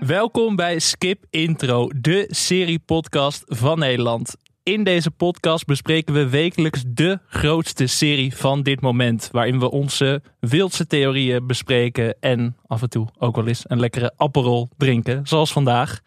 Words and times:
Welkom 0.00 0.56
bij 0.56 0.78
Skip 0.78 1.24
Intro, 1.30 1.90
de 1.96 2.26
serie-podcast 2.28 3.44
van 3.46 3.78
Nederland. 3.78 4.36
In 4.62 4.84
deze 4.84 5.10
podcast 5.10 5.66
bespreken 5.66 6.14
we 6.14 6.28
wekelijks 6.28 6.82
de 6.86 7.18
grootste 7.28 7.86
serie 7.86 8.36
van 8.36 8.62
dit 8.62 8.80
moment. 8.80 9.28
Waarin 9.32 9.58
we 9.58 9.70
onze 9.70 10.22
wildste 10.38 10.86
theorieën 10.86 11.46
bespreken 11.46 12.16
en 12.20 12.56
af 12.66 12.82
en 12.82 12.90
toe 12.90 13.08
ook 13.18 13.36
wel 13.36 13.46
eens 13.46 13.64
een 13.66 13.80
lekkere 13.80 14.12
appelrol 14.16 14.68
drinken, 14.76 15.26
zoals 15.26 15.52
vandaag. 15.52 16.00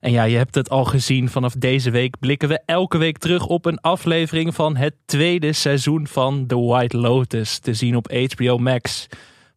En 0.00 0.10
ja, 0.10 0.24
je 0.24 0.36
hebt 0.36 0.54
het 0.54 0.70
al 0.70 0.84
gezien, 0.84 1.28
vanaf 1.28 1.52
deze 1.52 1.90
week 1.90 2.18
blikken 2.18 2.48
we 2.48 2.60
elke 2.66 2.98
week 2.98 3.18
terug 3.18 3.46
op 3.46 3.64
een 3.64 3.80
aflevering 3.80 4.54
van 4.54 4.76
het 4.76 4.94
tweede 5.04 5.52
seizoen 5.52 6.06
van 6.06 6.46
The 6.46 6.58
White 6.58 6.96
Lotus, 6.96 7.58
te 7.58 7.74
zien 7.74 7.96
op 7.96 8.12
HBO 8.12 8.58
Max. 8.58 9.08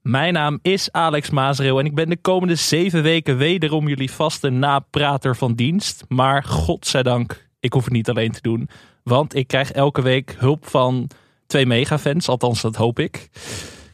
Mijn 0.01 0.33
naam 0.33 0.59
is 0.61 0.91
Alex 0.91 1.29
Mazereel 1.29 1.79
en 1.79 1.85
ik 1.85 1.95
ben 1.95 2.09
de 2.09 2.17
komende 2.17 2.55
zeven 2.55 3.03
weken 3.03 3.37
wederom 3.37 3.87
jullie 3.87 4.11
vaste 4.11 4.49
naprater 4.49 5.35
van 5.35 5.53
dienst. 5.53 6.03
Maar 6.07 6.43
godzijdank, 6.43 7.47
ik 7.59 7.73
hoef 7.73 7.83
het 7.83 7.93
niet 7.93 8.09
alleen 8.09 8.31
te 8.31 8.41
doen, 8.41 8.69
want 9.03 9.35
ik 9.35 9.47
krijg 9.47 9.71
elke 9.71 10.01
week 10.01 10.35
hulp 10.37 10.67
van 10.67 11.09
twee 11.47 11.65
megafans, 11.65 12.27
althans 12.27 12.61
dat 12.61 12.75
hoop 12.75 12.99
ik. 12.99 13.29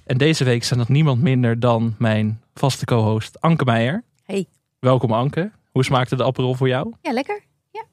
En 0.05 0.17
deze 0.17 0.43
week 0.43 0.63
zijn 0.63 0.79
dat 0.79 0.89
niemand 0.89 1.21
minder 1.21 1.59
dan 1.59 1.95
mijn 1.97 2.41
vaste 2.53 2.85
co-host 2.85 3.41
Anke 3.41 3.65
Meijer. 3.65 4.03
Hey. 4.23 4.45
Welkom 4.79 5.11
Anke. 5.11 5.51
Hoe 5.71 5.83
smaakte 5.83 6.15
de 6.15 6.23
appelrol 6.23 6.55
voor 6.55 6.67
jou? 6.67 6.93
Ja, 7.01 7.11
lekker. 7.11 7.43
Ja. 7.71 7.83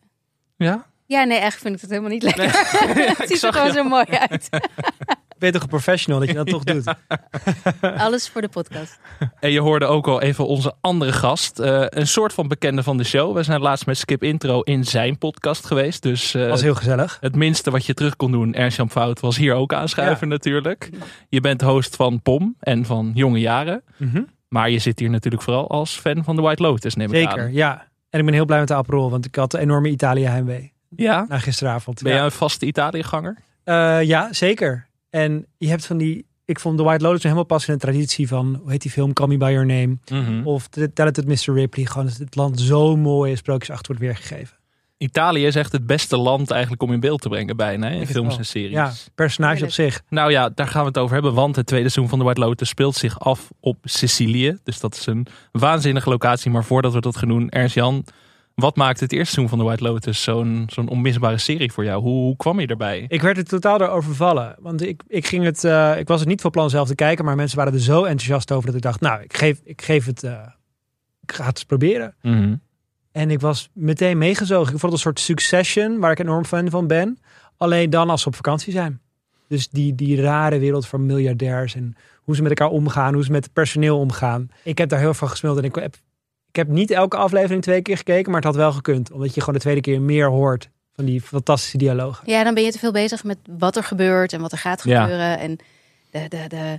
Ja? 0.57 0.87
Ja, 1.07 1.25
nee, 1.25 1.39
echt 1.39 1.61
vind 1.61 1.75
ik 1.75 1.81
het 1.81 1.91
helemaal 1.91 2.11
niet 2.11 2.23
lekker. 2.23 2.45
het 3.19 3.29
ziet 3.29 3.43
er 3.43 3.53
gewoon 3.53 3.73
zo 3.73 3.85
mooi 3.85 4.05
uit. 4.05 4.49
Ben 5.39 5.49
je 5.49 5.55
toch 5.55 5.63
een 5.63 5.69
professional 5.69 6.19
dat 6.21 6.29
je 6.29 6.35
dat 6.35 6.47
toch 6.57 6.65
doet? 6.65 6.95
Alles 7.97 8.29
voor 8.29 8.41
de 8.41 8.49
podcast. 8.49 8.99
En 9.41 9.51
je 9.51 9.61
hoorde 9.61 9.87
ook 9.87 10.07
al 10.07 10.21
even 10.23 10.47
onze 10.47 10.75
andere 10.81 11.13
gast. 11.13 11.59
eh, 11.59 11.85
een 11.89 12.07
soort 12.07 12.33
van 12.33 12.49
bekende 12.49 12.83
van 12.83 12.97
de 12.97 13.05
show. 13.05 13.37
We 13.37 13.43
zijn 13.43 13.61
laatst 13.61 13.87
met 13.87 13.99
Skip 13.99 14.23
Intro 14.23 14.61
in 14.61 14.85
zijn 14.85 15.19
podcast 15.19 15.67
geweest. 15.67 16.03
Dus 16.03 16.35
eh, 16.35 16.49
was 16.49 16.63
heel 16.63 16.75
gezellig. 16.75 17.19
het 17.21 17.35
minste 17.37 17.71
wat 17.71 17.87
je 17.87 17.95
terug 17.95 18.17
kon 18.17 18.33
doen, 18.33 18.55
Ernst-Jan 18.55 18.91
Fout, 18.91 19.21
was 19.21 19.37
hier 19.37 19.55
ook 19.55 19.73
aanschuiven 19.73 20.29
natuurlijk. 20.29 20.91
Je 21.29 21.41
bent 21.41 21.61
host 21.61 21.97
van 21.97 22.23
POM 22.23 22.57
en 22.61 22.85
van 22.85 23.11
Jonge 23.15 23.39
Jaren. 23.41 23.83
Mhm. 23.97 24.23
Maar 24.49 24.71
je 24.71 24.79
zit 24.79 24.99
hier 24.99 25.11
natuurlijk 25.11 25.43
vooral 25.43 25.71
als 25.71 25.97
fan 25.99 26.25
van 26.25 26.37
The 26.37 26.43
White 26.43 26.63
Lotus, 26.63 26.95
neem 26.95 27.13
ik 27.13 27.15
Zeker, 27.29 27.43
aan. 27.43 27.53
ja. 27.53 27.87
En 28.11 28.19
ik 28.21 28.25
ben 28.25 28.35
heel 28.35 28.45
blij 28.45 28.59
met 28.59 28.69
de 28.69 28.75
Aperol, 28.75 29.11
want 29.11 29.25
ik 29.27 29.35
had 29.35 29.55
een 29.55 29.61
enorme 29.61 29.89
Italië 29.89 30.25
heimwee 30.25 30.73
Ja? 30.97 31.27
na 31.29 31.39
gisteravond. 31.39 32.03
Ben 32.03 32.11
ja. 32.13 32.17
jij 32.17 32.27
een 32.27 32.33
vaste 32.33 32.67
Italië-ganger? 32.67 33.39
Eh, 33.65 34.03
ja, 34.03 34.33
zeker. 34.33 34.87
En 35.15 35.47
je 35.59 35.69
hebt 35.69 35.87
van 35.87 35.97
die... 35.97 36.27
Ik 36.45 36.61
vond 36.61 36.79
The 36.79 36.85
White 36.85 37.05
Lotus 37.05 37.23
helemaal 37.23 37.45
pas 37.45 37.67
in 37.67 37.73
een 37.73 37.79
traditie 37.79 38.29
van... 38.29 38.59
Hoe 38.63 38.71
heet 38.71 38.83
die 38.83 38.91
film? 38.91 39.13
Call 39.13 39.27
Me 39.27 39.37
By 39.37 39.51
Your 39.51 39.67
Name. 39.67 39.99
Mhm. 40.11 40.47
Of 40.47 40.69
The 40.69 40.93
Talented 40.93 41.27
Mr. 41.27 41.55
Ripley. 41.55 41.85
Gewoon 41.87 42.07
dat 42.07 42.17
het 42.17 42.37
land 42.37 42.61
zo 42.61 42.97
mooi 42.97 43.31
in 43.31 43.37
sprookjesachtig 43.37 43.87
wordt 43.87 44.03
weergegeven. 44.03 44.57
Italië 44.99 45.47
is 45.47 45.55
echt 45.55 45.73
het 45.73 45.87
beste 45.87 46.17
land 46.17 46.51
eigenlijk 46.51 46.83
om 46.83 46.93
in 46.93 47.01
beeld 47.01 47.21
te 47.21 47.29
brengen 47.29 47.57
bijna, 47.57 47.89
hè, 47.89 47.95
in 47.95 48.07
films 48.07 48.39
en 48.39 48.47
series. 48.47 48.71
Ja, 48.71 48.93
personage 49.15 49.65
op 49.65 49.71
zich. 49.71 50.03
Nou 50.09 50.31
ja, 50.31 50.49
daar 50.49 50.69
gaan 50.69 50.81
we 50.81 50.89
het 50.89 50.99
over 50.99 51.15
hebben. 51.15 51.35
Want 51.35 51.57
het 51.57 51.67
tweede 51.67 51.89
seizoen 51.89 52.09
van 52.09 52.19
The 52.19 52.25
White 52.25 52.41
Lotus 52.41 52.69
speelt 52.69 52.95
zich 52.95 53.21
af 53.21 53.51
op 53.61 53.77
Sicilië. 53.83 54.59
Dus 54.63 54.81
dat 54.81 54.95
is 54.95 55.07
een 55.07 55.27
waanzinnige 55.53 56.09
locatie. 56.09 56.51
Maar 56.51 56.65
voordat 56.65 56.93
we 56.93 57.01
dat 57.01 57.17
gaan 57.17 57.29
doen, 57.29 57.49
Ernst 57.49 57.75
Jan, 57.75 58.05
wat 58.55 58.77
maakt 58.77 59.01
het 59.01 59.13
eerste 59.13 59.35
seizoen 59.35 59.49
van 59.49 59.59
The 59.59 59.65
White 59.65 59.83
Lotus 59.83 60.23
zo'n 60.23 60.65
zo'n 60.67 60.89
onmisbare 60.89 61.39
serie 61.39 61.73
voor 61.73 61.85
jou? 61.85 62.03
Hoe, 62.03 62.23
hoe 62.23 62.37
kwam 62.37 62.61
je 62.61 62.67
erbij? 62.67 63.05
Ik 63.09 63.23
werd 63.23 63.37
er 63.37 63.45
totaal 63.45 63.79
door 63.79 63.89
overvallen. 63.89 64.57
Want 64.59 64.83
ik, 64.83 65.03
ik, 65.07 65.27
ging 65.27 65.45
het, 65.45 65.65
eh, 65.65 65.99
ik 65.99 66.09
was 66.09 66.21
het 66.21 66.29
niet 66.29 66.41
van 66.41 66.51
plan 66.51 66.71
zelf 66.71 66.89
te 66.89 66.95
kijken. 66.95 67.25
Maar 67.25 67.37
mensen 67.37 67.59
waren 67.59 67.73
er 67.73 67.81
zo 67.81 68.05
enthousiast 68.05 68.53
over 68.53 68.67
dat 68.67 68.75
ik 68.75 68.83
dacht... 68.83 69.01
Nou, 69.01 69.23
ik 69.23 69.37
geef, 69.37 69.61
ik 69.65 69.83
geef 69.83 70.07
het... 70.07 70.23
eh, 70.23 70.47
ik 71.23 71.33
ga 71.33 71.45
het 71.45 71.57
eens 71.57 71.65
proberen. 71.65 72.15
Mhm. 72.23 72.55
En 73.13 73.31
ik 73.31 73.41
was 73.41 73.71
meteen 73.73 74.19
meegezogen. 74.19 74.75
Ik 74.75 74.81
vond 74.81 74.83
het 74.83 74.93
een 74.93 74.99
soort 74.99 75.21
succession, 75.21 75.99
waar 75.99 76.11
ik 76.11 76.19
enorm 76.19 76.45
fan 76.45 76.71
van 76.71 76.87
ben. 76.87 77.19
Alleen 77.57 77.91
dan 77.91 78.11
als 78.11 78.23
ze 78.23 78.29
op 78.29 78.35
vakantie 78.35 78.73
zijn. 78.73 79.01
Dus 79.49 79.69
die, 79.69 79.95
die 79.95 80.21
rare 80.21 80.59
wereld 80.59 80.87
van 80.87 81.07
miljardairs 81.07 81.75
en 81.75 81.97
hoe 82.17 82.37
ze 82.37 82.43
met 82.43 82.51
elkaar 82.51 82.75
omgaan, 82.75 83.15
hoe 83.15 83.25
ze 83.25 83.31
met 83.31 83.45
het 83.45 83.53
personeel 83.53 83.99
omgaan. 83.99 84.51
Ik 84.63 84.79
heb 84.79 84.89
daar 84.89 84.99
heel 84.99 85.09
veel 85.09 85.19
van 85.19 85.29
gesmeld 85.29 85.59
en 85.59 85.65
ik 85.65 85.75
heb, 85.75 85.97
ik 86.55 86.61
heb 86.67 86.69
niet 86.69 86.91
elke 86.91 87.17
aflevering 87.17 87.63
twee 87.63 87.83
keer 87.83 87.97
gekeken, 87.97 88.27
maar 88.31 88.41
het 88.41 88.45
had 88.51 88.57
wel 88.57 88.73
gekund. 88.73 89.13
Omdat 89.13 89.35
je 89.35 89.41
gewoon 89.41 89.55
de 89.55 89.61
tweede 89.61 89.81
keer 89.81 90.01
meer 90.01 90.29
hoort 90.29 90.69
van 90.93 91.05
die 91.05 91.21
fantastische 91.21 91.79
dialogen. 91.79 92.31
Ja, 92.31 92.45
dan 92.45 92.55
ben 92.55 92.63
je 92.63 92.71
te 92.73 92.79
veel 92.79 92.93
bezig 92.93 93.25
met 93.25 93.39
wat 93.59 93.77
er 93.77 93.85
gebeurt 93.85 94.33
en 94.33 94.41
wat 94.41 94.53
er 94.53 94.59
gaat 94.59 94.85
Ja. 94.85 95.03
gebeuren. 95.03 95.39
En 95.39 95.57
de, 96.11 96.29
de, 96.29 96.45
de 96.49 96.79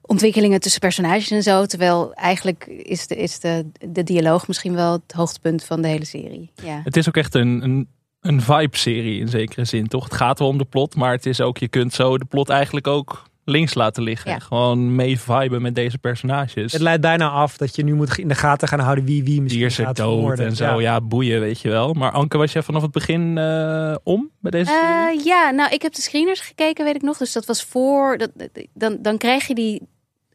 ontwikkelingen 0.00 0.60
tussen 0.60 0.80
personages 0.80 1.30
en 1.30 1.42
zo. 1.42 1.66
Terwijl 1.66 2.14
eigenlijk 2.14 2.66
is 2.66 3.06
de, 3.06 3.16
is 3.16 3.40
de, 3.40 3.66
de 3.88 4.02
dialoog 4.02 4.46
misschien 4.48 4.74
wel 4.74 4.92
het 4.92 5.12
hoogtepunt 5.12 5.64
van 5.64 5.82
de 5.82 5.88
hele 5.88 6.04
serie. 6.04 6.50
Ja. 6.64 6.80
Het 6.84 6.96
is 6.96 7.08
ook 7.08 7.16
echt 7.16 7.34
een, 7.34 7.62
een, 7.62 7.88
een 8.20 8.40
vibe-serie 8.42 9.20
in 9.20 9.28
zekere 9.28 9.64
zin, 9.64 9.88
toch? 9.88 10.04
Het 10.04 10.14
gaat 10.14 10.38
wel 10.38 10.48
om 10.48 10.58
de 10.58 10.64
plot, 10.64 10.94
maar 10.94 11.12
het 11.12 11.26
is 11.26 11.40
ook, 11.40 11.58
je 11.58 11.68
kunt 11.68 11.92
zo 11.94 12.18
de 12.18 12.24
plot 12.24 12.48
eigenlijk 12.48 12.86
ook 12.86 13.27
links 13.48 13.74
laten 13.74 14.02
liggen. 14.02 14.30
Ja. 14.30 14.38
Gewoon 14.38 14.94
mee 14.94 15.20
viben 15.20 15.62
met 15.62 15.74
deze 15.74 15.98
personages. 15.98 16.72
Het 16.72 16.80
leidt 16.82 17.00
bijna 17.00 17.28
af 17.28 17.56
dat 17.56 17.76
je 17.76 17.84
nu 17.84 17.94
moet 17.94 18.18
in 18.18 18.28
de 18.28 18.34
gaten 18.34 18.68
gaan 18.68 18.78
houden 18.80 19.04
wie 19.04 19.24
wie 19.24 19.42
misschien 19.42 19.62
Die 19.62 19.70
is 19.70 19.78
er 19.78 19.84
gaat 19.84 19.96
dood 19.96 20.12
vermoorden. 20.12 20.46
en 20.46 20.56
zo. 20.56 20.80
Ja. 20.80 21.00
boeien, 21.00 21.40
weet 21.40 21.60
je 21.60 21.68
wel. 21.68 21.92
Maar 21.92 22.10
Anke, 22.10 22.38
was 22.38 22.52
jij 22.52 22.62
vanaf 22.62 22.82
het 22.82 22.90
begin 22.90 23.38
eh, 23.38 23.94
om 24.02 24.30
bij 24.40 24.50
deze 24.50 24.70
serie? 24.70 25.18
Eh, 25.18 25.24
ja, 25.24 25.50
nou, 25.50 25.72
ik 25.72 25.82
heb 25.82 25.94
de 25.94 26.02
screeners 26.02 26.40
gekeken, 26.40 26.84
weet 26.84 26.94
ik 26.94 27.02
nog. 27.02 27.16
Dus 27.16 27.32
dat 27.32 27.46
was 27.46 27.64
voor. 27.64 28.18
Dat, 28.18 28.30
dan, 28.74 28.98
dan 29.00 29.18
krijg 29.18 29.46
je 29.46 29.54
die 29.54 29.82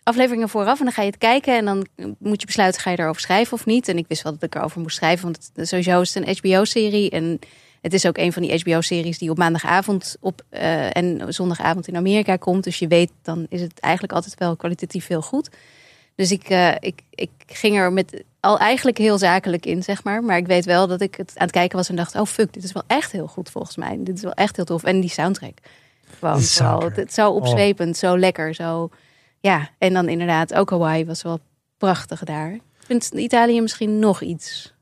afleveringen 0.04 0.50
vooraf 0.50 0.78
en 0.80 0.86
dan 0.86 0.94
ga 0.94 1.02
je 1.02 1.08
het 1.10 1.18
kijken. 1.18 1.58
En 1.58 1.66
dan 1.66 1.88
moet 2.20 2.40
je 2.40 2.46
besluiten, 2.46 2.82
ga 2.82 2.92
je 2.92 3.00
erover 3.00 3.22
schrijven 3.22 3.54
of 3.54 3.66
niet. 3.66 3.88
En 3.88 3.98
ik 3.98 4.06
wist 4.08 4.24
wel 4.24 4.32
dat 4.34 4.44
ik 4.44 4.56
erover 4.56 4.82
moest 4.82 4.96
schrijven, 4.96 5.24
want 5.24 5.52
het, 5.54 5.68
sowieso 5.68 6.02
is 6.02 6.14
het 6.14 6.28
een 6.28 6.36
HBO-serie. 6.38 7.10
En 7.10 7.40
het 7.84 7.94
is 7.94 8.06
ook 8.06 8.18
een 8.18 8.34
van 8.34 8.42
die 8.42 8.60
HBO-series 8.60 9.18
die 9.18 9.30
op 9.30 9.38
maandagavond 9.38 10.16
op, 10.20 10.42
eh, 10.50 10.96
en 10.96 11.34
zondagavond 11.34 11.88
in 11.88 11.96
Amerika 11.96 12.36
komt. 12.36 12.64
Dus 12.64 12.80
je 12.80 12.88
weet, 12.88 13.12
dan 13.22 13.46
is 13.50 13.62
het 13.62 13.80
eigenlijk 13.80 14.14
altijd 14.14 14.36
wel 14.38 14.56
kwalitatief 14.56 15.08
heel 15.08 15.22
goed. 15.22 15.50
Dus 16.16 16.32
ik, 16.32 16.44
eh, 16.44 16.72
ik, 16.80 17.02
ik 17.10 17.30
ging 17.48 17.78
er 17.78 17.94
met 17.94 18.24
al 18.40 18.60
eigenlijk 18.60 18.98
heel 18.98 19.18
zakelijk 19.18 19.66
in, 19.66 19.84
zeg 19.84 20.04
maar. 20.04 20.24
Maar 20.24 20.38
ik 20.38 20.48
weet 20.48 20.66
wel 20.66 20.88
dat 20.88 21.02
ik 21.02 21.16
het 21.16 21.32
aan 21.36 21.46
het 21.46 21.52
kijken 21.52 21.78
was 21.78 21.90
en 21.90 21.96
dacht: 21.96 22.16
oh 22.16 22.26
fuck, 22.26 22.54
dit 22.54 22.64
is 22.64 22.72
wel 22.72 22.84
echt 22.88 23.12
heel 23.12 23.28
goed 23.28 23.50
volgens 23.50 23.76
mij. 23.76 23.98
Dit 24.00 24.16
is 24.18 24.24
wel 24.24 24.34
echt 24.34 24.56
heel 24.56 24.66
tof. 24.66 24.84
En 24.84 25.00
die 25.00 25.10
soundtrack. 25.10 25.58
Gewoon, 26.20 26.42
vooral, 26.42 26.92
het, 26.92 27.14
zo 27.14 27.32
opzwepend, 27.32 27.98
zo 27.98 28.18
lekker, 28.18 28.54
zo. 28.54 28.90
Ja, 29.40 29.70
en 29.78 29.94
dan 29.94 30.10
inderdaad 30.10 30.54
ook 30.54 30.70
Hawaii 30.70 31.06
was 31.06 31.22
wel 31.22 31.40
prachtig 31.78 32.24
daar. 32.24 32.54
Ik 32.54 32.62
vind 32.86 33.12
Italië 33.14 33.62
misschien 33.62 34.00
nog 34.00 34.22
iets 34.22 34.73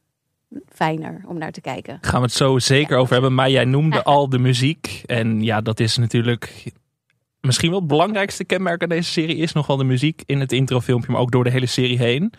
fijner 0.74 1.22
om 1.28 1.38
naar 1.38 1.52
te 1.52 1.62
kijken. 1.62 1.98
Gaan 2.02 2.20
we 2.20 2.26
het 2.26 2.36
zo 2.36 2.60
zeker 2.60 2.94
Ja. 2.96 3.00
over 3.02 3.14
hebben. 3.14 3.34
Maar 3.34 3.50
jij 3.50 3.66
noemde 3.66 4.04
al 4.04 4.30
de 4.30 4.40
muziek. 4.40 5.02
En 5.06 5.42
ja, 5.44 5.62
dat 5.62 5.80
is 5.80 5.98
natuurlijk 5.98 6.72
misschien 7.42 7.70
wel 7.70 7.80
het 7.80 7.88
belangrijkste 7.88 8.44
kenmerk 8.46 8.84
aan 8.84 8.90
deze 8.90 9.12
serie. 9.12 9.36
Is 9.36 9.54
nog 9.54 9.68
wel 9.68 9.78
de 9.78 9.84
muziek 9.84 10.24
in 10.26 10.40
het 10.40 10.52
introfilmpje, 10.52 11.12
maar 11.12 11.22
ook 11.22 11.32
door 11.32 11.44
de 11.44 11.50
hele 11.52 11.66
serie 11.66 11.98
heen. 11.98 12.34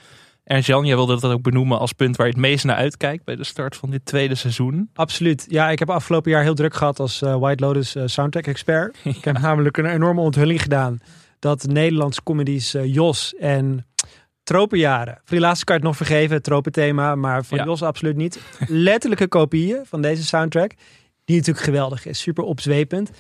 En 0.45 0.61
Jan, 0.61 0.85
jij 0.87 0.97
wilde 0.97 1.21
dat 1.21 1.33
ook 1.33 1.43
benoemen 1.43 1.79
als 1.79 1.93
punt 1.93 2.17
waar 2.17 2.27
je 2.27 2.33
het 2.33 2.41
meest 2.41 2.65
naar 2.65 2.77
uitkijkt 2.77 3.25
bij 3.25 3.37
de 3.37 3.45
start 3.45 3.77
van 3.77 3.91
dit 3.91 4.05
tweede 4.05 4.35
seizoen. 4.35 4.91
Absoluut. 4.95 5.45
Ja, 5.49 5.71
ik 5.71 5.79
heb 5.79 5.91
afgelopen 5.91 6.31
jaar 6.31 6.43
heel 6.43 6.55
druk 6.55 6.75
gehad 6.75 7.01
als 7.01 7.23
eh, 7.23 7.37
White 7.37 7.65
Lotus 7.65 7.95
eh, 7.95 8.03
soundtrack 8.07 8.47
expert. 8.47 8.97
Ik 9.05 9.25
heb 9.25 9.39
namelijk 9.39 9.77
een 9.77 9.87
enorme 9.87 10.21
onthulling 10.21 10.63
gedaan 10.63 10.99
dat 11.39 11.67
Nederlandse 11.67 12.23
comedies 12.23 12.75
eh, 12.75 12.95
Jos 12.95 13.35
en 13.35 13.87
Tropenjaren. 14.43 15.15
Voor 15.15 15.37
die 15.37 15.41
laatste 15.41 15.65
kan 15.65 15.75
je 15.75 15.81
het 15.81 15.91
nog 15.91 16.07
vergeven, 16.07 16.43
tropenthema, 16.43 17.15
maar 17.15 17.45
van 17.45 17.59
Ja. 17.59 17.65
Jos 17.65 17.83
absoluut 17.83 18.17
niet. 18.17 18.41
Letterlijke 18.69 19.29
kopieën 19.29 19.81
van 19.85 20.03
deze 20.03 20.25
soundtrack, 20.25 20.73
die 21.25 21.37
natuurlijk 21.37 21.65
geweldig 21.65 22.07
is, 22.07 22.21
super 22.21 22.45
opzwepend. 22.45 23.11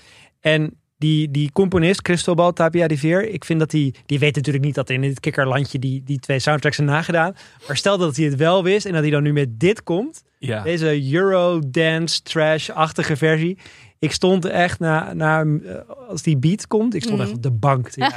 En 0.40 0.76
die, 0.96 1.30
die 1.30 1.52
componist, 1.52 2.02
Cristobal 2.02 2.52
Tapia 2.52 2.86
de 2.86 2.98
Veer, 2.98 3.28
ik 3.28 3.44
vind 3.44 3.58
dat 3.58 3.70
die, 3.70 3.94
die 4.06 4.18
weet 4.18 4.34
natuurlijk 4.34 4.64
niet 4.64 4.74
dat 4.74 4.90
in 4.90 5.00
dit 5.00 5.20
kikkerlandje 5.20 5.78
die, 5.78 6.02
die 6.04 6.18
twee 6.18 6.38
soundtracks 6.38 6.76
zijn 6.76 6.88
nagedaan. 6.88 7.36
Maar 7.66 7.76
stel 7.76 7.98
dat 7.98 8.16
hij 8.16 8.24
het 8.24 8.36
wel 8.36 8.62
wist 8.62 8.86
en 8.86 8.92
dat 8.92 9.02
hij 9.02 9.10
dan 9.10 9.22
nu 9.22 9.32
met 9.32 9.60
dit 9.60 9.82
komt. 9.82 10.22
Ja, 10.38 10.62
Deze 10.62 11.12
Euro 11.12 11.60
dance 11.66 12.22
trash-achtige 12.22 13.16
versie. 13.16 13.58
Ik 14.02 14.12
stond 14.12 14.44
echt 14.44 14.78
na, 14.78 15.12
na 15.12 15.40
eh, 15.44 15.74
als 16.08 16.22
die 16.22 16.36
beat 16.36 16.66
komt, 16.66 16.94
ik 16.94 17.02
stond 17.02 17.18
Mhm. 17.18 17.26
echt 17.26 17.36
op 17.36 17.42
de 17.42 17.50
bank 17.50 17.88
te. 17.88 18.00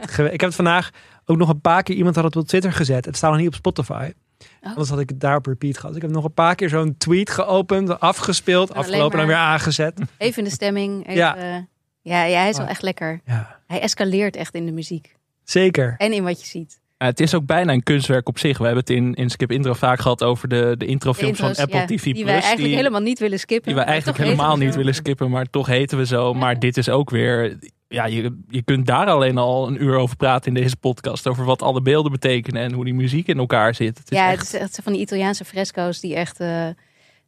Echt 0.00 0.18
ik 0.18 0.30
heb 0.30 0.40
het 0.40 0.54
vandaag 0.54 0.90
ook 1.24 1.36
nog 1.36 1.48
een 1.48 1.60
paar 1.60 1.82
keer, 1.82 1.96
iemand 1.96 2.14
had 2.14 2.24
het 2.24 2.36
op 2.36 2.46
Twitter 2.46 2.72
gezet. 2.72 3.04
Het 3.04 3.16
staat 3.16 3.30
nog 3.30 3.38
niet 3.38 3.48
op 3.48 3.54
Spotify. 3.54 4.12
Oh. 4.60 4.68
Anders 4.68 4.88
had 4.88 4.98
ik 5.00 5.08
het 5.08 5.20
daar 5.20 5.36
op 5.36 5.46
repeat 5.46 5.78
gehad. 5.78 5.96
Ik 5.96 6.02
heb 6.02 6.10
nog 6.10 6.24
een 6.24 6.32
paar 6.34 6.54
keer 6.54 6.68
zo'n 6.68 6.94
tweet 6.98 7.30
geopend, 7.30 8.00
afgespeeld, 8.00 8.74
afgelopen 8.74 9.18
en 9.20 9.26
weer 9.26 9.36
aangezet. 9.36 10.00
Even 10.18 10.38
in 10.38 10.44
de 10.44 10.54
stemming. 10.54 11.00
Even, 11.06 11.14
Ja. 11.14 11.36
ja. 11.36 11.66
ja, 12.02 12.22
ja, 12.24 12.38
hij 12.40 12.48
is 12.48 12.56
wel 12.56 12.66
echt 12.66 12.82
lekker. 12.82 13.20
Ja, 13.24 13.60
Hij 13.66 13.80
escaleert 13.80 14.36
echt 14.36 14.54
in 14.54 14.66
de 14.66 14.72
muziek. 14.72 15.16
zeker. 15.44 15.94
En 15.98 16.12
in 16.12 16.22
wat 16.22 16.40
je 16.40 16.46
ziet. 16.46 16.80
Ja, 16.98 17.06
het 17.06 17.20
is 17.20 17.34
ook 17.34 17.46
bijna 17.46 17.72
een 17.72 17.82
kunstwerk 17.82 18.28
op 18.28 18.38
zich. 18.38 18.58
We 18.58 18.64
hebben 18.64 18.82
het 18.86 18.90
in, 18.90 19.14
in 19.14 19.30
Skip 19.30 19.52
Intro 19.52 19.72
vaak 19.72 20.00
gehad 20.00 20.22
over 20.22 20.48
de, 20.48 20.74
de 20.78 20.86
introfilms 20.86 21.38
van 21.38 21.56
Apple 21.56 21.78
ja, 21.78 21.84
TV+. 21.84 22.02
Die 22.02 22.24
wij 22.24 22.32
eigenlijk 22.32 22.64
die, 22.64 22.76
helemaal 22.76 23.00
niet 23.00 23.18
willen 23.18 23.38
skippen. 23.38 23.72
die 23.72 23.80
we 23.82 23.86
eigenlijk 23.86 24.18
helemaal 24.18 24.58
we 24.58 24.64
niet 24.64 24.74
willen 24.74 24.94
skippen, 24.94 25.30
maar 25.30 25.50
toch 25.50 25.66
heten 25.66 25.98
we 25.98 26.06
zo. 26.06 26.32
Ja. 26.32 26.38
Maar 26.38 26.58
dit 26.58 26.76
is 26.76 26.88
ook 26.88 27.10
weer 27.10 27.58
ja, 27.88 28.06
je, 28.06 28.38
je 28.48 28.62
kunt 28.62 28.86
daar 28.86 29.06
alleen 29.06 29.38
al 29.38 29.68
een 29.68 29.82
uur 29.82 29.96
over 29.96 30.16
praten 30.16 30.54
in 30.54 30.62
deze 30.62 30.76
podcast. 30.76 31.26
Over 31.26 31.44
wat 31.44 31.62
alle 31.62 31.82
beelden 31.82 32.12
betekenen 32.12 32.62
en 32.62 32.72
hoe 32.72 32.84
die 32.84 32.94
muziek 32.94 33.26
in 33.26 33.38
elkaar 33.38 33.74
zit. 33.74 33.98
Het 33.98 34.10
is 34.10 34.18
ja, 34.18 34.30
echt- 34.30 34.52
het 34.52 34.54
is 34.54 34.60
echt 34.60 34.80
van 34.82 34.92
die 34.92 35.02
Italiaanse 35.02 35.44
fresco's 35.44 36.00
die 36.00 36.14
echt 36.14 36.40
eh, 36.40 36.66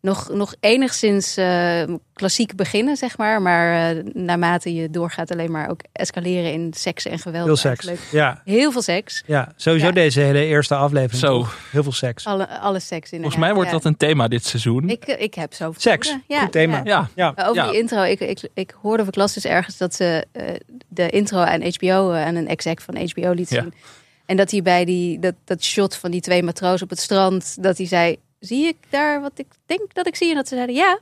nog, 0.02 0.29
nog 0.32 0.55
enigszins 0.61 1.37
eh, 1.37 1.82
klassiek 2.14 2.56
beginnen, 2.56 2.97
zeg 2.97 3.19
maar. 3.19 3.43
Maar 3.43 3.91
eh, 3.97 4.05
naarmate 4.12 4.75
je 4.75 4.91
doorgaat 4.91 5.32
alleen 5.32 5.50
maar 5.50 5.70
ook 5.70 5.81
escaleren 5.93 6.52
in 6.52 6.73
seks 6.76 7.05
en 7.06 7.19
geweld. 7.19 7.47
Veel 7.47 7.56
seks. 7.56 7.87
eigenlijk. 7.87 8.12
Ja, 8.12 8.43
Heel 8.44 8.73
veel 8.73 8.82
seks. 8.82 9.23
ja, 9.26 9.52
sowieso 9.56 9.87
Ja. 9.87 9.93
deze 9.93 10.20
hele 10.20 10.44
eerste 10.44 10.75
aflevering. 10.75 11.20
Zo. 11.20 11.47
Heel 11.70 11.82
veel 11.82 11.93
seks. 11.93 12.26
Alle, 12.26 12.49
alle 12.58 12.81
seks 12.81 13.11
in. 13.12 13.20
Volgens 13.20 13.41
mij 13.41 13.55
wordt 13.55 13.70
dat 13.70 13.85
een 13.85 13.97
thema 13.97 14.29
dit 14.29 14.44
seizoen. 14.44 14.88
Ik, 14.88 15.05
eh, 15.05 15.23
ik 15.23 15.35
heb 15.35 15.52
zo 15.55 15.73
Seks. 15.76 16.17
Goed 16.29 16.52
thema. 16.52 16.81
ja, 16.85 17.08
Ja. 17.14 17.32
Over 17.37 17.55
Ja. 17.55 17.70
die 17.70 17.79
intro, 17.81 18.02
ik, 18.02 18.20
ik, 18.20 18.49
ik 18.55 18.75
hoorde 18.82 19.02
of 19.02 19.08
ik 19.08 19.17
las 19.17 19.35
dus 19.35 19.44
ergens 19.44 19.76
dat 19.76 19.94
ze 19.94 20.26
eh, 20.32 20.44
de 20.88 21.11
intro 21.11 21.38
aan 21.38 21.62
HBO, 21.62 22.12
aan 22.12 22.35
een 22.35 22.49
exec 22.49 22.81
van 22.81 22.97
HBO 22.97 23.32
liet 23.32 23.50
Ja. 23.50 23.61
zien. 23.62 23.73
En 24.26 24.37
dat 24.37 24.50
hij 24.50 24.62
bij 24.62 24.85
die, 24.85 25.19
dat, 25.19 25.35
dat 25.44 25.64
shot 25.64 25.94
van 25.97 26.11
die 26.11 26.20
twee 26.20 26.43
matrozen 26.43 26.82
op 26.82 26.91
het 26.91 27.00
strand, 27.00 27.62
dat 27.62 27.76
hij 27.79 27.87
zei, 27.87 28.17
zie 28.40 28.66
ik 28.66 28.76
daar 28.88 29.20
wat 29.20 29.38
ik 29.38 29.46
denk 29.66 29.94
dat 29.94 30.06
ik 30.06 30.16
zie? 30.16 30.28
En 30.28 30.34
dat 30.34 30.48
ze 30.48 30.54
zeiden, 30.54 30.76
ja, 30.76 30.98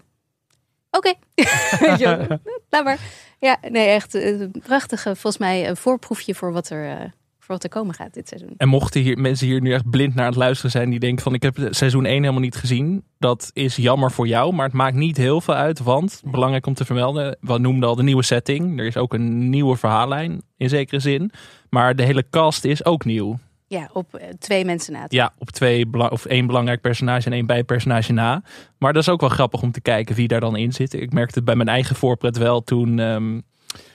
oké. 0.91 1.15
Laat 2.71 2.85
maar. 2.85 2.99
Ja, 3.41 3.57
nee, 3.69 3.87
echt 3.89 4.15
eh, 4.15 4.41
een 4.41 4.63
prachtige, 4.63 5.17
volgens 5.17 5.39
mij 5.39 5.69
een 5.69 5.77
voorproefje 5.77 6.35
voor 6.35 6.53
wat 6.53 6.71
er, 6.71 6.91
eh, 6.91 7.01
voor 7.39 7.55
wat 7.55 7.65
er 7.65 7.71
komen 7.71 7.95
gaat 7.95 8.15
dit 8.15 8.29
seizoen. 8.29 8.55
En 8.57 8.69
mochten 8.69 9.01
hier, 9.01 9.19
mensen 9.19 9.47
hier 9.47 9.61
nu 9.61 9.73
echt 9.73 9.91
blind 9.91 10.15
naar 10.15 10.27
het 10.27 10.37
luisteren 10.37 10.71
zijn 10.71 10.91
die 10.91 10.99
denken 10.99 11.23
van 11.23 11.35
ik 11.35 11.43
heb 11.43 11.69
seizoen 11.71 12.05
1 12.05 12.21
helemaal 12.21 12.41
niet 12.41 12.57
gezien. 12.57 13.05
Dat 13.19 13.51
is 13.53 13.77
jammer 13.77 14.13
voor 14.13 14.27
jou, 14.27 14.55
maar 14.55 14.67
het 14.67 14.75
maakt 14.75 14.97
niet 14.97 15.17
heel 15.17 15.41
veel 15.41 15.55
uit. 15.55 15.79
Want, 15.79 16.23
belangrijk 16.25 16.67
om 16.67 16.75
te 16.75 16.85
vermelden, 16.85 17.37
we 17.41 17.59
noemden 17.59 17.89
al 17.89 17.95
de 17.95 18.03
nieuwe 18.03 18.23
setting. 18.23 18.79
Er 18.79 18.87
is 18.87 18.97
ook 18.97 19.15
een 19.15 19.51
nieuwe 19.51 19.77
verhaallijn 19.77 20.43
in 20.57 20.69
zekere 20.69 21.01
zin. 21.01 21.31
Maar 21.71 21.97
de 21.97 22.03
hele 22.03 22.25
cast 22.31 22.65
is 22.65 22.85
ook 22.85 23.05
nieuw. 23.05 23.39
Ja, 23.69 23.91
op 23.93 24.15
eh, 24.15 24.29
twee 24.39 24.65
mensen 24.65 24.93
na. 24.93 25.05
Ja, 25.09 25.33
op 25.39 25.51
twee 25.51 25.87
of 26.11 26.25
één 26.25 26.47
belangrijk 26.47 26.81
personage 26.81 27.27
en 27.27 27.33
één 27.33 27.47
bijpersonage 27.47 28.13
na. 28.13 28.43
Maar 28.79 28.93
dat 28.93 29.03
is 29.03 29.09
ook 29.09 29.21
wel 29.21 29.29
grappig 29.29 29.63
om 29.63 29.73
te 29.73 29.81
kijken 29.81 30.15
wie 30.15 30.29
daar 30.29 30.41
dan 30.41 30.57
in 30.57 30.73
zit. 30.73 30.95
Ik 30.95 31.13
merkte 31.13 31.35
het 31.35 31.45
bij 31.45 31.55
mijn 31.57 31.69
eigen 31.69 31.97
voorpret 31.97 32.37
wel 32.37 32.61
toen, 32.65 32.99
ehm, 32.99 33.41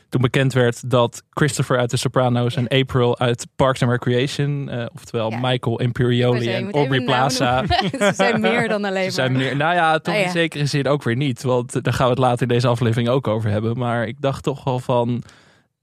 toen 0.10 0.22
bekend 0.22 0.54
werd 0.54 0.90
dat 0.90 1.24
Christopher 1.30 1.78
uit 1.78 1.90
The 1.90 1.98
Sopranos 1.98 2.56
en 2.56 2.68
April 2.68 3.20
uit 3.20 3.48
Parks 3.56 3.82
and 3.82 3.92
Recreation, 3.92 4.70
eh, 4.70 4.86
oftewel 4.94 5.30
Ja. 5.30 5.40
Michael 5.42 5.80
Imperioli 5.80 6.54
en 6.54 6.72
Aubrey 6.72 7.02
Plaza. 7.04 7.64
Ze 8.00 8.12
zijn 8.16 8.42
meer 8.42 8.68
dan 8.68 8.84
alleen 8.86 9.04
Ze 9.04 9.12
zijn 9.12 9.32
maar. 9.32 9.42
meer, 9.42 9.56
nou 9.56 9.74
ja, 9.76 10.00
toch 10.00 10.14
Ah, 10.14 10.20
ja. 10.20 10.26
in 10.26 10.32
zekere 10.32 10.66
zin 10.66 10.88
ook 10.88 11.04
weer 11.04 11.16
niet. 11.16 11.44
Want 11.44 11.84
daar 11.84 11.94
gaan 11.94 12.06
we 12.06 12.12
het 12.12 12.22
later 12.22 12.42
in 12.42 12.48
deze 12.48 12.68
aflevering 12.68 13.10
ook 13.10 13.28
over 13.28 13.50
hebben. 13.50 13.78
Maar 13.78 14.08
ik 14.08 14.16
dacht 14.22 14.44
toch 14.44 14.64
wel 14.64 14.80
van. 14.80 15.24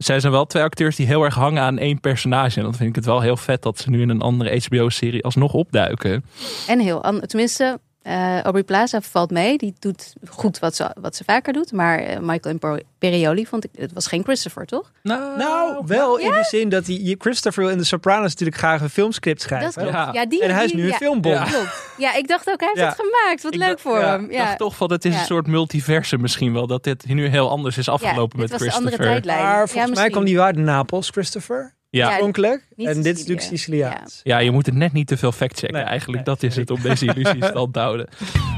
Zij 0.04 0.20
zijn 0.20 0.32
wel 0.32 0.46
twee 0.46 0.62
acteurs 0.62 0.96
die 0.96 1.06
heel 1.06 1.24
erg 1.24 1.34
hangen 1.34 1.62
aan 1.62 1.78
één 1.78 2.00
personage. 2.00 2.56
En 2.56 2.62
dan 2.62 2.74
vind 2.74 2.88
ik 2.88 2.94
het 2.94 3.04
wel 3.04 3.20
heel 3.20 3.36
vet 3.36 3.62
dat 3.62 3.78
ze 3.78 3.90
nu 3.90 4.00
in 4.00 4.08
een 4.08 4.20
andere 4.20 4.62
HBO-serie 4.68 5.24
alsnog 5.24 5.52
opduiken. 5.52 6.24
En 6.66 6.78
heel 6.78 7.00
Tenminste, 7.26 7.80
eh 8.02 8.40
Aubrey 8.40 8.62
Plaza 8.64 9.00
valt 9.00 9.30
mee. 9.30 9.58
Die 9.58 9.74
doet 9.78 10.12
goed 10.28 10.58
wat 10.58 10.74
ze, 10.76 10.90
wat 11.00 11.16
ze 11.16 11.24
vaker 11.24 11.52
doet. 11.52 11.72
Maar 11.72 11.98
eh, 11.98 12.18
Michael 12.18 12.54
Imperioli 12.54 13.46
vond 13.46 13.64
ik... 13.64 13.70
Het 13.76 13.92
was 13.92 14.06
geen 14.06 14.22
Christopher, 14.22 14.66
toch? 14.66 14.92
Nou, 15.02 15.82
wel 15.86 16.16
in 16.18 16.30
de 16.32 16.44
zin 16.48 16.68
dat 16.68 16.86
hij 16.86 17.14
Christopher 17.18 17.70
in 17.70 17.78
de 17.78 17.84
Sopranos 17.84 18.28
natuurlijk 18.30 18.58
graag 18.58 18.80
een 18.80 18.90
filmscript 18.90 19.40
schrijft. 19.42 19.64
Dat 19.64 19.74
klopt. 19.74 19.92
Ja. 19.92 20.08
Ja, 20.12 20.26
die, 20.26 20.42
En 20.42 20.54
hij 20.54 20.64
is 20.64 20.70
die- 20.70 20.76
nu 20.80 20.84
een 20.86 20.90
ja, 20.90 20.96
filmbom. 20.96 21.32
Ja. 21.32 21.44
Klopt. 21.44 21.92
Ja, 21.96 22.14
ik 22.14 22.28
dacht 22.28 22.50
ook, 22.50 22.60
hij 22.60 22.68
heeft 22.68 22.80
Ja. 22.80 22.86
het 22.88 22.96
gemaakt. 23.06 23.42
Wat 23.42 23.52
Ik 23.54 23.58
leuk 23.58 23.68
dacht- 23.68 23.80
voor 23.80 23.98
ja, 23.98 24.10
hem. 24.10 24.24
Ik 24.24 24.32
Ja. 24.32 24.44
dacht 24.44 24.58
toch 24.58 24.76
van 24.76 24.92
het 24.92 25.04
is 25.04 25.14
Ja. 25.14 25.20
een 25.20 25.26
soort 25.26 25.46
multiversum 25.46 26.20
misschien 26.20 26.52
wel. 26.52 26.66
Dat 26.66 26.84
dit 26.84 27.06
nu 27.06 27.26
heel 27.26 27.50
anders 27.50 27.78
is 27.78 27.88
afgelopen 27.88 28.36
ja, 28.36 28.42
met 28.42 28.50
was 28.50 28.60
Christopher. 28.60 28.90
andere 28.92 29.10
tijdlijn. 29.10 29.42
Maar 29.42 29.58
Ja, 29.60 29.66
volgens 29.66 29.98
mij 29.98 30.10
kwam 30.10 30.24
die 30.24 30.40
uit 30.40 30.56
Napels, 30.56 31.08
Christopher. 31.10 31.74
Ja. 31.90 32.06
Oorspronkelijk. 32.06 32.66
En 32.76 33.02
dit 33.02 33.06
is 33.06 33.18
natuurlijk 33.18 33.40
Siciliaans. 33.40 34.20
ja, 34.22 34.38
je 34.38 34.50
moet 34.50 34.66
het 34.66 34.74
net 34.74 34.92
niet 34.92 35.06
te 35.06 35.16
veel 35.16 35.32
factchecken. 35.32 35.78
Nee, 35.78 35.86
Eigenlijk 35.86 36.26
nee, 36.26 36.34
dat 36.36 36.42
is 36.42 36.56
het 36.56 36.70
om 36.70 36.80
deze 36.80 37.06
illusie 37.06 37.44
stand 37.44 37.72
te 37.72 37.78
houden. 37.78 38.08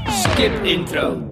Skip 0.07 0.63
intro. 0.63 1.29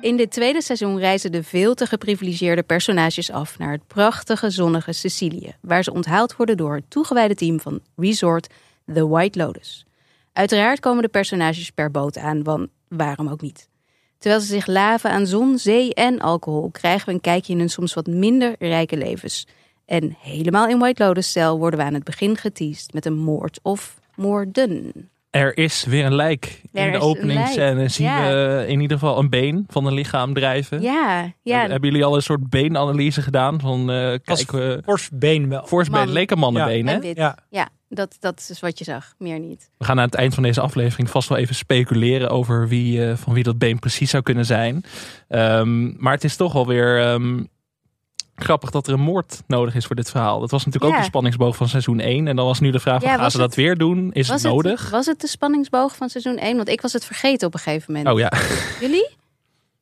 In 0.00 0.16
dit 0.16 0.30
tweede 0.30 0.62
seizoen 0.62 0.98
reizen 0.98 1.32
de 1.32 1.42
veel 1.42 1.74
te 1.74 1.86
geprivilegeerde 1.86 2.62
personages 2.62 3.30
af 3.30 3.58
naar 3.58 3.72
het 3.72 3.86
prachtige 3.86 4.50
zonnige 4.50 4.92
Sicilië, 4.92 5.54
waar 5.60 5.82
ze 5.82 5.92
onthaald 5.92 6.36
worden 6.36 6.56
door 6.56 6.74
het 6.74 6.90
toegewijde 6.90 7.34
team 7.34 7.60
van 7.60 7.80
Resort 7.96 8.46
The 8.94 9.08
White 9.08 9.38
Lotus. 9.38 9.86
Uiteraard 10.32 10.80
komen 10.80 11.02
de 11.02 11.08
personages 11.08 11.70
per 11.70 11.90
boot 11.90 12.18
aan, 12.18 12.42
want 12.42 12.68
waarom 12.88 13.28
ook 13.28 13.40
niet? 13.40 13.68
Terwijl 14.18 14.42
ze 14.42 14.46
zich 14.46 14.66
laven 14.66 15.10
aan 15.10 15.26
zon, 15.26 15.58
zee 15.58 15.94
en 15.94 16.20
alcohol, 16.20 16.70
krijgen 16.70 17.06
we 17.06 17.12
een 17.12 17.20
kijkje 17.20 17.52
in 17.52 17.58
hun 17.58 17.70
soms 17.70 17.94
wat 17.94 18.06
minder 18.06 18.54
rijke 18.58 18.96
levens. 18.96 19.46
En 19.86 20.16
helemaal 20.20 20.68
in 20.68 20.78
White 20.78 21.04
Lotus-stijl 21.04 21.58
worden 21.58 21.78
we 21.78 21.84
aan 21.84 21.94
het 21.94 22.04
begin 22.04 22.36
geteased 22.36 22.92
met 22.92 23.06
een 23.06 23.18
moord 23.18 23.58
of 23.62 23.98
moorden. 24.14 24.92
Er 25.30 25.56
is 25.56 25.84
weer 25.84 26.04
een 26.04 26.14
lijk. 26.14 26.60
Er 26.72 26.86
in 26.86 26.90
de 26.90 26.96
een 26.96 27.02
openingsscène 27.02 27.88
zien 27.88 28.06
ja. 28.06 28.28
we 28.28 28.64
in 28.68 28.80
ieder 28.80 28.98
geval 28.98 29.18
een 29.18 29.28
been 29.28 29.64
van 29.68 29.86
een 29.86 29.92
lichaam 29.92 30.34
drijven. 30.34 30.82
Ja, 30.82 31.32
ja. 31.42 31.60
Hebben 31.60 31.90
jullie 31.90 32.04
al 32.04 32.14
een 32.14 32.22
soort 32.22 32.50
beenanalyse 32.50 33.22
gedaan? 33.22 33.60
Van, 33.60 33.90
eh 33.90 34.10
Als 34.24 34.44
kijk, 34.44 34.50
we 34.50 35.08
been 35.12 35.48
wel. 35.48 35.66
Force 35.66 35.90
been, 35.90 36.04
Man. 36.04 36.12
leek 36.12 36.30
een 36.30 36.38
mannenbeen, 36.38 36.86
hè? 36.86 36.98
En. 36.98 37.14
Ja. 37.14 37.38
Ja, 37.50 37.68
dat, 37.88 38.16
dat 38.20 38.46
is 38.50 38.60
wat 38.60 38.78
je 38.78 38.84
zag, 38.84 39.14
meer 39.18 39.38
niet. 39.38 39.70
We 39.78 39.84
gaan 39.84 39.98
aan 39.98 40.04
het 40.04 40.14
eind 40.14 40.34
van 40.34 40.42
deze 40.42 40.60
aflevering 40.60 41.10
vast 41.10 41.28
wel 41.28 41.38
even 41.38 41.54
speculeren 41.54 42.30
over 42.30 42.68
wie, 42.68 43.06
eh, 43.06 43.16
van 43.16 43.34
wie 43.34 43.42
dat 43.42 43.58
been 43.58 43.78
precies 43.78 44.10
zou 44.10 44.22
kunnen 44.22 44.44
zijn. 44.44 44.84
Ehm, 45.28 46.02
maar 46.02 46.12
het 46.12 46.24
is 46.24 46.36
toch 46.36 46.54
alweer 46.54 47.00
ehm 47.00 47.44
grappig 48.36 48.70
dat 48.70 48.86
er 48.86 48.92
een 48.92 49.00
moord 49.00 49.42
nodig 49.46 49.74
is 49.74 49.86
voor 49.86 49.96
dit 49.96 50.10
verhaal. 50.10 50.40
Dat 50.40 50.50
was 50.50 50.64
natuurlijk 50.64 50.92
ook 50.94 50.98
de 51.00 51.06
spanningsboog 51.06 51.56
van 51.56 51.68
seizoen 51.68 52.00
1. 52.00 52.28
En 52.28 52.36
dan 52.36 52.46
was 52.46 52.60
nu 52.60 52.70
de 52.70 52.78
vraag, 52.80 52.98
van, 53.00 53.08
Ja, 53.08 53.14
gaan 53.14 53.22
was 53.22 53.32
ze 53.32 53.38
dat 53.38 53.46
het- 53.46 53.56
weer 53.56 53.76
doen? 53.76 54.12
Is 54.12 54.28
het 54.28 54.42
was 54.42 54.52
nodig? 54.52 54.80
Het, 54.82 54.90
was 54.90 55.06
het 55.06 55.20
de 55.20 55.26
spanningsboog 55.28 55.96
van 55.96 56.08
seizoen 56.08 56.36
1? 56.38 56.56
Want 56.56 56.68
ik 56.68 56.80
was 56.80 56.92
het 56.92 57.04
vergeten 57.04 57.46
op 57.46 57.54
een 57.54 57.60
gegeven 57.60 57.92
moment. 57.92 58.14
Oh 58.14 58.18
ja, 58.18 58.32
Jullie? 58.80 59.08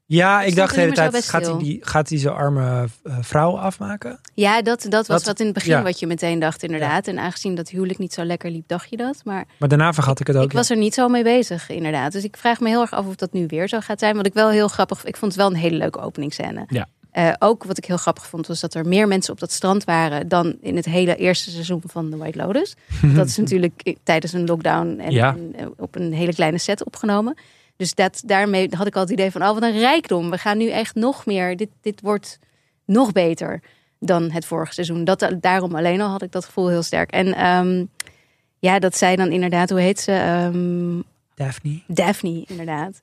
Ja, 0.06 0.36
ik 0.36 0.42
Stond 0.42 0.56
dacht 0.56 0.74
de 0.74 0.80
hele 0.80 0.92
tijd, 0.92 1.24
gaat 1.28 1.46
hij, 1.46 1.56
die, 1.58 1.78
gaat 1.80 2.08
hij 2.08 2.18
zijn 2.18 2.34
arme 2.34 2.88
eh, 3.02 3.16
vrouw 3.20 3.58
afmaken? 3.58 4.20
Ja, 4.34 4.62
dat, 4.62 4.87
dat 4.88 5.06
was 5.06 5.16
Dat- 5.18 5.25
wat 5.26 5.38
in 5.40 5.44
het 5.44 5.54
begin 5.54 5.70
ja. 5.70 5.82
wat 5.82 5.99
je 5.99 6.06
meteen 6.06 6.38
dacht 6.38 6.62
inderdaad. 6.62 7.06
En 7.06 7.18
aangezien 7.18 7.54
dat 7.54 7.68
huwelijk 7.68 7.99
niet 7.99 8.12
zo 8.12 8.25
lekker 8.25 8.50
liep, 8.50 8.68
dacht 8.68 8.90
je 8.90 8.96
dat. 8.96 9.20
Maar 9.25 9.44
Maar 9.58 9.68
daarna 9.68 9.92
vergat 9.92 10.20
ik 10.20 10.26
het 10.26 10.37
ook. 10.37 10.42
ik 10.44 10.52
was 10.52 10.70
er 10.70 10.76
niet 10.76 10.94
zo 10.94 11.08
mee 11.08 11.23
bezig 11.23 11.68
inderdaad. 11.70 12.12
Dus 12.12 12.25
ik 12.25 12.37
vraag 12.37 12.61
me 12.61 12.68
heel 12.68 12.80
erg 12.80 12.92
af 12.92 13.06
of 13.06 13.14
dat 13.14 13.32
nu 13.32 13.46
weer 13.46 13.68
zo 13.68 13.80
gaat 13.80 13.99
zijn. 13.99 14.16
Wat 14.16 14.26
ik 14.26 14.34
wel 14.34 14.50
heel 14.50 14.68
grappig 14.68 15.04
Ik 15.04 15.16
vond 15.16 15.32
het 15.32 15.40
wel 15.40 15.50
een 15.50 15.56
hele 15.56 15.76
leuke 15.76 16.00
openingsscène. 16.00 16.64
Ja. 16.68 16.87
Eh, 17.14 17.33
ook 17.38 17.64
wat 17.64 17.78
ik 17.78 17.85
heel 17.85 17.97
grappig 17.97 18.26
vond 18.26 18.47
was 18.47 18.61
dat 18.61 18.75
er 18.75 18.87
meer 18.87 19.09
mensen 19.09 19.33
op 19.33 19.40
dat 19.40 19.52
strand 19.52 19.85
waren 19.85 20.28
dan 20.28 20.56
in 20.61 20.76
het 20.76 20.85
hele 20.85 21.16
eerste 21.16 21.50
seizoen 21.50 21.83
van 21.87 22.11
The 22.11 22.16
White 22.16 22.38
Lotus. 22.38 22.75
Dat 23.16 23.26
is 23.26 23.37
natuurlijk 23.37 23.94
tijdens 24.02 24.33
een 24.33 24.47
lockdown 24.47 24.99
en, 25.00 25.11
Ja. 25.11 25.35
en, 25.37 25.54
eh, 25.56 25.66
op 25.76 25.94
een 25.94 26.12
hele 26.12 26.35
kleine 26.35 26.59
set 26.59 26.85
opgenomen. 26.85 27.37
Dus 27.76 27.94
dat, 27.94 28.23
daarmee 28.26 28.68
had 28.76 28.87
ik 28.87 28.94
al 28.94 29.00
het 29.00 29.11
idee 29.11 29.30
van, 29.30 29.42
oh 29.42 29.52
wat 29.52 29.62
een 29.62 29.78
rijkdom. 29.78 30.30
We 30.30 30.38
gaan 30.38 30.59
nu 30.59 30.71
echt 30.71 30.94
nog 30.94 31.26
meer, 31.26 31.56
dit, 31.56 31.68
dit 31.80 32.00
wordt 32.00 32.38
nog 32.85 33.12
beter 33.12 33.61
dan 33.99 34.30
het 34.30 34.44
vorige 34.44 34.73
seizoen. 34.73 35.04
Dat, 35.04 35.30
daarom 35.40 35.75
alleen 35.75 36.00
al 36.00 36.09
had 36.11 36.23
ik 36.23 36.33
dat 36.33 36.44
gevoel 36.44 36.68
heel 36.68 36.83
sterk. 36.83 37.11
En 37.11 37.35
ehm, 37.35 37.85
ja, 38.59 38.78
dat 38.78 38.97
zij 38.97 39.16
dan 39.16 39.30
inderdaad, 39.30 39.71
hoe 39.71 39.80
heet 39.80 40.00
ze? 40.00 40.12
Ehm, 40.12 41.00
Daphne. 41.35 41.80
Daphne, 41.87 42.44
inderdaad. 42.47 43.00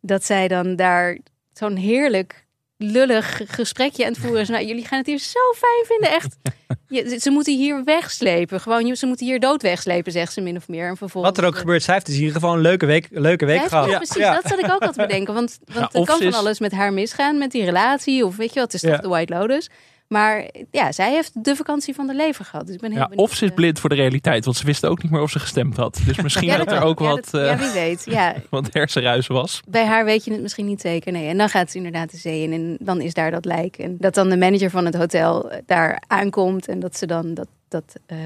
Dat 0.00 0.24
zij 0.24 0.48
dan 0.48 0.76
daar 0.76 1.18
zo'n 1.52 1.76
heerlijk 1.76 2.43
lullig 2.76 3.40
gesprekje 3.46 4.04
aan 4.04 4.12
het 4.12 4.20
voeren 4.20 4.40
is. 4.40 4.48
Nou, 4.48 4.64
jullie 4.64 4.84
gaan 4.86 4.98
het 4.98 5.06
hier 5.06 5.18
zo 5.18 5.40
fijn 5.56 5.84
vinden, 5.86 6.10
echt. 6.10 6.36
Je, 6.88 7.18
ze 7.20 7.30
moeten 7.30 7.56
hier 7.56 7.84
wegslepen. 7.84 8.60
Gewoon, 8.60 8.96
ze 8.96 9.06
moeten 9.06 9.26
hier 9.26 9.40
dood 9.40 9.62
wegslepen, 9.62 10.12
zegt 10.12 10.32
ze 10.32 10.40
min 10.40 10.56
of 10.56 10.68
meer. 10.68 10.88
En 10.88 10.96
vervolgens, 10.96 11.34
Wat 11.34 11.44
er 11.44 11.50
ook 11.50 11.58
gebeurt, 11.58 11.82
zij 11.82 11.94
heeft 11.94 12.06
dus 12.06 12.14
in 12.14 12.20
ieder 12.20 12.34
geval 12.36 12.54
een 12.54 12.60
leuke 12.60 12.86
week, 12.86 13.08
leuke 13.10 13.46
week 13.46 13.66
gehad. 13.66 13.90
ja, 13.90 13.96
precies. 13.96 14.16
Dat 14.22 14.42
zat 14.46 14.58
ik 14.58 14.70
ook 14.70 14.82
al 14.82 14.92
te 14.92 15.00
bedenken. 15.00 15.34
Want, 15.34 15.58
want 15.72 15.92
Ja, 15.92 16.00
er 16.00 16.06
kan 16.06 16.18
van 16.22 16.34
alles 16.34 16.58
met 16.58 16.72
haar 16.72 16.92
misgaan, 16.92 17.38
met 17.38 17.50
die 17.50 17.64
relatie. 17.64 18.24
Of 18.26 18.36
weet 18.36 18.54
je 18.54 18.60
wat, 18.60 18.72
het 18.72 18.74
is 18.74 18.80
toch 18.80 18.90
Ja. 18.90 19.02
de 19.02 19.08
White 19.08 19.32
Lotus. 19.34 19.68
Maar 20.14 20.44
ja, 20.70 20.92
zij 20.92 21.12
heeft 21.12 21.44
de 21.44 21.56
vakantie 21.56 21.94
van 21.94 22.06
de 22.06 22.14
leven 22.14 22.44
gehad. 22.44 22.66
Dus 22.66 22.74
ik 22.74 22.80
ben 22.80 22.90
heel 22.90 23.00
ja 23.00 23.08
benieuwd, 23.08 23.28
of 23.28 23.34
ze 23.34 23.44
is 23.44 23.50
eh, 23.50 23.56
blind 23.56 23.80
voor 23.80 23.88
de 23.90 23.94
realiteit. 23.94 24.44
Want 24.44 24.56
ze 24.56 24.64
wisten 24.66 24.90
ook 24.90 25.02
niet 25.02 25.12
meer 25.12 25.20
of 25.20 25.30
ze 25.30 25.38
gestemd 25.38 25.76
had. 25.76 26.00
Dus 26.06 26.20
misschien 26.20 26.46
ja, 26.48 26.56
dat 26.56 26.72
er 26.72 26.82
ook 26.82 26.98
Ja, 27.00 27.06
wat, 27.06 27.28
dat- 27.30 27.40
eh, 27.42 27.46
ja, 27.48 27.56
wie 27.58 27.70
weet. 27.70 28.02
Ja, 28.04 28.34
wat 28.50 28.68
hersenruis 28.72 29.26
was. 29.26 29.60
bij 29.68 29.84
haar 29.86 30.04
weet 30.04 30.24
je 30.24 30.32
het 30.32 30.42
misschien 30.42 30.66
niet 30.66 30.80
zeker. 30.80 31.12
Nee. 31.12 31.28
En 31.28 31.36
dan 31.38 31.48
gaat 31.48 31.70
ze 31.70 31.76
inderdaad 31.76 32.10
de 32.10 32.16
zee 32.16 32.42
in 32.42 32.52
en 32.52 32.76
dan 32.80 33.00
is 33.00 33.14
daar 33.14 33.30
dat 33.30 33.44
lijk. 33.44 33.76
En 33.78 33.96
dat 33.98 34.14
dan 34.14 34.28
de 34.30 34.36
manager 34.36 34.70
van 34.70 34.84
het 34.84 34.94
hotel 34.96 35.50
eh, 35.50 35.58
daar 35.66 36.02
aankomt 36.06 36.68
en 36.68 36.80
dat 36.80 36.96
ze 36.96 37.06
dan 37.06 37.34
dat, 37.34 37.48
dat, 37.68 37.94
eh, 38.06 38.16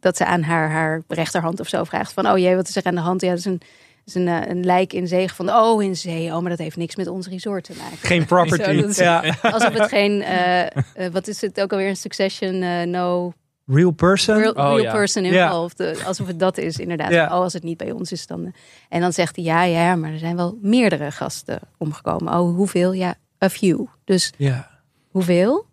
dat 0.00 0.16
ze 0.16 0.24
aan 0.24 0.42
haar, 0.42 0.70
haar 0.70 1.02
rechterhand 1.08 1.60
of 1.60 1.68
zo 1.68 1.84
vraagt 1.84 2.12
van 2.12 2.28
oh 2.30 2.38
jee, 2.38 2.56
wat 2.56 2.68
is 2.68 2.76
er 2.76 2.84
aan 2.84 2.94
de 2.94 3.00
hand? 3.00 3.20
Ja, 3.20 3.28
dat 3.28 3.38
is 3.38 3.44
een, 3.44 3.60
is 4.06 4.14
een, 4.14 4.28
eh, 4.28 4.48
een 4.48 4.64
lijk 4.64 4.92
in 4.92 5.08
zee 5.08 5.32
van 5.32 5.50
oh 5.50 5.82
in 5.82 5.96
zee. 5.96 6.32
Oh, 6.34 6.40
maar 6.40 6.50
dat 6.50 6.58
heeft 6.58 6.76
niks 6.76 6.96
met 6.96 7.06
ons 7.08 7.28
resort 7.28 7.64
te 7.64 7.72
maken. 7.78 7.96
Geen 7.98 8.24
property. 8.26 8.78
Zo, 8.80 8.86
is- 8.86 8.96
ja. 8.96 9.34
Alsof 9.42 9.72
het 9.72 9.88
geen, 9.88 10.22
eh, 10.22 10.62
eh, 10.66 10.70
wat 11.12 11.28
is 11.28 11.40
het 11.40 11.60
ook 11.60 11.72
alweer 11.72 11.88
een 11.88 11.96
succession, 11.96 12.58
no 12.90 13.32
Real 13.68 13.90
person. 13.90 14.36
real, 14.38 14.52
Oh, 14.52 14.56
real 14.64 14.78
ja. 14.78 14.92
person 14.92 15.24
involved. 15.24 16.04
Alsof 16.04 16.26
het 16.26 16.38
dat 16.38 16.58
is, 16.58 16.78
inderdaad. 16.78 17.10
Ja. 17.10 17.24
Oh, 17.24 17.30
als 17.30 17.52
het 17.52 17.62
niet 17.62 17.76
bij 17.76 17.90
ons 17.90 18.12
is, 18.12 18.26
dan... 18.26 18.52
En 18.88 19.00
dan 19.00 19.12
zegt 19.12 19.36
hij, 19.36 19.44
ja, 19.44 19.62
ja, 19.62 19.96
maar 19.96 20.12
er 20.12 20.18
zijn 20.18 20.36
wel 20.36 20.58
meerdere 20.62 21.10
gasten 21.10 21.60
omgekomen. 21.78 22.32
Oh, 22.38 22.54
hoeveel? 22.56 22.92
Ja, 22.92 23.14
a 23.44 23.50
few. 23.50 23.86
Dus 24.04 24.32
Ja. 24.36 24.70
hoeveel? 25.10 25.66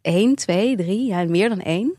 één, 0.00 0.34
twee, 0.34 0.76
drie, 0.76 1.06
ja, 1.06 1.24
meer 1.24 1.48
dan 1.48 1.60
één. 1.60 1.96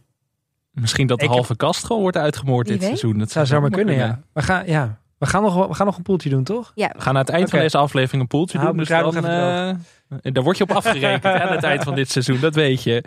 Misschien 0.74 1.08
dat 1.08 1.20
de 1.20 1.26
Ik- 1.26 1.32
halve 1.32 1.56
kast 1.56 1.86
gewoon 1.86 2.02
wordt 2.02 2.18
uitgemoord 2.18 2.68
Wie 2.68 2.78
dit 2.78 2.88
weet. 2.88 2.98
seizoen. 3.00 3.12
Dat 3.20 3.22
Het 3.22 3.32
zou 3.32 3.46
zomaar 3.46 3.70
kunnen, 3.70 3.96
ja. 3.96 4.20
We 4.34 4.42
gaan, 4.42 4.66
ja. 4.68 5.02
We 5.18 5.26
gaan, 5.30 5.42
nog, 5.42 5.68
we 5.68 5.74
gaan 5.74 5.86
nog 5.86 5.98
een 5.98 6.04
poeltje 6.04 6.30
doen, 6.30 6.44
toch? 6.44 6.72
Ja, 6.76 6.92
We 6.96 7.02
gaan 7.02 7.14
aan 7.14 7.22
het 7.22 7.30
eind 7.30 7.50
van 7.50 7.60
deze 7.60 7.78
aflevering 7.78 8.22
een 8.22 8.28
poeltje 8.28 8.58
Nou, 8.58 8.70
doen. 8.70 8.78
Dus 8.78 8.88
dan, 8.88 9.16
eh, 9.16 10.32
daar 10.34 10.44
word 10.44 10.58
je 10.58 10.64
op 10.64 10.72
afgerekend 10.72 11.24
hè, 11.24 11.42
aan 11.42 11.56
het 11.56 11.64
eind 11.64 11.84
van 11.84 11.96
dit 11.96 12.10
seizoen. 12.12 12.40
Dat 12.40 12.56
weet 12.56 12.84
je. 12.84 13.04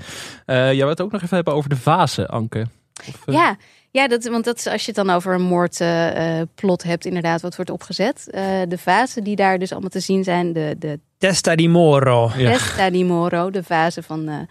Eh 0.47 0.57
jij 0.57 0.77
wil 0.77 0.89
het 0.89 1.01
ook 1.01 1.13
nog 1.13 1.23
even 1.23 1.35
hebben 1.37 1.55
over 1.55 1.69
de 1.71 1.77
vazen, 1.77 2.29
Anke. 2.29 2.67
Of, 3.09 3.27
eh, 3.27 3.35
ja. 3.35 3.57
ja 3.91 4.09
dat, 4.09 4.25
want 4.25 4.45
dat 4.45 4.57
is 4.57 4.67
als 4.67 4.81
je 4.85 4.93
het 4.95 5.07
dan 5.07 5.17
over 5.17 5.35
een 5.35 5.43
moordplot 5.43 6.83
hebt, 6.83 7.05
inderdaad, 7.05 7.41
wat 7.41 7.57
wordt 7.57 7.71
opgezet. 7.71 8.31
Eh, 8.31 8.43
de 8.69 8.79
vazen 8.79 9.25
die 9.25 9.37
daar 9.37 9.59
dus 9.59 9.73
allemaal 9.73 9.91
te 9.91 10.01
zien 10.01 10.25
zijn, 10.25 10.53
de, 10.53 10.77
de 10.79 11.01
Testa 11.19 11.55
di 11.55 11.69
Moro. 11.69 12.31
Ja. 12.37 12.51
Testa 12.51 12.91
di 12.91 13.05
Moro, 13.05 13.51
de 13.51 13.63
vazen 13.63 14.03
van, 14.03 14.49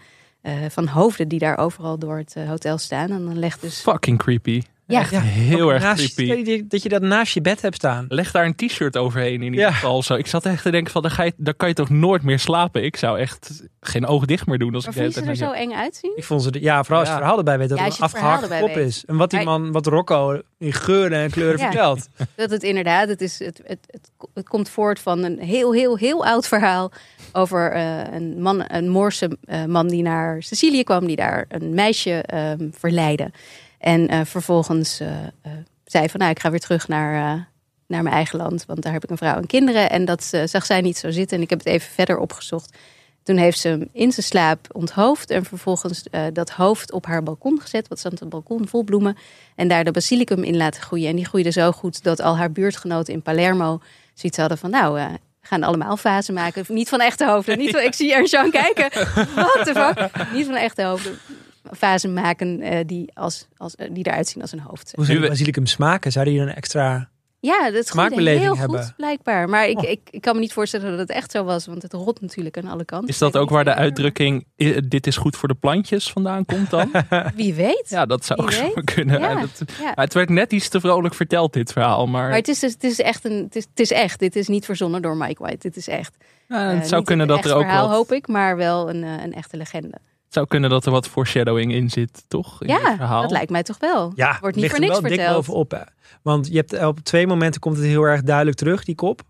van 0.68 0.86
hoofden 0.86 1.28
die 1.28 1.38
daar 1.38 1.58
overal 1.58 1.98
door 1.98 2.16
het 2.16 2.34
eh, 2.36 2.48
hotel 2.48 2.78
staan. 2.78 3.10
En 3.10 3.24
dan 3.24 3.38
legt 3.38 3.60
dus. 3.60 3.80
Fucking 3.80 4.18
creepy. 4.18 4.62
Ja. 4.88 5.00
Echt 5.00 5.16
heel 5.20 5.72
erg 5.72 5.82
Naast- 5.82 6.14
creepy. 6.14 6.34
dat 6.36 6.46
je- 6.54 6.66
Dat 6.66 6.82
je 6.82 6.88
dat 6.88 7.02
naast 7.02 7.34
je 7.34 7.40
bed 7.40 7.62
hebt 7.62 7.74
staan. 7.74 8.04
Leg 8.08 8.30
daar 8.30 8.44
een 8.44 8.54
t-shirt 8.54 8.96
overheen 8.96 9.34
in 9.34 9.42
ieder 9.42 9.60
Ja. 9.60 9.72
geval. 9.72 10.02
Zo. 10.02 10.14
Ik 10.14 10.26
zat 10.26 10.46
echt 10.46 10.62
te 10.62 10.70
denken 10.70 10.92
van, 10.92 11.02
daar, 11.02 11.10
ga 11.10 11.22
je, 11.22 11.32
daar 11.36 11.54
kan 11.54 11.68
je 11.68 11.74
toch 11.74 11.90
nooit 11.90 12.22
meer 12.22 12.38
slapen. 12.38 12.84
Ik 12.84 12.96
zou 12.96 13.18
echt 13.18 13.62
geen 13.80 14.06
oog 14.06 14.24
dicht 14.24 14.46
meer 14.46 14.58
doen. 14.58 14.74
Als 14.74 14.84
Maar 14.84 14.94
ik 14.96 15.02
vond 15.12 15.14
je 15.24 15.30
er 15.30 15.36
zo 15.36 15.50
eng 15.52 15.72
uitzien? 15.72 16.12
Ik 16.16 16.24
vond 16.24 16.42
ze, 16.42 16.50
de- 16.50 16.60
ja, 16.60 16.82
vooral 16.84 16.98
als 17.00 17.08
je 17.08 17.14
Ja. 17.14 17.20
het 17.20 17.20
verhaal 17.20 17.38
erbij 17.38 17.58
weet 17.58 17.68
dat 17.68 17.78
Ja, 17.78 17.84
het 17.84 18.00
afgehakt 18.00 18.48
weet. 18.48 18.76
is. 18.76 19.04
En 19.06 19.16
wat 19.16 19.30
die 19.30 19.44
man, 19.44 19.72
wat 19.72 19.86
Rocco 19.86 20.40
in 20.58 20.72
geuren 20.72 21.18
en 21.18 21.30
kleuren 21.30 21.58
Ja. 21.58 21.64
vertelt. 21.64 22.08
Dat 22.34 22.50
het 22.50 22.62
inderdaad, 22.62 23.08
het, 23.08 23.20
is, 23.20 23.38
het, 23.38 23.60
het, 23.66 23.78
het, 23.90 24.10
het 24.34 24.48
komt 24.48 24.68
voort 24.68 25.00
van 25.00 25.22
een 25.24 25.38
heel, 25.38 25.72
heel, 25.72 25.96
heel 25.98 26.26
oud 26.26 26.48
verhaal 26.48 26.92
over 27.32 27.72
eh, 27.72 28.00
een, 28.12 28.42
man, 28.42 28.64
een 28.68 28.88
Moorse 28.88 29.38
eh, 29.44 29.64
man 29.64 29.88
die 29.88 30.02
naar 30.02 30.42
Sicilië 30.42 30.82
kwam, 30.84 31.06
die 31.06 31.16
daar 31.16 31.44
een 31.48 31.74
meisje 31.74 32.10
ehm 32.22 32.68
verleidde. 32.72 33.30
En 33.86 34.08
eh, 34.08 34.20
vervolgens 34.24 35.00
eh, 35.00 35.24
eh, 35.24 35.52
zei 35.84 36.08
van 36.08 36.20
nou, 36.20 36.32
ik 36.32 36.40
ga 36.40 36.50
weer 36.50 36.60
terug 36.60 36.88
naar, 36.88 37.12
naar 37.86 38.02
mijn 38.02 38.14
eigen 38.14 38.38
land, 38.38 38.64
want 38.66 38.82
daar 38.82 38.92
heb 38.92 39.04
ik 39.04 39.10
een 39.10 39.16
vrouw 39.16 39.36
en 39.36 39.46
kinderen. 39.46 39.90
En 39.90 40.04
dat 40.04 40.24
zag 40.44 40.66
zij 40.66 40.80
niet 40.80 40.98
zo 40.98 41.10
zitten 41.10 41.36
en 41.36 41.42
ik 41.42 41.50
heb 41.50 41.58
het 41.58 41.68
even 41.68 41.90
verder 41.92 42.18
opgezocht. 42.18 42.76
Toen 43.22 43.36
heeft 43.36 43.58
ze 43.58 43.68
hem 43.68 43.88
in 43.92 44.12
zijn 44.12 44.26
slaap 44.26 44.66
onthoofd 44.72 45.30
en 45.30 45.44
vervolgens 45.44 46.02
dat 46.32 46.50
hoofd 46.50 46.92
op 46.92 47.06
haar 47.06 47.22
balkon 47.22 47.60
gezet. 47.60 47.88
Wat 47.88 47.98
stond 47.98 48.20
een 48.20 48.28
balkon 48.28 48.68
vol 48.68 48.82
bloemen. 48.82 49.16
En 49.54 49.68
daar 49.68 49.84
de 49.84 49.90
basilicum 49.90 50.42
in 50.42 50.56
laten 50.56 50.82
groeien. 50.82 51.08
En 51.08 51.16
die 51.16 51.26
groeide 51.26 51.50
zo 51.50 51.72
goed 51.72 52.02
dat 52.02 52.20
al 52.20 52.36
haar 52.36 52.52
buurtgenoten 52.52 53.14
in 53.14 53.22
Palermo 53.22 53.80
zoiets 54.14 54.38
hadden 54.38 54.58
van... 54.58 54.70
nou, 54.70 54.94
we 54.94 55.08
gaan 55.40 55.62
allemaal 55.62 55.96
vazen 55.96 56.34
maken. 56.34 56.64
Niet 56.68 56.88
van 56.88 57.00
echte 57.00 57.26
hoofden. 57.26 57.58
Niet 57.58 57.70
van, 57.70 57.82
ik 57.82 57.94
zie 57.94 58.14
Ernst-Jan 58.14 58.50
kijken. 58.50 58.90
What 59.34 59.64
the 59.64 59.72
fuck? 59.74 60.32
Niet 60.32 60.46
van 60.46 60.54
echte 60.54 60.82
hoofden. 60.82 61.18
Vazen 61.70 62.12
maken 62.12 62.60
eh, 62.60 62.80
die, 62.86 63.10
als, 63.14 63.48
als, 63.56 63.74
eh, 63.74 63.88
die 63.92 64.06
eruit 64.06 64.28
zien 64.28 64.42
als 64.42 64.52
een 64.52 64.60
hoofd. 64.60 64.92
Hoe 64.94 65.04
zou 65.04 65.28
basilicum 65.28 65.66
smaken? 65.66 66.12
Zou 66.12 66.24
die 66.24 66.40
een 66.40 66.54
extra... 66.54 67.08
Ja, 67.40 67.52
dat 67.58 67.64
groeide 67.70 67.86
Smaakbeleving 67.88 68.42
heel 68.42 68.56
hebben. 68.58 68.82
goed, 68.84 68.96
blijkbaar. 68.96 69.48
Maar 69.48 69.68
ik, 69.68 69.78
Oh. 69.78 69.88
ik, 69.90 70.00
ik 70.10 70.20
kan 70.20 70.34
me 70.34 70.40
niet 70.40 70.52
voorstellen 70.52 70.90
dat 70.90 70.98
het 70.98 71.10
echt 71.10 71.30
zo 71.30 71.44
was. 71.44 71.66
Want 71.66 71.82
het 71.82 71.92
rot 71.92 72.20
natuurlijk 72.20 72.56
aan 72.56 72.66
alle 72.66 72.84
kanten. 72.84 73.08
Is 73.08 73.18
dat 73.18 73.36
ook 73.36 73.50
waar 73.50 73.64
de 73.64 73.74
uitdrukking 73.74 74.46
"I- 74.58 74.88
dit 74.88 75.06
is 75.06 75.16
goed 75.16 75.36
voor 75.36 75.48
de 75.48 75.54
plantjes 75.54 76.10
vandaan 76.12 76.44
komt 76.44 76.70
dan? 76.70 76.90
Wie 77.34 77.54
weet. 77.54 77.84
ja, 77.88 78.06
dat 78.06 78.24
zou 78.24 78.46
Wie 78.46 78.62
ook 78.64 78.72
zo 78.74 78.80
kunnen. 78.94 79.20
Ja. 79.20 79.40
Dat- 79.40 79.62
Ja. 79.80 79.84
maar 79.94 80.04
het 80.04 80.14
werd 80.14 80.28
net 80.28 80.52
iets 80.52 80.68
te 80.68 80.80
vrolijk 80.80 81.14
verteld, 81.14 81.52
dit 81.52 81.72
verhaal. 81.72 82.06
Maar, 82.06 82.28
Maar 82.28 82.36
het 82.38 82.48
is, 82.48 82.58
dus- 82.58 82.72
het 82.72 82.84
is 82.84 83.00
echt 83.00 83.24
een, 83.24 83.42
het 83.44 83.56
is, 83.56 83.66
het 83.70 83.80
is 83.80 83.90
echt. 83.90 84.18
Dit 84.18 84.36
is 84.36 84.48
niet 84.48 84.64
verzonnen 84.64 85.02
door 85.02 85.16
Mike 85.16 85.42
White. 85.42 85.58
Dit 85.58 85.76
is 85.76 85.88
echt. 85.88 86.16
ja, 86.48 86.70
Eh, 86.70 86.78
het 86.78 86.88
zou 86.88 87.02
kunnen 87.04 87.28
een 87.28 87.34
dat 87.36 87.44
er 87.44 87.54
ook 87.54 87.62
verhaal, 87.62 87.86
wat, 87.88 87.96
hoop 87.96 88.12
ik, 88.12 88.28
maar 88.28 88.56
wel 88.56 88.88
een, 88.88 89.02
een 89.02 89.32
echte 89.32 89.56
legende. 89.56 89.98
Het 90.26 90.34
zou 90.34 90.46
kunnen 90.46 90.70
dat 90.70 90.86
er 90.86 90.92
wat 90.92 91.08
foreshadowing 91.08 91.72
in 91.72 91.90
zit, 91.90 92.24
toch? 92.28 92.62
In 92.62 92.66
dit 92.66 92.76
Ja, 92.82 92.96
verhaal. 92.96 93.22
dat 93.22 93.30
lijkt 93.30 93.50
mij 93.50 93.62
toch 93.62 93.78
wel. 93.78 94.12
Ja, 94.14 94.36
Wordt 94.40 94.56
niet 94.56 94.64
ligt 94.64 94.76
voor 94.76 94.84
er 94.84 94.88
niks 94.90 95.00
wel 95.00 95.10
dik 95.10 95.18
verteld. 95.20 95.36
bovenop. 95.46 95.70
Hè. 95.70 95.82
Want 96.22 96.46
je 96.48 96.56
hebt, 96.56 96.84
op 96.84 96.98
twee 97.00 97.26
momenten 97.26 97.60
komt 97.60 97.76
het 97.76 97.86
heel 97.86 98.02
erg 98.02 98.22
duidelijk 98.22 98.56
terug, 98.56 98.84
die 98.84 98.94
kop. 98.94 99.22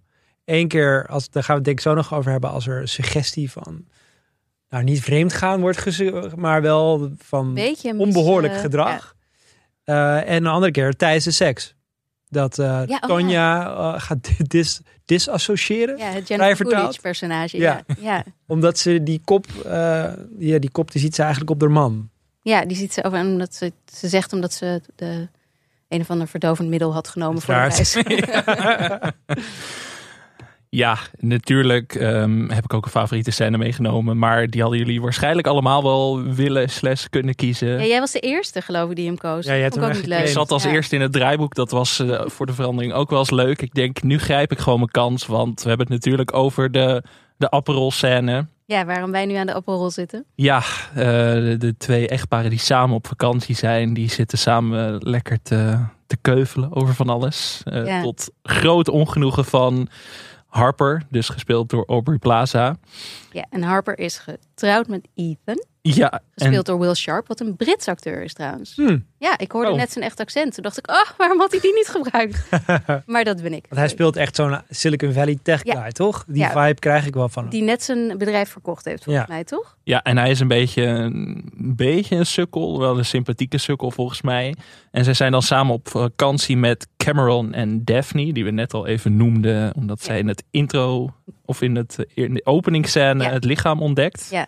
Eén 0.45 0.69
keer, 0.69 1.07
als, 1.09 1.31
daar 1.31 1.43
gaan 1.43 1.53
we 1.53 1.59
het 1.59 1.65
denk 1.65 1.77
ik 1.77 1.83
zo 1.85 1.95
nog 1.95 2.15
over 2.15 2.31
hebben, 2.31 2.51
als 2.51 2.67
er 2.67 2.81
een 2.81 2.89
suggestie 2.89 3.51
van... 3.51 3.85
Nou, 4.69 4.85
niet 4.85 5.01
vreemd 5.03 5.33
gaan 5.33 5.61
wordt 5.61 5.79
gezegd, 5.79 6.37
maar 6.37 6.63
wel 6.63 7.11
van 7.19 7.55
Beetje 7.55 7.93
mis- 7.95 8.03
onbehoorlijk 8.07 8.53
eh, 8.55 8.61
gedrag. 8.61 9.15
Eh, 9.85 10.17
en 10.31 10.37
een 10.37 10.47
andere 10.47 10.73
keer 10.73 10.93
tijdens 10.97 11.25
de 11.25 11.31
seks. 11.31 11.75
Dat 12.29 12.59
eh 12.59 12.83
Ja, 12.87 12.99
oh 13.01 13.09
Tonja 13.09 13.67
eh, 13.95 14.01
gaat 14.01 14.29
dis, 14.51 14.81
disassociëren. 15.07 15.99
Ja, 15.99 16.11
het 16.11 16.29
Jennifer. 16.29 16.67
Coolidge 16.67 17.01
personage. 17.01 17.57
Ja. 17.59 17.83
Ja. 17.87 17.95
Ja. 18.01 18.25
Omdat 18.55 18.79
ze 18.79 19.03
die 19.03 19.21
kop, 19.25 19.47
eh, 19.65 19.73
ja, 20.39 20.59
die 20.59 20.71
kop 20.71 20.91
die 20.93 21.01
ziet 21.01 21.15
ze 21.15 21.21
eigenlijk 21.23 21.51
op 21.51 21.61
de 21.61 21.69
man. 21.69 22.09
ja, 22.43 22.65
die 22.65 22.77
ziet 22.77 22.93
ze 22.93 23.05
over. 23.05 23.19
en 23.19 23.27
Omdat 23.27 23.55
ze, 23.55 23.73
ze 23.93 24.09
zegt 24.09 24.33
omdat 24.33 24.53
ze 24.53 24.81
de 24.97 25.29
een 25.89 26.01
of 26.01 26.11
ander 26.11 26.29
verdovend 26.29 26.69
middel 26.69 26.93
had 26.93 27.09
genomen 27.09 27.43
voor 27.43 27.55
de 27.55 27.61
reis. 27.61 27.95
Ja, 30.77 30.99
natuurlijk 31.19 31.95
ehm, 31.95 32.49
heb 32.49 32.65
ik 32.65 32.75
ook 32.75 32.85
een 32.85 32.91
favoriete 32.91 33.31
scène 33.31 33.59
meegenomen. 33.59 34.19
Maar 34.19 34.47
die 34.47 34.61
hadden 34.61 34.79
jullie 34.79 35.01
waarschijnlijk 35.01 35.47
allemaal 35.47 35.83
wel 35.83 36.23
willen 36.23 36.69
slash 36.69 37.05
kunnen 37.11 37.35
kiezen. 37.35 37.69
Ja, 37.69 37.85
jij 37.85 38.01
was 38.01 38.13
de 38.13 38.21
eerste, 38.21 38.61
geloof 38.61 38.91
ik, 38.91 38.97
die 38.97 39.07
hem 39.07 39.19
koos. 39.19 39.47
Ja, 39.47 39.53
hebt 39.53 39.81
ook 39.81 39.93
niet 39.93 40.07
leuk. 40.07 40.19
Ik 40.21 40.27
zat 40.29 40.51
als 40.51 40.63
Ja. 40.63 40.71
eerste 40.71 40.95
in 40.95 41.01
het 41.01 41.13
draaiboek. 41.13 41.55
Dat 41.55 41.71
was 41.71 41.99
eh, 41.99 42.21
voor 42.25 42.47
de 42.47 42.53
verandering 42.53 42.93
ook 42.93 43.11
wel 43.11 43.19
eens 43.19 43.31
leuk. 43.31 43.63
Ik 43.63 43.75
denk, 43.75 44.03
nu 44.03 44.19
grijp 44.19 44.53
ik 44.53 44.59
gewoon 44.59 44.79
mijn 44.79 44.91
kans. 44.91 45.27
Want 45.27 45.63
we 45.63 45.69
hebben 45.69 45.87
het 45.87 45.95
natuurlijk 45.95 46.35
over 46.35 46.73
de, 46.73 47.03
de 47.37 47.51
Aperol 47.51 47.91
scène. 47.91 48.47
Ja, 48.65 48.85
waarom 48.85 49.11
wij 49.11 49.27
nu 49.27 49.35
aan 49.35 49.47
de 49.47 49.55
appelrol 49.55 49.91
zitten. 49.91 50.25
Ja, 50.35 50.63
eh, 50.95 51.05
de, 51.05 51.55
de 51.59 51.75
twee 51.79 52.09
echtparen 52.09 52.51
die 52.51 52.59
samen 52.59 52.97
op 52.97 53.07
vakantie 53.07 53.55
zijn. 53.55 53.95
Die 53.95 54.11
zitten 54.11 54.39
samen 54.39 54.97
lekker 54.99 55.39
te, 55.43 55.79
te 56.07 56.17
keuvelen 56.21 56.75
over 56.77 56.95
van 56.95 57.09
alles. 57.09 57.61
Eh, 57.65 57.87
Ja. 57.87 58.03
Tot 58.03 58.31
groot 58.43 58.89
ongenoegen 58.89 59.45
van 59.45 59.89
Harper. 60.47 61.03
Dus 61.11 61.29
gespeeld 61.29 61.71
door 61.71 61.85
Aubrey 61.87 62.19
Plaza. 62.19 62.77
Ja, 63.33 63.47
en 63.51 63.63
Harper 63.63 63.99
is 63.99 64.19
getrouwd 64.19 64.89
met 64.89 65.09
Ethan. 65.15 65.65
Ja, 65.95 66.11
en 66.13 66.21
Gespeeld 66.35 66.67
door 66.67 66.79
Will 66.79 66.95
Sharp, 66.95 67.29
wat 67.29 67.41
een 67.41 67.57
Brits 67.57 67.89
acteur 67.89 68.23
is 68.23 68.33
trouwens. 68.35 68.73
Hm, 68.77 68.99
Ja, 69.19 69.39
ik 69.39 69.53
hoorde 69.53 69.71
Oh. 69.71 69.77
net 69.77 69.93
zijn 69.93 70.05
echt 70.05 70.21
accent. 70.21 70.55
Toen 70.55 70.63
dacht 70.63 70.79
ik, 70.79 70.91
oh, 70.91 71.11
waarom 71.19 71.39
had 71.41 71.51
hij 71.51 71.61
die 71.61 71.75
niet 71.75 71.89
gebruikt? 71.89 72.49
maar 73.07 73.25
dat 73.25 73.43
ben 73.43 73.53
ik. 73.53 73.65
want 73.69 73.81
hij 73.81 73.89
speelt 73.89 74.17
echt 74.17 74.37
zo'n 74.37 74.61
Silicon 74.71 75.13
Valley 75.13 75.39
tech 75.43 75.65
Ja. 75.65 75.81
guy, 75.81 75.93
toch? 75.93 76.25
Die 76.27 76.37
Ja. 76.43 76.51
vibe 76.51 76.79
krijg 76.81 77.07
ik 77.07 77.15
wel 77.15 77.29
van 77.29 77.43
hem. 77.43 77.51
Die 77.53 77.63
net 77.63 77.83
zijn 77.83 78.19
bedrijf 78.19 78.51
verkocht 78.51 78.85
heeft, 78.85 79.05
volgens 79.05 79.27
Ja. 79.29 79.33
mij, 79.35 79.45
toch? 79.45 79.77
Ja, 79.83 80.03
en 80.03 80.19
hij 80.19 80.31
is 80.31 80.41
een 80.41 80.49
beetje, 80.49 80.83
een 80.83 81.45
beetje 81.77 82.17
een 82.17 82.27
sukkel. 82.27 82.79
Wel 82.79 82.99
een 82.99 83.05
sympathieke 83.05 83.59
sukkel 83.59 83.91
volgens 83.91 84.23
mij. 84.23 84.55
En 84.91 85.05
zij 85.05 85.15
zijn 85.15 85.33
dan 85.33 85.43
samen 85.43 85.75
op 85.75 85.89
vakantie 85.89 86.57
met 86.57 86.87
Cameron 86.97 87.53
en 87.53 87.85
Daphne. 87.85 88.33
Die 88.33 88.45
we 88.45 88.51
net 88.51 88.75
al 88.75 88.87
even 88.87 89.17
noemden. 89.17 89.75
Omdat 89.75 90.03
zij 90.03 90.19
in 90.19 90.29
het 90.29 90.45
intro 90.51 91.15
of 91.45 91.63
in, 91.63 91.77
het, 91.77 91.97
in 92.15 92.35
de 92.35 92.41
openingsscène 92.45 93.25
het 93.29 93.45
lichaam 93.45 93.83
ontdekt. 93.83 94.29
Ja. 94.31 94.47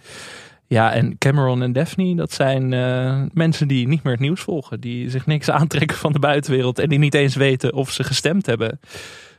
Ja, 0.68 0.92
en 0.92 1.18
Cameron 1.18 1.62
en 1.62 1.72
Daphne, 1.72 2.14
dat 2.14 2.32
zijn 2.32 2.72
eh, 2.72 3.22
mensen 3.32 3.68
die 3.68 3.88
niet 3.88 4.02
meer 4.02 4.12
het 4.12 4.22
nieuws 4.22 4.40
volgen. 4.40 4.80
Die 4.80 5.10
zich 5.10 5.26
niks 5.26 5.50
aantrekken 5.60 5.96
van 5.96 6.12
de 6.12 6.18
buitenwereld. 6.18 6.78
En 6.78 6.88
die 6.88 6.98
niet 6.98 7.14
eens 7.14 7.34
weten 7.36 7.72
of 7.72 7.90
ze 7.90 8.04
gestemd 8.04 8.46
hebben. 8.46 8.80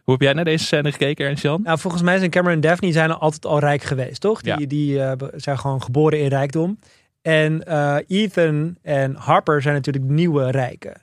Hoe 0.03 0.13
heb 0.13 0.21
jij 0.21 0.33
naar 0.33 0.45
deze 0.45 0.65
scène 0.65 0.91
gekeken, 0.91 1.25
Ernst-Jan? 1.25 1.61
Nou, 1.63 1.79
volgens 1.79 2.03
mij 2.03 2.17
zijn 2.17 2.29
Cameron 2.29 2.55
en 2.55 2.61
Daphne 2.61 2.91
zijn 2.91 3.11
altijd 3.11 3.45
al 3.45 3.59
rijk 3.59 3.83
geweest, 3.83 4.21
toch? 4.21 4.41
Die, 4.41 4.59
Ja. 4.59 4.65
die 4.67 5.01
eh, 5.03 5.27
zijn 5.35 5.59
gewoon 5.59 5.81
geboren 5.83 6.19
in 6.19 6.27
rijkdom. 6.27 6.79
En 7.21 7.63
eh, 7.63 7.95
Ethan 8.07 8.77
en 8.81 9.15
Harper 9.15 9.61
zijn 9.61 9.75
natuurlijk 9.75 10.05
nieuwe 10.05 10.51
rijken. 10.51 11.01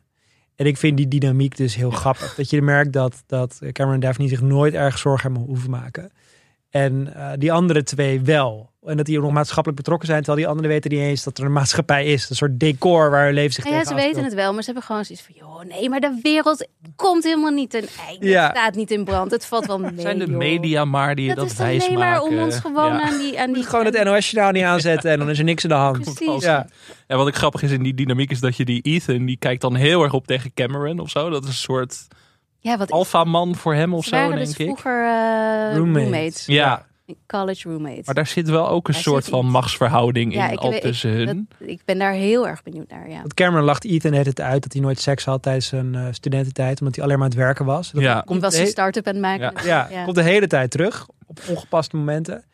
En 0.56 0.66
ik 0.66 0.76
vind 0.76 0.97
die 0.97 1.09
dynamiek 1.09 1.56
dus 1.56 1.75
heel 1.76 1.90
grappig. 1.90 2.35
Dat 2.35 2.50
je 2.50 2.62
merkt 2.62 2.92
dat, 2.92 3.23
dat 3.26 3.59
Cameron 3.73 3.95
en 3.95 4.06
Daphne 4.06 4.28
zich 4.28 4.40
nooit 4.42 4.75
erg 4.75 4.99
zorgen 4.99 5.33
hebben 5.33 5.49
hoeven 5.49 5.71
maken. 5.71 6.11
En 6.71 7.12
die 7.38 7.52
andere 7.52 7.83
twee 7.83 8.21
wel. 8.21 8.71
En 8.87 8.97
dat 8.97 9.07
die 9.07 9.16
ook 9.19 9.25
nog 9.25 9.33
maatschappelijk 9.33 9.76
betrokken 9.83 10.07
zijn. 10.09 10.23
Terwijl 10.23 10.38
die 10.45 10.49
anderen 10.55 10.71
weten 10.71 10.90
niet 10.90 11.00
eens 11.00 11.25
dat 11.25 11.38
er 11.38 11.45
een 11.45 11.52
maatschappij 11.62 12.05
is. 12.07 12.31
Een 12.31 12.37
soort 12.37 12.61
decor 12.61 13.11
waar 13.11 13.25
hun 13.25 13.35
leven 13.35 13.52
zich 13.52 13.64
Ja, 13.64 13.71
ja, 13.71 13.85
ze 13.85 13.95
weten 13.95 14.25
het 14.25 14.35
wel, 14.35 14.52
maar 14.52 14.62
ze 14.62 14.71
hebben 14.71 14.87
gewoon 14.87 15.05
zoiets 15.05 15.25
van... 15.25 15.35
joh, 15.38 15.62
nee, 15.78 15.88
maar 15.88 16.00
de 16.00 16.19
wereld 16.23 16.66
komt 16.97 17.25
helemaal 17.25 17.50
niet 17.50 17.71
ten 17.71 17.85
einde. 18.09 18.26
Ja. 18.26 18.43
Het 18.47 18.57
staat 18.57 18.75
niet 18.75 18.90
in 18.90 19.05
brand. 19.05 19.31
Het 19.31 19.47
valt 19.47 19.66
wel 19.66 19.78
mee, 19.81 19.93
zijn 19.97 20.19
de 20.19 20.26
joh. 20.26 20.37
media 20.37 20.85
maar 20.85 21.14
die 21.14 21.25
je 21.28 21.35
Dat 21.35 21.38
dat, 21.45 21.52
is 21.52 21.59
wijs 21.59 21.85
alleen 21.85 21.99
maar 21.99 22.11
maken. 22.11 22.26
om 22.28 22.38
ons 22.38 22.57
gewoon 22.59 22.93
Ja. 22.93 23.02
aan 23.02 23.19
die... 23.19 23.40
Aan 23.40 23.52
die 23.52 23.62
Gewoon 23.64 23.85
het 23.85 24.05
NOS-journaal 24.05 24.52
niet 24.52 24.62
aanzetten 24.64 25.11
en 25.11 25.19
dan 25.19 25.31
is 25.31 25.38
er 25.38 25.45
niks 25.45 25.62
aan 25.64 25.71
de 25.71 25.76
hand. 25.76 26.14
Precies. 26.14 26.45
Ja. 26.45 26.66
Ja, 27.07 27.16
wat 27.16 27.28
ik 27.28 27.35
grappig 27.35 27.62
is 27.62 27.71
in 27.71 27.83
die 27.83 27.95
dynamiek 27.95 28.31
is 28.31 28.40
dat 28.40 28.57
je 28.57 28.64
die 28.64 28.83
Ethan, 28.83 29.25
die 29.25 29.37
kijkt 29.38 29.61
dan 29.61 29.75
heel 29.75 30.02
erg 30.02 30.12
op 30.12 30.26
tegen 30.26 30.55
Cameron 30.55 30.99
of 30.99 31.11
zo. 31.11 31.31
Dat 31.31 31.43
is 31.43 31.49
een 31.49 31.55
soort 31.55 32.07
Ja, 32.61 32.76
wat 32.78 32.90
alfa 32.90 33.25
man 33.25 33.55
voor 33.55 33.75
hem 33.75 33.95
of 33.95 34.05
zo, 34.05 34.16
waren 34.16 34.37
denk 34.37 34.47
dus 34.47 34.57
ik. 34.57 34.64
vroeger 34.66 35.05
eh, 35.05 35.76
Roommates. 35.76 36.02
roommates. 36.02 36.47
Ja, 36.47 36.87
College 37.26 37.68
roommates. 37.68 38.06
maar 38.06 38.14
daar 38.14 38.26
zit 38.26 38.48
wel 38.48 38.68
ook 38.68 38.88
een 38.88 38.92
Daar 38.94 39.02
soort 39.02 39.28
van 39.28 39.42
iets. 39.44 39.52
machtsverhouding 39.52 40.32
in 40.34 40.50
ik 40.52 40.58
al 40.58 40.70
weet- 40.70 40.80
tussen 40.80 41.10
hun. 41.10 41.48
Dat- 41.58 41.68
ik 41.68 41.80
ben 41.84 41.98
daar 41.98 42.12
heel 42.12 42.48
erg 42.48 42.62
benieuwd 42.62 42.88
naar, 42.90 43.08
ja. 43.10 43.16
Want 43.16 43.34
Cameron 43.34 43.64
lacht 43.64 43.84
Ethan 43.84 44.12
het 44.12 44.26
het 44.26 44.40
uit 44.40 44.62
dat 44.62 44.72
hij 44.72 44.82
nooit 44.82 45.00
seks 45.00 45.25
had 45.25 45.42
tijdens 45.42 45.66
zijn 45.66 45.94
eh, 45.94 46.06
studententijd. 46.10 46.80
Omdat 46.80 46.94
hij 46.94 47.04
alleen 47.04 47.16
maar 47.18 47.26
aan 47.26 47.32
het 47.32 47.40
werken 47.42 47.64
was. 47.64 47.90
Dat 47.90 48.02
Ja. 48.02 48.14
Die 48.14 48.25
komt 48.25 48.40
was 48.40 48.54
de 48.54 48.60
een 48.60 48.66
start-up 48.66 49.06
aan 49.06 49.12
het 49.12 49.22
maken. 49.22 49.66
Ja. 49.66 49.88
ja, 49.90 50.04
komt 50.04 50.16
de 50.16 50.22
hele 50.22 50.46
tijd 50.46 50.70
terug. 50.70 51.06
Op 51.26 51.40
ongepaste 51.48 51.96
momenten. 51.96 52.44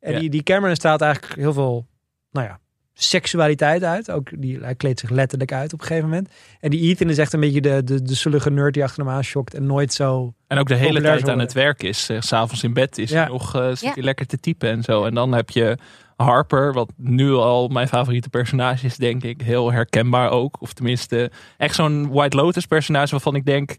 En 0.00 0.12
Ja. 0.12 0.18
die, 0.18 0.30
die 0.30 0.42
Cameron 0.42 0.76
staat 0.76 1.00
eigenlijk 1.00 1.34
heel 1.34 1.52
veel, 1.52 1.86
nou 2.30 2.46
ja, 2.46 2.58
seksualiteit 2.94 3.84
uit. 3.84 4.10
Ook 4.10 4.28
die, 4.42 4.58
hij 4.60 4.74
kleedt 4.74 5.00
zich 5.00 5.10
letterlijk 5.10 5.52
uit 5.52 5.72
op 5.72 5.80
een 5.80 5.86
gegeven 5.86 6.08
moment. 6.08 6.28
En 6.60 6.70
die 6.70 6.80
Ethan 6.80 7.08
is 7.10 7.18
echt 7.18 7.32
een 7.32 7.40
beetje 7.40 7.60
de, 7.60 7.84
de, 7.84 8.02
de 8.02 8.14
zullige 8.14 8.50
nerd 8.50 8.74
die 8.74 8.84
achter 8.84 9.04
hem 9.04 9.14
aan 9.14 9.24
schokt 9.24 9.54
en 9.54 9.66
nooit 9.66 9.92
zo... 9.92 10.34
En 10.46 10.58
ook 10.58 10.68
de 10.68 10.74
hele 10.74 11.00
tijd 11.00 11.28
aan 11.28 11.38
het 11.38 11.52
werk 11.52 11.82
is. 11.82 12.08
eh, 12.08 12.20
s 12.20 12.26
S'avonds 12.26 12.62
in 12.62 12.72
bed 12.72 12.98
is 12.98 13.10
Ja. 13.10 13.20
hij 13.22 13.28
nog 13.28 13.54
eh, 13.54 13.68
zit 13.68 13.80
Ja. 13.80 13.92
hij 13.94 14.02
lekker 14.02 14.26
te 14.26 14.40
typen 14.40 14.70
en 14.70 14.82
zo. 14.82 15.04
En 15.04 15.14
dan 15.14 15.32
heb 15.32 15.50
je 15.50 15.78
Harper, 16.16 16.72
wat 16.72 16.92
nu 16.96 17.32
al 17.32 17.68
mijn 17.68 17.88
favoriete 17.88 18.28
personage 18.28 18.86
is, 18.86 18.96
denk 18.96 19.22
ik. 19.22 19.40
Heel 19.40 19.72
herkenbaar 19.72 20.30
ook. 20.30 20.60
Of 20.60 20.72
tenminste, 20.72 21.30
echt 21.56 21.74
zo'n 21.74 22.08
White 22.10 22.36
Lotus 22.36 22.66
personage 22.66 23.10
waarvan 23.10 23.34
ik 23.34 23.44
denk... 23.44 23.76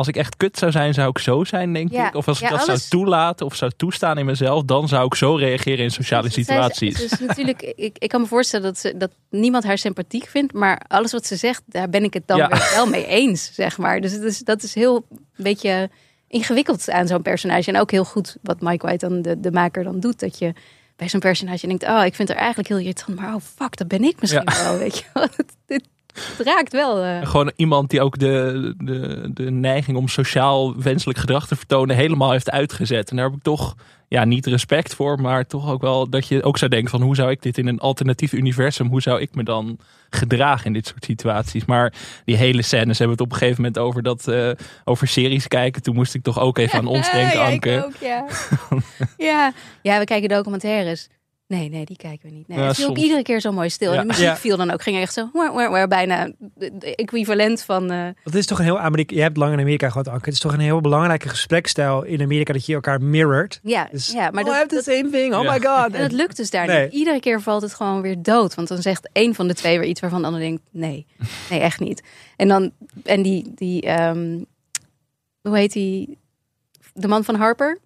Als 0.00 0.08
ik 0.08 0.16
echt 0.16 0.36
kut 0.36 0.58
zou 0.58 0.70
zijn, 0.72 0.94
zou 0.94 1.08
ik 1.08 1.18
zo 1.18 1.44
zijn, 1.44 1.72
denk 1.72 1.92
Ja. 1.92 2.08
ik. 2.08 2.14
Of 2.14 2.28
als 2.28 2.36
ik 2.40 2.48
Ja, 2.48 2.50
dat 2.56 2.68
alles- 2.68 2.88
zou 2.88 3.02
toelaten 3.02 3.46
of 3.46 3.54
zou 3.54 3.70
toestaan 3.76 4.18
in 4.18 4.24
mezelf, 4.26 4.62
dan 4.62 4.88
zou 4.88 5.06
ik 5.06 5.14
zo 5.14 5.34
reageren 5.34 5.84
in 5.84 5.90
sociale 5.90 6.26
is- 6.26 6.32
situaties. 6.32 6.96
ze 6.96 7.04
is 7.04 7.18
natuurlijk, 7.18 7.62
ik, 7.86 7.96
ik 7.98 8.08
kan 8.08 8.20
me 8.20 8.26
voorstellen 8.26 8.66
dat, 8.66 8.78
ze, 8.78 8.96
dat 8.96 9.10
niemand 9.30 9.64
haar 9.64 9.78
sympathiek 9.78 10.26
vindt. 10.26 10.52
Maar 10.52 10.80
alles 10.88 11.12
wat 11.12 11.26
ze 11.26 11.36
zegt, 11.36 11.62
daar 11.66 11.88
ben 11.88 12.04
ik 12.04 12.14
het 12.14 12.22
dan 12.26 12.36
Ja. 12.36 12.48
weer 12.48 12.70
wel 12.74 12.86
mee 12.86 13.06
eens, 13.06 13.50
zeg 13.54 13.78
maar. 13.78 14.00
Dus, 14.00 14.18
is- 14.18 14.38
dat 14.38 14.62
is 14.62 14.74
heel 14.74 15.06
een 15.10 15.18
beetje 15.36 15.90
ingewikkeld 16.28 16.90
aan 16.90 17.06
zo'n 17.06 17.22
personage. 17.22 17.72
En 17.72 17.80
ook 17.80 17.90
heel 17.90 18.04
goed 18.04 18.36
wat 18.42 18.60
Mike 18.60 18.86
White 18.86 19.08
dan, 19.08 19.22
de, 19.22 19.40
de 19.40 19.50
maker, 19.52 19.84
dan 19.84 20.00
doet. 20.00 20.20
Dat 20.20 20.38
je 20.38 20.52
bij 20.96 21.08
zo'n 21.08 21.20
personage 21.20 21.66
denkt, 21.66 21.84
oh, 21.84 22.04
ik 22.04 22.14
vind 22.14 22.28
haar 22.28 22.36
eigenlijk 22.38 22.68
heel 22.68 22.78
irritant. 22.78 23.18
Maar 23.20 23.34
oh, 23.34 23.40
fuck, 23.56 23.76
dat 23.76 23.88
ben 23.88 24.02
ik 24.04 24.20
misschien 24.20 24.44
wel, 24.62 24.78
weet 24.78 24.98
je 24.98 25.04
wel. 25.14 25.26
het, 26.36 26.46
raakt 26.46 26.72
wel. 26.72 27.02
eh. 27.02 27.26
Gewoon 27.26 27.52
iemand 27.56 27.90
die 27.90 28.00
ook 28.02 28.18
de, 28.18 28.74
de, 28.78 29.30
de 29.34 29.50
neiging 29.50 29.96
om 29.96 30.08
sociaal 30.08 30.80
wenselijk 30.82 31.18
gedrag 31.18 31.46
te 31.46 31.56
vertonen 31.56 31.96
helemaal 31.96 32.30
heeft 32.30 32.50
uitgezet. 32.50 33.10
En 33.10 33.16
daar 33.16 33.24
heb 33.24 33.34
ik 33.34 33.42
toch 33.42 33.74
ja, 34.08 34.24
niet 34.24 34.46
respect 34.46 34.94
voor, 34.94 35.20
maar 35.20 35.46
toch 35.46 35.70
ook 35.70 35.80
wel 35.80 36.10
dat 36.10 36.28
je 36.28 36.42
ook 36.42 36.58
zou 36.58 36.70
denken 36.70 36.90
van 36.90 37.02
hoe 37.02 37.14
zou 37.14 37.30
ik 37.30 37.42
dit 37.42 37.58
in 37.58 37.66
een 37.66 37.78
alternatief 37.78 38.32
universum, 38.32 38.86
hoe 38.88 39.02
zou 39.02 39.20
ik 39.20 39.34
me 39.34 39.42
dan 39.42 39.78
gedragen 40.10 40.66
in 40.66 40.72
dit 40.72 40.86
soort 40.86 41.04
situaties. 41.04 41.64
Maar 41.64 41.92
die 42.24 42.36
hele 42.36 42.62
scènes 42.62 42.98
hebben 42.98 43.16
het 43.16 43.26
op 43.26 43.32
een 43.32 43.38
gegeven 43.38 43.62
moment 43.62 43.78
over, 43.78 44.02
dat, 44.02 44.28
eh, 44.28 44.50
over 44.84 45.08
series 45.08 45.48
kijken. 45.48 45.82
Toen 45.82 45.94
moest 45.94 46.14
ik 46.14 46.22
toch 46.22 46.38
ook 46.40 46.58
even 46.58 46.78
aan 46.78 46.86
ons 46.86 47.10
denken, 47.20 47.38
ja, 47.38 47.46
ik 47.46 47.52
Anke. 47.66 47.84
ook, 47.86 47.94
ja. 48.00 48.26
ja. 49.16 49.52
ja, 49.82 49.98
we 49.98 50.04
kijken 50.04 50.28
documentaires. 50.28 51.08
Nee, 51.50 51.68
nee, 51.68 51.84
die 51.84 51.96
kijken 51.96 52.28
we 52.28 52.34
niet. 52.34 52.48
Nee, 52.48 52.58
Ja, 52.58 52.66
het 52.66 52.76
viel 52.76 52.88
ook 52.88 52.96
iedere 52.98 53.22
keer 53.22 53.40
zo 53.40 53.52
mooi 53.52 53.70
stil. 53.70 53.92
Ja. 53.92 53.96
En 53.96 54.02
de 54.02 54.06
muziek 54.12 54.24
Ja. 54.26 54.36
viel 54.36 54.56
dan 54.56 54.70
ook. 54.70 54.82
Ging 54.82 54.96
echt 54.98 55.12
zo, 55.12 55.30
waar, 55.32 55.52
waar, 55.52 55.70
waar, 55.70 55.88
bijna 55.88 56.30
de, 56.38 56.94
equivalent 56.94 57.62
van... 57.62 57.90
eh, 57.90 58.08
Dat 58.24 58.34
is 58.34 58.46
toch 58.46 58.58
een 58.58 58.64
heel 58.64 58.78
Amerika. 58.78 59.14
Je 59.14 59.20
hebt 59.20 59.36
lang 59.36 59.52
in 59.52 59.58
Amerika 59.60 59.90
gehad, 59.90 60.08
Anke. 60.08 60.24
Het 60.24 60.34
is 60.34 60.40
toch 60.40 60.52
een 60.52 60.60
heel 60.60 60.80
belangrijke 60.80 61.28
gesprekstijl 61.28 62.02
in 62.02 62.22
Amerika 62.22 62.52
dat 62.52 62.66
je 62.66 62.74
elkaar 62.74 63.02
mirrored. 63.02 63.60
ja, 63.62 63.88
Dus, 63.90 64.10
ja, 64.12 64.30
maar 64.30 64.42
oh, 64.44 64.48
I 64.48 64.52
dat, 64.52 64.54
have 64.54 64.66
the 64.68 64.74
dat, 64.74 64.84
same 64.84 65.10
thing. 65.10 65.34
Oh 65.34 65.42
Ja. 65.42 65.52
my 65.52 65.60
god. 65.60 65.92
en 65.94 66.00
dat 66.02 66.12
lukt 66.12 66.36
dus 66.36 66.50
daar 66.50 66.66
Nee. 66.66 66.82
niet. 66.84 66.92
Iedere 66.92 67.20
keer 67.20 67.40
valt 67.42 67.62
het 67.62 67.74
gewoon 67.74 68.00
weer 68.00 68.22
dood. 68.22 68.54
Want 68.54 68.68
dan 68.68 68.82
zegt 68.82 69.08
één 69.12 69.34
van 69.34 69.48
de 69.48 69.54
twee 69.54 69.78
weer 69.78 69.88
iets 69.88 70.00
waarvan 70.00 70.20
de 70.20 70.26
ander 70.26 70.40
denkt... 70.42 70.62
Nee, 70.70 71.06
nee, 71.50 71.60
echt 71.60 71.80
niet. 71.80 72.02
En 72.36 72.48
dan, 72.48 72.70
en 73.04 73.22
die, 73.22 73.52
die 73.54 73.82
ehm, 73.82 74.38
hoe 75.42 75.56
heet 75.56 75.72
die? 75.72 76.18
De 76.94 77.08
man 77.08 77.24
van 77.24 77.34
Harper? 77.34 77.78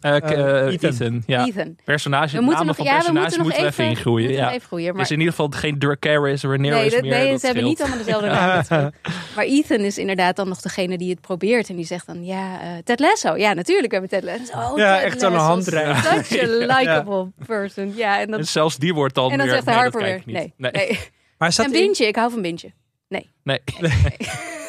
Eh, 0.00 0.14
Ethan. 0.14 0.90
Ethan. 0.90 1.22
ja. 1.26 1.46
Ethan. 1.46 1.76
Personage, 1.84 2.36
We 2.36 2.42
moeten 2.42 2.52
namen 2.52 2.66
nog, 2.66 2.76
van 2.76 2.84
ja, 2.84 3.12
we 3.12 3.18
moeten 3.18 3.38
nog 3.38 3.50
even, 3.50 3.62
we 3.62 3.68
even 3.68 3.84
ingroeien. 3.84 4.30
Ja. 4.32 4.48
even 4.52 4.66
groeien. 4.66 4.90
Maar 4.92 5.00
Dus 5.02 5.10
in 5.10 5.18
ieder 5.18 5.34
geval 5.34 5.48
geen 5.50 5.78
Dracarys, 5.78 6.42
Rhaenyra 6.42 6.76
Nee, 6.76 6.90
dat, 6.90 7.00
meer. 7.02 7.10
nee 7.10 7.30
dat 7.30 7.40
ze 7.40 7.46
hebben 7.46 7.64
niet 7.64 7.80
allemaal 7.80 7.98
dezelfde 7.98 8.26
naam. 8.26 8.62
maar 9.36 9.44
Ethan 9.44 9.78
is 9.78 9.98
inderdaad 9.98 10.36
dan 10.36 10.48
nog 10.48 10.60
degene 10.60 10.98
die 10.98 11.10
het 11.10 11.20
probeert. 11.20 11.68
En 11.68 11.76
die 11.76 11.84
zegt 11.84 12.06
dan, 12.06 12.24
ja, 12.24 12.60
eh, 12.60 12.68
Ted 12.84 13.00
Lasso. 13.00 13.36
Ja, 13.36 13.52
natuurlijk 13.52 13.92
hebben 13.92 14.10
we 14.10 14.16
Ted 14.20 14.38
Lasso. 14.38 14.72
Oh, 14.72 14.78
Ja, 14.78 14.94
Ted 14.96 15.04
echt 15.04 15.20
zo'n 15.20 15.32
Lasso, 15.32 15.46
handreiking. 15.46 16.24
Such 16.24 16.42
a 16.42 16.46
likable 16.78 17.30
person. 17.46 17.92
Ja, 17.96 18.20
en 18.20 18.30
dan, 18.30 18.38
En 18.40 18.46
zelfs 18.46 18.76
die 18.76 18.94
wordt 18.94 19.14
dan 19.14 19.30
en 19.30 19.36
dan 19.38 19.46
weer... 19.46 19.54
zegt 19.54 19.66
nee, 19.66 19.74
Harper 19.74 20.00
dat 20.00 20.08
weer, 20.08 20.22
nee, 20.26 20.54
Nee. 20.56 20.70
nee. 20.72 20.98
Maar 21.38 21.54
En 21.58 21.74
in- 21.74 21.94
ik 22.06 22.16
hou 22.16 22.30
van 22.30 22.42
Bintje. 22.42 22.72
Nee. 23.08 23.30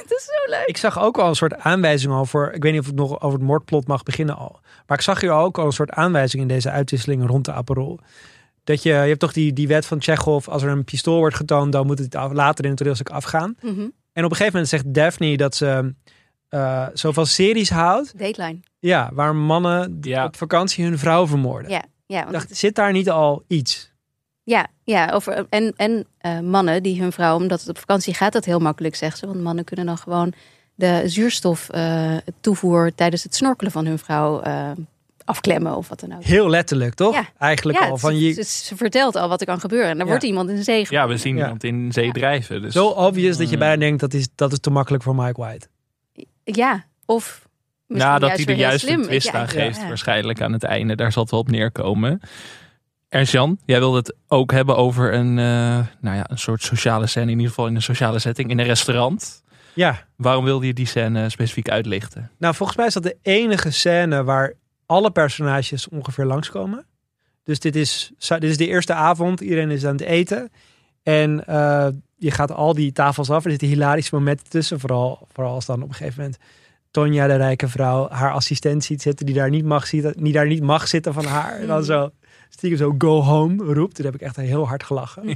Het 0.09 0.17
is 0.17 0.25
zo 0.25 0.51
leuk. 0.51 0.65
Ik 0.65 0.77
zag 0.77 0.99
ook 0.99 1.17
al 1.17 1.27
een 1.29 1.35
soort 1.35 1.55
aanwijzing 1.59 2.13
al 2.13 2.25
voor. 2.25 2.51
Ik 2.51 2.63
weet 2.63 2.71
niet 2.71 2.81
of 2.81 2.87
ik 2.87 2.93
nog 2.95 3.21
over 3.21 3.37
het 3.37 3.47
moordplot 3.47 3.87
mag 3.87 4.03
beginnen 4.03 4.35
al. 4.37 4.59
Maar 4.87 4.97
ik 4.97 5.03
zag 5.03 5.21
hier 5.21 5.31
ook 5.31 5.57
al 5.57 5.65
een 5.65 5.71
soort 5.71 5.91
aanwijzing 5.91 6.41
in 6.41 6.47
deze 6.47 6.69
uitwisselingen 6.69 7.27
rond 7.27 7.45
de 7.45 7.51
Aperol. 7.51 7.99
Dat 8.63 8.83
je, 8.83 8.89
je 8.89 8.95
hebt 8.95 9.19
toch 9.19 9.33
die, 9.33 9.53
die 9.53 9.67
wet 9.67 9.85
van 9.85 10.01
Chekhov. 10.01 10.47
Als 10.47 10.63
er 10.63 10.69
een 10.69 10.83
pistool 10.83 11.17
wordt 11.17 11.35
getoond, 11.35 11.71
dan 11.71 11.85
moet 11.85 11.99
het 11.99 12.15
af- 12.15 12.31
later 12.31 12.63
in 12.63 12.69
het 12.69 12.79
toneelstuk 12.79 13.09
afgaan. 13.09 13.55
Mhm. 13.61 13.79
En 14.13 14.23
op 14.23 14.31
een 14.31 14.37
gegeven 14.37 14.51
moment 14.51 14.67
zegt 14.69 14.93
Daphne 14.93 15.37
dat 15.37 15.55
ze 15.55 15.93
eh 16.49 16.87
zoveel 16.93 17.25
series 17.25 17.69
houdt. 17.69 18.19
Dateline. 18.19 18.59
Ja, 18.79 19.09
waar 19.13 19.35
mannen 19.35 19.97
Ja. 20.01 20.25
op 20.25 20.35
vakantie 20.37 20.85
hun 20.85 20.97
vrouw 20.99 21.27
vermoorden. 21.27 21.71
Ja, 21.71 21.83
ja, 22.05 22.19
want 22.19 22.31
dacht, 22.31 22.49
het- 22.49 22.57
zit 22.57 22.75
daar 22.75 22.91
niet 22.91 23.09
al 23.09 23.43
iets? 23.47 23.91
Ja, 24.47 24.67
ja 24.83 25.09
over, 25.13 25.45
en, 25.49 25.73
en 25.75 26.05
eh, 26.17 26.39
mannen 26.39 26.83
die 26.83 27.01
hun 27.01 27.11
vrouw, 27.11 27.35
omdat 27.35 27.59
het 27.59 27.69
op 27.69 27.77
vakantie 27.77 28.13
gaat, 28.13 28.33
dat 28.33 28.45
heel 28.45 28.59
makkelijk, 28.59 28.95
zegt 28.95 29.17
ze. 29.17 29.25
Want 29.25 29.41
mannen 29.41 29.63
kunnen 29.63 29.85
dan 29.85 29.97
gewoon 29.97 30.33
de 30.75 31.01
zuurstof 31.05 31.69
eh, 31.69 32.15
toevoer 32.41 32.95
tijdens 32.95 33.23
het 33.23 33.35
snorkelen 33.35 33.71
van 33.71 33.85
hun 33.85 33.99
vrouw 33.99 34.41
eh, 34.41 34.71
afklemmen 35.25 35.75
of 35.75 35.87
wat 35.87 35.99
dan 35.99 36.15
ook. 36.15 36.23
Heel 36.23 36.49
letterlijk, 36.49 36.93
toch? 36.93 37.13
Ja. 37.13 37.25
Eigenlijk 37.37 37.79
Ja, 37.79 37.87
al. 37.87 37.97
Van 37.97 38.19
je, 38.19 38.31
ze, 38.31 38.43
ze 38.43 38.75
vertelt 38.75 39.15
al 39.15 39.29
wat 39.29 39.39
er 39.41 39.47
kan 39.47 39.59
gebeuren. 39.59 39.89
En 39.89 39.95
dan 39.97 40.05
Ja. 40.05 40.11
wordt 40.11 40.23
iemand 40.23 40.49
in 40.49 40.55
de 40.55 40.63
zee 40.63 40.85
Ja, 40.89 41.07
we 41.07 41.17
zien 41.17 41.35
Ja. 41.35 41.43
iemand 41.43 41.63
in 41.63 41.91
zee 41.91 42.11
drijven. 42.11 42.61
Dus, 42.61 42.73
zo 42.73 42.87
obvious 42.87 43.37
dat 43.37 43.49
je 43.49 43.57
bijna 43.57 43.77
denkt 43.77 43.99
dat 43.99 44.13
is, 44.13 44.27
dat 44.35 44.51
is 44.51 44.59
te 44.59 44.69
makkelijk 44.69 45.03
voor 45.03 45.15
Mike 45.15 45.41
White. 45.41 45.67
Ja, 46.43 46.85
of 47.05 47.47
misschien 47.87 48.11
Ja, 48.11 48.19
dat 48.19 48.31
hij 48.31 48.45
er 48.45 48.55
juist 48.55 48.87
een 48.87 49.01
twist 49.01 49.33
aan 49.33 49.41
ja. 49.41 49.47
geeft, 49.47 49.87
waarschijnlijk 49.87 50.41
aan 50.41 50.53
het 50.53 50.63
einde. 50.63 50.95
Daar 50.95 51.11
zal 51.11 51.21
het 51.21 51.31
wel 51.31 51.39
op 51.39 51.49
neerkomen. 51.51 52.21
Ernst-Jan, 53.09 53.59
jij 53.65 53.79
wilde 53.79 53.97
het 53.97 54.15
ook 54.27 54.51
hebben 54.51 54.77
over 54.77 55.13
een, 55.13 55.39
eh, 55.39 55.85
nou 56.01 56.15
ja, 56.17 56.29
een 56.29 56.37
soort 56.37 56.61
sociale 56.61 57.07
scène, 57.07 57.25
in 57.25 57.31
ieder 57.31 57.47
geval 57.47 57.67
in 57.67 57.75
een 57.75 57.81
sociale 57.81 58.19
setting, 58.19 58.49
in 58.49 58.59
een 58.59 58.65
restaurant. 58.65 59.43
Ja, 59.73 60.05
Waarom 60.15 60.43
wilde 60.43 60.65
je 60.65 60.73
die 60.73 60.85
scène 60.85 61.29
specifiek 61.29 61.69
uitlichten? 61.69 62.31
Nou, 62.37 62.55
volgens 62.55 62.77
mij 62.77 62.87
is 62.87 62.93
dat 62.93 63.03
de 63.03 63.17
enige 63.21 63.71
scène 63.71 64.23
waar 64.23 64.53
alle 64.85 65.11
personages 65.11 65.89
ongeveer 65.89 66.25
langskomen. 66.25 66.85
Dus 67.43 67.59
dit 67.59 67.75
is, 67.75 68.11
dit 68.17 68.43
is 68.43 68.57
de 68.57 68.67
eerste 68.67 68.93
avond. 68.93 69.41
Iedereen 69.41 69.71
is 69.71 69.85
aan 69.85 69.91
het 69.91 70.01
eten. 70.01 70.51
En 71.03 71.45
eh, 71.45 71.87
je 72.15 72.31
gaat 72.31 72.51
al 72.51 72.73
die 72.73 72.91
tafels 72.91 73.29
af. 73.29 73.43
Er 73.43 73.49
zitten 73.49 73.67
hilarische 73.67 74.15
momenten 74.15 74.49
tussen. 74.49 74.79
Vooral, 74.79 75.27
vooral 75.31 75.53
als 75.53 75.65
dan 75.65 75.81
op 75.81 75.89
een 75.89 75.95
gegeven 75.95 76.21
moment 76.21 76.39
Tonja, 76.91 77.27
de 77.27 77.35
rijke 77.35 77.67
vrouw, 77.67 78.09
haar 78.09 78.31
assistent 78.31 78.83
ziet 78.83 79.01
zitten. 79.01 79.25
Die 79.25 79.35
daar 79.35 79.49
niet 79.49 79.65
mag, 79.65 79.87
zitten, 79.87 80.23
die 80.23 80.33
daar 80.33 80.47
niet 80.47 80.63
mag 80.63 80.87
zitten 80.87 81.13
van 81.13 81.25
haar. 81.25 81.59
En 81.59 81.67
dan 81.67 81.83
zo 81.93 82.11
stiekem 82.49 82.79
zo 82.79 82.95
go 82.97 83.21
home 83.21 83.73
roept. 83.73 83.95
Toen 83.95 84.05
heb 84.05 84.13
ik 84.15 84.21
echt 84.21 84.35
heel 84.35 84.67
hard 84.67 84.83
gelachen. 84.83 85.23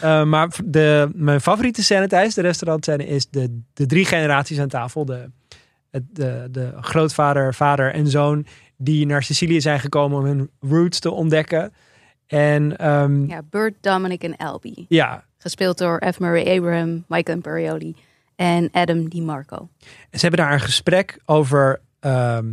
Eh, 0.00 0.24
maar 0.24 0.48
de, 0.64 1.10
mijn 1.14 1.40
favoriete 1.40 1.82
scène 1.82 2.06
tijdens 2.06 2.34
de 2.34 2.40
restaurantscène 2.40 3.06
is 3.06 3.28
de, 3.30 3.60
de 3.74 3.86
drie 3.86 4.04
generaties 4.04 4.58
aan 4.60 4.68
tafel. 4.68 5.04
De, 5.04 5.30
het- 5.90 6.14
de, 6.14 6.48
de 6.50 6.72
grootvader, 6.80 7.54
vader 7.54 7.92
en 7.92 8.06
zoon 8.06 8.46
die 8.76 9.06
naar 9.06 9.22
Sicilië 9.22 9.60
zijn 9.60 9.80
gekomen 9.80 10.18
om 10.18 10.24
hun 10.24 10.50
roots 10.60 10.98
te 11.00 11.10
ontdekken. 11.10 11.72
En 12.26 12.76
ehm, 12.76 13.20
ja. 13.20 13.34
Ja, 13.34 13.42
Bert, 13.50 13.74
Dominic 13.80 14.22
en 14.22 14.36
Albie. 14.36 14.86
Gespeeld 15.38 15.78
door 15.78 16.02
F. 16.12 16.18
Murray 16.18 16.56
Abraham, 16.56 17.04
Michael 17.08 17.36
Imperioli 17.36 17.96
en 18.36 18.68
Adam 18.72 19.08
DiMarco. 19.08 19.68
ze 20.10 20.18
hebben 20.20 20.40
daar 20.40 20.52
een 20.52 20.60
gesprek 20.60 21.18
over 21.24 21.80
ehm, 22.00 22.46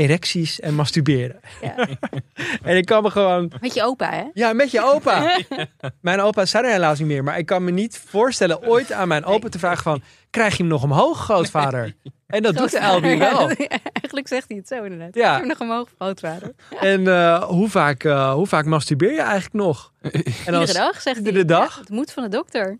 erecties 0.00 0.60
en 0.60 0.74
masturberen. 0.74 1.40
Ja. 1.60 1.74
en 2.62 2.76
ik 2.76 2.84
kan 2.84 3.02
me 3.02 3.10
gewoon... 3.10 3.52
Met 3.60 3.74
je 3.74 3.84
opa, 3.84 4.10
hè? 4.10 4.24
Ja, 4.34 4.52
met 4.52 4.70
je 4.70 4.82
opa. 4.84 5.38
Mijn 6.00 6.20
opa 6.20 6.46
zijn 6.46 6.64
er 6.64 6.70
helaas 6.70 6.98
niet 6.98 7.08
meer. 7.08 7.24
Maar 7.24 7.38
ik 7.38 7.46
kan 7.46 7.64
me 7.64 7.70
niet 7.70 8.02
voorstellen 8.06 8.62
ooit 8.62 8.92
aan 8.92 9.08
mijn 9.08 9.24
opa 9.24 9.48
te 9.48 9.58
vragen 9.58 9.82
van... 9.82 10.02
Krijg 10.30 10.56
je 10.56 10.62
hem 10.62 10.72
nog 10.72 10.82
omhoog, 10.82 11.18
grootvader? 11.18 11.94
En 12.26 12.42
dat 12.42 12.56
doet 12.56 12.70
de 12.70 12.80
Albie 12.80 13.18
wel. 13.18 13.48
Eigenlijk 13.92 14.28
zegt 14.28 14.48
hij 14.48 14.56
het 14.56 14.68
zo 14.68 14.82
inderdaad. 14.82 15.14
Ja. 15.14 15.32
Ik 15.32 15.38
heb 15.38 15.48
nog 15.48 15.60
omhoog, 15.60 15.88
grootvader. 15.98 16.52
En 16.80 17.08
eh, 17.08 17.42
hoe, 17.42 17.68
vaak, 17.68 18.04
eh, 18.04 18.32
hoe 18.32 18.46
vaak 18.46 18.64
masturbeer 18.64 19.12
je 19.12 19.20
eigenlijk 19.20 19.54
nog? 19.54 19.92
En 20.02 20.12
Iedere 20.46 20.72
dag, 20.72 21.00
zegt 21.00 21.16
Iedere 21.16 21.36
hij. 21.36 21.44
dag? 21.44 21.78
Het 21.78 21.88
moet 21.88 22.12
van 22.12 22.22
de 22.22 22.28
dokter. 22.28 22.78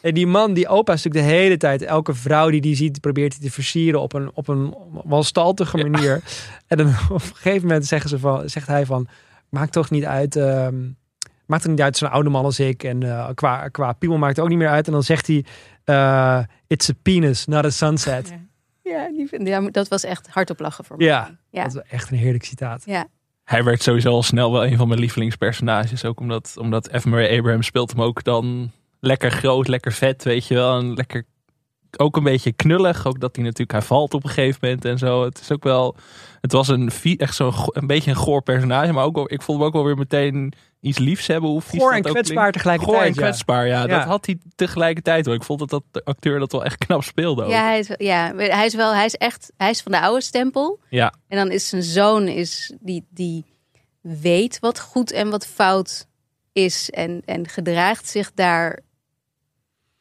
En 0.00 0.14
die 0.14 0.26
man, 0.26 0.54
die 0.54 0.68
opa, 0.68 0.92
is 0.92 1.02
natuurlijk 1.02 1.30
de 1.32 1.38
hele 1.40 1.56
tijd... 1.56 1.82
Elke 1.82 2.14
vrouw 2.14 2.50
die 2.50 2.60
die 2.60 2.76
ziet, 2.76 3.00
probeert 3.00 3.32
hij 3.32 3.42
te 3.46 3.50
versieren 3.52 4.00
op 4.00 4.12
een, 4.12 4.30
op 4.34 4.48
een 4.48 4.74
wanstaltige 5.04 5.76
manier. 5.76 6.20
En 6.66 6.76
dan 6.76 6.86
op 7.10 7.10
een 7.10 7.20
gegeven 7.20 7.66
moment 7.66 7.86
zeggen 7.86 8.10
ze 8.10 8.18
van, 8.18 8.48
zegt 8.48 8.66
hij 8.66 8.86
van... 8.86 9.08
Maakt 9.48 9.72
toch 9.72 9.90
niet 9.90 10.04
uit... 10.04 10.36
ehm, 10.36 10.76
maakt 11.46 11.62
het 11.62 11.70
niet 11.72 11.80
uit 11.80 11.96
zo'n 11.96 12.10
oude 12.10 12.30
man 12.30 12.44
als 12.44 12.60
ik. 12.60 12.82
En 12.84 13.02
eh, 13.02 13.28
qua, 13.34 13.68
qua 13.68 13.92
piemel 13.92 14.18
maakt 14.18 14.36
het 14.36 14.44
ook 14.44 14.50
niet 14.50 14.58
meer 14.60 14.68
uit. 14.68 14.86
En 14.86 14.92
dan 14.92 15.02
zegt 15.02 15.26
hij... 15.26 15.44
eh, 15.84 16.38
It's 16.66 16.90
a 16.90 16.92
penis, 17.02 17.46
not 17.46 17.64
a 17.64 17.70
sunset. 17.70 18.32
Ja, 18.82 19.08
die 19.16 19.28
vind, 19.28 19.46
ja, 19.48 19.60
dat 19.70 19.88
was 19.88 20.04
echt 20.04 20.28
hardop 20.30 20.60
lachen 20.60 20.84
voor 20.84 20.96
mij. 20.96 21.06
Ja, 21.06 21.38
Ja. 21.50 21.62
dat 21.62 21.74
is 21.74 21.80
echt 21.90 22.10
een 22.10 22.16
heerlijk 22.18 22.44
citaat. 22.44 22.82
Ja. 22.86 23.06
Hij 23.44 23.64
werd 23.64 23.82
sowieso 23.82 24.10
al 24.10 24.22
snel 24.22 24.52
wel 24.52 24.66
een 24.66 24.76
van 24.76 24.88
mijn 24.88 25.00
lievelingspersonages. 25.00 26.04
Ook 26.04 26.20
omdat, 26.20 26.54
omdat 26.58 26.88
F. 27.00 27.04
Murray 27.04 27.38
Abraham 27.38 27.62
speelt 27.62 27.90
hem 27.90 28.02
ook 28.02 28.24
dan 28.24 28.70
lekker 29.00 29.30
groot, 29.30 29.68
lekker 29.68 29.92
vet, 29.92 30.24
weet 30.24 30.46
je 30.46 30.54
wel. 30.54 30.78
En 30.78 30.94
lekker 30.94 31.24
ook 31.96 32.16
een 32.16 32.22
beetje 32.22 32.52
knullig. 32.52 33.06
Ook 33.06 33.20
dat 33.20 33.36
hij 33.36 33.44
natuurlijk, 33.44 33.72
hij 33.72 33.82
valt 33.82 34.14
op 34.14 34.24
een 34.24 34.30
gegeven 34.30 34.58
moment 34.62 34.84
en 34.84 34.98
zo. 34.98 35.24
Het 35.24 35.40
is 35.40 35.52
ook 35.52 35.64
wel, 35.64 35.96
het 36.40 36.52
was 36.52 36.68
een, 36.68 36.90
echt 37.16 37.34
zo'n, 37.34 37.54
een 37.66 37.86
beetje 37.86 38.10
een 38.10 38.16
goor 38.16 38.42
personage. 38.42 38.92
Maar 38.92 39.04
ook 39.04 39.14
wel, 39.14 39.32
ik 39.32 39.42
vond 39.42 39.58
hem 39.58 39.66
ook 39.66 39.72
wel 39.72 39.84
weer 39.84 39.96
meteen 39.96 40.52
iets 40.80 40.98
liefs 40.98 41.26
hebben. 41.26 41.50
Hoe 41.50 41.60
Goor 41.60 41.92
en 41.92 42.06
ook 42.06 42.12
kwetsbaar 42.12 42.52
tegelijkertijd, 42.52 42.96
Goor 42.96 43.06
en 43.06 43.14
ja. 43.14 43.20
kwetsbaar, 43.20 43.66
ja. 43.66 43.80
Ja. 43.80 43.86
Dat 43.86 44.04
had 44.04 44.26
hij 44.26 44.38
tegelijkertijd 44.54 45.26
wel. 45.26 45.34
Ik 45.34 45.42
vond 45.42 45.58
dat, 45.58 45.70
dat 45.70 45.82
de 45.90 46.04
acteur 46.04 46.38
dat 46.38 46.52
wel 46.52 46.64
echt 46.64 46.78
knap 46.86 47.02
speelde 47.02 47.44
ook. 47.44 47.50
Ja, 47.50 47.64
hij 47.64 47.78
is, 47.78 47.90
ja, 47.96 48.32
hij 48.36 48.66
is 48.66 48.74
wel, 48.74 48.94
hij 48.94 49.04
is 49.04 49.14
echt, 49.14 49.52
hij 49.56 49.70
is 49.70 49.82
van 49.82 49.92
de 49.92 50.00
oude 50.00 50.22
stempel. 50.22 50.80
Ja. 50.88 51.14
En 51.28 51.36
dan 51.36 51.50
is 51.50 51.68
zijn 51.68 51.82
zoon, 51.82 52.28
is, 52.28 52.72
die, 52.80 53.06
die 53.10 53.44
weet 54.00 54.58
wat 54.58 54.80
goed 54.80 55.12
en 55.12 55.30
wat 55.30 55.46
fout 55.46 56.06
is. 56.52 56.90
En, 56.90 57.22
en 57.24 57.48
gedraagt 57.48 58.08
zich 58.08 58.32
daar, 58.34 58.80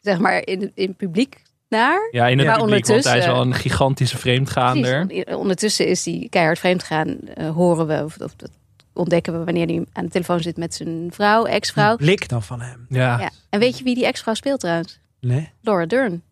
zeg 0.05 0.19
maar, 0.19 0.45
in, 0.47 0.71
in 0.75 0.95
publiek 0.95 1.41
naar. 1.69 2.07
Ja, 2.11 2.27
in 2.27 2.37
het 2.37 2.47
Maar 2.47 2.57
publiek, 2.59 2.85
want 2.85 3.03
hij 3.03 3.17
is 3.17 3.25
ondertussen- 3.25 3.33
wel 3.33 3.41
een 3.41 3.53
gigantische 3.61 4.17
vreemdgaander. 4.17 5.05
Precies, 5.05 5.25
ondertussen 5.35 5.87
is 5.87 6.03
die 6.03 6.29
keihard 6.29 6.59
vreemd 6.59 6.83
gaan, 6.83 7.19
eh, 7.19 7.49
horen 7.49 7.87
we, 7.87 8.03
of, 8.03 8.17
of 8.19 8.35
dat 8.35 8.49
ontdekken 8.93 9.39
we 9.39 9.45
wanneer 9.45 9.65
hij 9.67 9.85
aan 9.93 10.05
de 10.05 10.11
telefoon 10.11 10.39
zit 10.39 10.57
met 10.57 10.73
zijn 10.75 11.07
vrouw, 11.11 11.45
ex-vrouw. 11.45 11.95
Blik 11.95 12.27
dan 12.29 12.43
van 12.43 12.61
hem. 12.61 12.85
Ja. 12.89 13.19
Ja. 13.19 13.29
En 13.49 13.59
weet 13.59 13.77
je 13.77 13.83
wie 13.83 13.95
die 13.95 14.05
ex-vrouw 14.05 14.33
speelt 14.33 14.59
trouwens? 14.59 14.99
Nee. 15.19 15.51
Laura 15.61 15.85
Dern. 15.85 16.23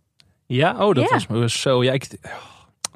Ja, 0.46 0.72
oh, 0.88 0.96
dat 0.96 1.04
Ja. 1.04 1.10
was 1.10 1.28
me 1.28 1.50
zo. 1.50 1.84
Ja, 1.84 1.92
ik, 1.92 2.08
oh, 2.24 2.32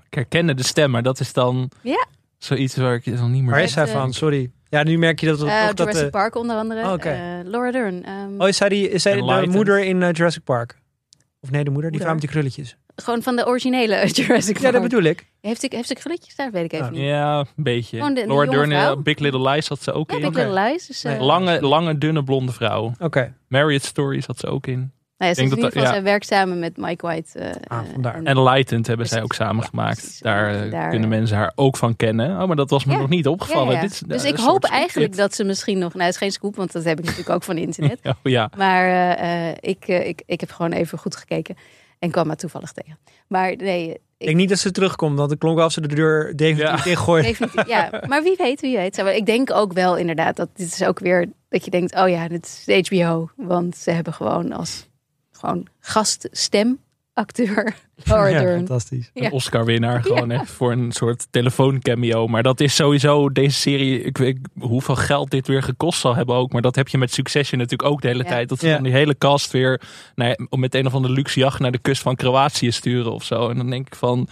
ik 0.07 0.13
herkende 0.13 0.53
de 0.53 0.63
stem, 0.63 0.91
maar 0.91 1.03
dat 1.03 1.19
is 1.19 1.33
dan 1.33 1.71
Ja. 1.81 2.05
zoiets 2.37 2.75
waar 2.75 2.93
ik 2.95 3.17
dan 3.17 3.31
niet 3.31 3.41
meer. 3.41 3.51
Waar 3.51 3.63
is 3.63 3.75
hij 3.75 3.85
eh, 3.85 3.91
van? 3.93 4.13
Sorry. 4.13 4.51
Ja, 4.69 4.83
nu 4.83 4.97
merk 4.97 5.19
je 5.19 5.25
dat 5.27 5.39
het 5.39 5.47
Eh, 5.47 5.65
dat 5.67 5.77
Jurassic 5.77 6.03
de... 6.03 6.09
Park 6.09 6.35
onder 6.35 6.55
andere. 6.55 6.83
Oh, 6.85 6.91
oké. 6.91 7.09
Eh, 7.09 7.19
Laura 7.43 7.71
Dern. 7.71 8.03
ehm, 8.05 8.41
Oh, 8.41 8.47
is 8.47 8.57
zij, 8.57 8.69
die, 8.69 8.89
is 8.89 9.01
zij 9.01 9.15
de 9.15 9.45
moeder 9.49 9.79
in 9.83 10.01
eh, 10.03 10.11
Jurassic 10.11 10.43
Park? 10.43 10.77
Of 11.41 11.51
nee, 11.51 11.63
de 11.63 11.69
moeder, 11.69 11.91
die 11.91 11.99
vrouw 11.99 12.11
met 12.11 12.21
die 12.21 12.29
krulletjes. 12.29 12.77
Gewoon 12.95 13.21
van 13.21 13.35
de 13.35 13.47
originele 13.47 13.95
Jurassic 14.07 14.53
Park. 14.53 14.65
Ja, 14.65 14.71
dat 14.71 14.81
bedoel 14.81 15.03
ik. 15.03 15.25
Heeft 15.41 15.59
ze, 15.61 15.67
heeft 15.69 15.93
krulletjes 15.93 16.35
daar? 16.35 16.51
Weet 16.51 16.63
ik 16.63 16.71
even 16.73 16.85
Oh. 16.85 16.91
niet. 16.91 17.01
Ja, 17.01 17.39
een 17.39 17.45
beetje. 17.55 17.97
Gewoon 17.97 18.13
de- 18.13 18.21
de 18.21 18.27
Laura 18.27 18.51
Dern, 18.51 18.71
eh, 18.71 18.81
vrouw? 18.81 18.95
Big 18.95 19.19
Little 19.19 19.49
Lies 19.49 19.67
had 19.67 19.81
ze 19.81 19.91
ook 19.91 20.11
Ja, 20.11 20.17
in. 20.17 20.21
Big. 20.31 20.33
Little 20.45 20.61
Lies. 20.63 20.87
Dus, 20.87 21.03
eh, 21.03 21.11
Nee. 21.11 21.21
Lange, 21.21 21.61
lange, 21.61 21.97
dunne 21.97 22.23
blonde 22.23 22.51
vrouw. 22.51 22.93
Oké. 22.99 23.33
Marriott 23.47 23.83
Story 23.85 24.21
zat 24.21 24.39
ze 24.39 24.47
ook 24.47 24.67
in. 24.67 24.91
Nou 25.17 25.29
ja, 25.31 25.33
ze 25.33 25.41
in 25.41 25.47
ieder 25.49 25.63
geval, 25.65 25.81
dat- 25.83 25.91
zij 25.91 26.03
werkt 26.03 26.25
samen 26.27 26.59
met 26.59 26.77
Mike 26.77 27.05
White. 27.07 27.39
eh, 27.39 27.51
Ah, 27.67 27.77
eh, 27.85 27.91
vandaar. 27.91 28.15
en- 28.15 28.25
Enlightened 28.25 28.87
hebben 28.87 29.07
zij 29.07 29.21
ook 29.23 29.33
samen 29.33 29.61
Ja, 29.63 29.67
gemaakt. 29.69 29.99
precies. 30.01 30.19
Daar, 30.19 30.63
eh, 30.65 30.71
Daar, 30.71 30.89
kunnen 30.89 31.11
eh, 31.11 31.17
mensen 31.17 31.37
haar 31.37 31.51
ook 31.55 31.77
van 31.77 31.95
kennen. 31.95 32.41
Oh, 32.41 32.47
maar 32.47 32.55
dat 32.55 32.69
was 32.69 32.85
me 32.85 32.91
Ja. 32.93 32.99
nog 32.99 33.09
niet 33.09 33.27
opgevallen. 33.27 33.67
Ja, 33.67 33.75
ja. 33.75 33.81
Dit 33.81 33.91
is, 33.91 33.99
dus 33.99 34.23
eh, 34.23 34.29
ik 34.29 34.37
hoop 34.37 34.63
eigenlijk 34.63 35.15
dat 35.15 35.35
ze 35.35 35.43
misschien 35.43 35.77
nog... 35.77 35.91
Nou, 35.93 36.03
het 36.05 36.13
is 36.13 36.19
geen 36.19 36.31
scoop, 36.31 36.55
want 36.55 36.71
dat 36.71 36.83
heb 36.83 36.99
ik 36.99 37.03
natuurlijk 37.05 37.29
ook 37.35 37.43
van 37.43 37.57
internet. 37.57 37.99
Ja, 38.07 38.15
ja. 38.23 38.49
Maar 38.57 38.85
eh, 39.17 39.49
eh, 39.49 39.55
ik, 39.59 39.83
eh, 39.87 40.07
ik, 40.07 40.21
ik 40.25 40.39
heb 40.39 40.51
gewoon 40.51 40.71
even 40.71 40.97
goed 40.97 41.15
gekeken. 41.15 41.55
En 41.99 42.11
kwam 42.11 42.27
maar 42.27 42.35
toevallig 42.35 42.71
tegen. 42.71 42.97
Maar 43.27 43.55
nee, 43.55 43.89
Ik 44.17 44.25
denk 44.25 44.37
niet 44.37 44.49
dat 44.49 44.59
ze 44.59 44.71
terugkomt, 44.71 45.17
want 45.17 45.29
het 45.29 45.39
klonk 45.39 45.55
wel 45.57 45.65
of 45.65 45.71
ze 45.71 45.81
de 45.81 45.95
deur 45.95 46.35
definitief 46.35 46.83
Ja. 46.83 46.91
ingooit. 46.91 47.23
definitief, 47.25 47.67
ja. 47.67 47.89
Maar 48.09 48.23
wie 48.23 48.35
weet, 48.37 48.61
wie 48.61 48.77
weet. 48.77 48.97
Ik 48.97 49.25
denk 49.25 49.51
ook 49.53 49.73
wel 49.73 49.97
inderdaad 49.97 50.35
dat 50.35 50.49
dit 50.55 50.67
is 50.67 50.83
ook 50.83 50.99
weer... 50.99 51.29
Dat 51.49 51.65
je 51.65 51.71
denkt, 51.71 51.95
oh 51.95 52.09
ja, 52.09 52.27
dit 52.27 52.63
is 52.65 52.87
HBO. 52.89 53.29
Want 53.35 53.77
ze 53.77 53.91
hebben 53.91 54.13
gewoon 54.13 54.53
als 54.53 54.87
gewoon 55.39 55.67
gaststemacteur 55.79 57.75
Laura 58.03 58.27
Ja, 58.35 58.39
Dern. 58.39 58.57
fantastisch. 58.57 59.11
Een 59.13 59.23
Ja. 59.23 59.29
Oscar-winnaar 59.29 60.01
gewoon 60.03 60.31
echt 60.31 60.51
voor 60.51 60.71
een 60.71 60.91
soort 60.91 61.27
telefooncameo. 61.31 62.27
Maar 62.27 62.43
dat 62.43 62.59
is 62.59 62.75
sowieso 62.75 63.29
deze 63.31 63.59
serie. 63.59 64.01
Ik 64.01 64.17
weet 64.17 64.37
hoeveel 64.59 64.95
geld 64.95 65.29
dit 65.31 65.47
weer 65.47 65.63
gekost 65.63 65.99
zal 65.99 66.15
hebben 66.15 66.35
ook. 66.35 66.51
Maar 66.51 66.61
dat 66.61 66.75
heb 66.75 66.87
je 66.87 66.97
met 66.97 67.13
Succession 67.13 67.59
natuurlijk 67.59 67.89
ook 67.89 68.01
de 68.01 68.07
hele 68.07 68.23
Ja. 68.23 68.29
tijd. 68.29 68.49
Dat 68.49 68.59
ze 68.59 68.67
Ja. 68.67 68.73
dan 68.73 68.83
die 68.83 68.91
hele 68.91 69.17
cast 69.17 69.51
weer 69.51 69.81
nou 70.15 70.29
ja, 70.37 70.57
met 70.57 70.75
een 70.75 70.85
of 70.85 70.93
andere 70.93 71.13
luxe 71.13 71.39
jacht 71.39 71.59
naar 71.59 71.71
de 71.71 71.77
kust 71.77 72.01
van 72.01 72.15
Kroatië 72.15 72.71
sturen 72.71 73.11
of 73.13 73.23
zo. 73.23 73.49
En 73.49 73.57
dan 73.57 73.69
denk 73.69 73.87
ik 73.87 73.95
van, 73.95 74.27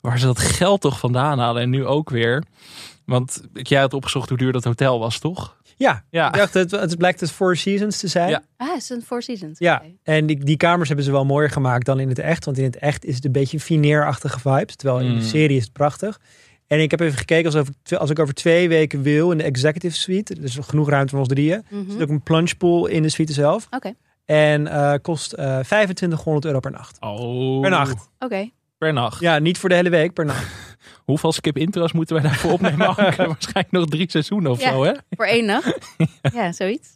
waar 0.00 0.18
ze 0.18 0.26
dat 0.26 0.38
geld 0.38 0.80
toch 0.80 0.98
vandaan 0.98 1.38
halen? 1.38 1.62
En 1.62 1.70
nu 1.70 1.86
ook 1.86 2.10
weer. 2.10 2.44
Want 3.04 3.42
jij 3.52 3.80
had 3.80 3.94
opgezocht 3.94 4.28
hoe 4.28 4.38
duur 4.38 4.52
dat 4.52 4.64
hotel 4.64 4.98
was, 4.98 5.18
toch? 5.18 5.56
Ja, 5.76 6.04
Ja. 6.10 6.26
ik 6.28 6.34
dacht, 6.34 6.54
het, 6.54 6.70
het 6.70 6.98
blijkt 6.98 7.20
het 7.20 7.30
Four 7.30 7.56
Seasons 7.56 7.98
te 7.98 8.08
zijn. 8.08 8.28
Ja. 8.28 8.42
Ah, 8.56 8.68
het 8.68 8.82
is 8.82 8.88
een 8.90 9.02
Four 9.02 9.22
Seasons. 9.22 9.58
Ja, 9.58 9.82
en 10.02 10.26
die, 10.26 10.44
die 10.44 10.56
kamers 10.56 10.88
hebben 10.88 11.06
ze 11.06 11.12
wel 11.12 11.24
mooier 11.24 11.50
gemaakt 11.50 11.86
dan 11.86 12.00
in 12.00 12.08
het 12.08 12.18
echt. 12.18 12.44
Want 12.44 12.58
in 12.58 12.64
het 12.64 12.76
echt 12.76 13.04
is 13.04 13.14
het 13.14 13.24
een 13.24 13.32
beetje 13.32 13.60
fineerachtige 13.60 14.40
vibes. 14.40 14.76
Terwijl 14.76 15.00
in 15.00 15.10
Mm. 15.12 15.18
de 15.18 15.24
serie 15.24 15.56
is 15.56 15.62
het 15.64 15.72
prachtig. 15.72 16.20
En 16.66 16.80
ik 16.80 16.90
heb 16.90 17.00
even 17.00 17.18
gekeken, 17.18 17.44
als, 17.44 17.54
over, 17.56 17.74
als 17.98 18.10
ik 18.10 18.18
over 18.18 18.34
twee 18.34 18.68
weken 18.68 19.02
wil 19.02 19.30
in 19.30 19.38
de 19.38 19.44
executive 19.44 19.96
suite. 19.96 20.40
Dus 20.40 20.58
genoeg 20.60 20.88
ruimte 20.88 21.10
voor 21.10 21.18
ons 21.18 21.28
drieën. 21.28 21.64
Mhm. 21.70 21.84
Er 21.86 21.92
zit 21.92 22.02
ook 22.02 22.08
een 22.08 22.22
plunge 22.22 22.54
pool 22.56 22.86
in 22.86 23.02
de 23.02 23.08
suite 23.08 23.32
zelf. 23.32 23.66
Oké. 23.70 23.92
En 24.24 24.66
eh, 24.66 24.94
kost 25.02 25.32
eh 25.32 25.58
2500 25.58 26.44
euro 26.44 26.60
per 26.60 26.70
nacht. 26.70 26.96
Oh. 27.00 27.60
Per 27.60 27.70
nacht. 27.70 28.08
Oké. 28.18 28.50
Per 28.78 28.92
nacht. 28.92 29.20
Ja, 29.20 29.38
niet 29.38 29.58
voor 29.58 29.68
de 29.68 29.74
hele 29.74 29.90
week, 29.90 30.12
per 30.12 30.24
nacht. 30.24 30.46
Hoeveel 31.04 31.32
skip 31.32 31.56
intro's 31.56 31.92
moeten 31.92 32.14
wij 32.16 32.24
daarvoor 32.24 32.52
opnemen? 32.52 32.86
Anke? 32.96 33.02
Waarschijnlijk 33.16 33.70
nog 33.70 33.84
drie 33.86 34.10
seizoenen 34.10 34.50
of 34.50 34.60
Ja. 34.60 34.70
zo, 34.72 34.84
hè? 34.84 34.92
Voor 35.10 35.26
één 35.26 35.44
nacht. 35.44 35.78
ja, 36.34 36.52
zoiets. 36.52 36.88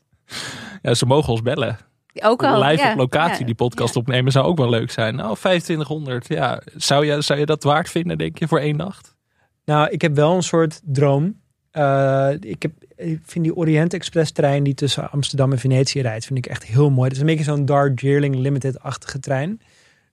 Ja, 0.83 0.95
ze 0.95 1.07
mogen 1.07 1.33
ons 1.33 1.43
bellen. 1.43 1.79
Ook 2.23 2.45
al. 2.45 2.63
Live 2.63 2.83
ja. 2.83 2.93
op 2.93 2.99
locatie 2.99 3.41
Ja. 3.41 3.47
die 3.47 3.55
podcast 3.55 3.95
Ja. 3.95 4.01
opnemen 4.01 4.33
zou 4.33 4.47
ook 4.47 4.59
wel 4.59 4.71
leuk 4.71 4.91
zijn. 4.91 5.15
Nou, 5.15 5.37
2500. 5.37 6.29
Ja. 6.29 6.63
Zou, 6.77 7.07
je, 7.07 7.23
zou 7.23 7.39
je 7.39 7.47
dat 7.47 7.63
waard 7.63 7.91
vinden, 7.91 8.19
denk 8.19 8.39
je, 8.39 8.49
voor 8.49 8.59
één 8.59 8.77
nacht? 8.77 9.17
Nou, 9.65 9.89
ik 9.91 10.03
heb 10.03 10.15
wel 10.15 10.35
een 10.35 10.43
soort 10.43 10.81
droom. 10.85 11.41
Eh, 11.71 12.31
ik, 12.41 12.63
heb, 12.63 12.73
ik 12.97 13.21
vind 13.25 13.45
die 13.45 13.57
Orient 13.57 13.95
Express 13.95 14.33
trein 14.33 14.63
die 14.63 14.75
tussen 14.75 15.11
Amsterdam 15.11 15.53
en 15.53 15.59
Venetië 15.59 16.01
rijdt, 16.01 16.25
vind 16.25 16.39
ik 16.39 16.47
echt 16.47 16.65
heel 16.65 16.91
mooi. 16.91 17.05
Het 17.05 17.13
is 17.13 17.21
een 17.21 17.27
beetje 17.27 17.45
zo'n 17.45 17.65
Darjeeling 17.65 18.35
Limited-achtige 18.37 19.21
trein. 19.21 19.61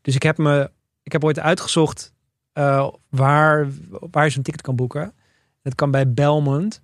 Dus 0.02 0.16
ik 0.16 0.24
heb 0.24 0.38
me, 0.38 0.72
ik 1.04 1.12
heb 1.12 1.24
ooit 1.24 1.40
uitgezocht 1.40 2.13
eh, 2.54 2.88
waar, 3.10 3.68
waar 4.12 4.24
je 4.26 4.30
zo'n 4.30 4.44
ticket 4.44 4.62
kan 4.62 4.76
boeken. 4.76 5.14
Dat 5.62 5.76
kan 5.76 5.92
bij 5.92 6.14
Belmont. 6.14 6.82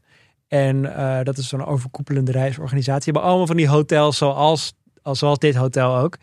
En 0.47 0.95
eh, 0.95 1.23
dat 1.23 1.37
is 1.37 1.47
zo'n 1.47 1.65
overkoepelende 1.65 2.31
reisorganisatie. 2.31 3.03
Die 3.03 3.11
hebben 3.13 3.29
allemaal 3.29 3.47
van 3.47 3.55
die 3.57 3.67
hotels 3.69 4.17
zoals, 4.17 4.73
als- 5.01 5.19
zoals 5.19 5.39
dit 5.39 5.55
hotel 5.55 5.97
ook. 5.97 6.17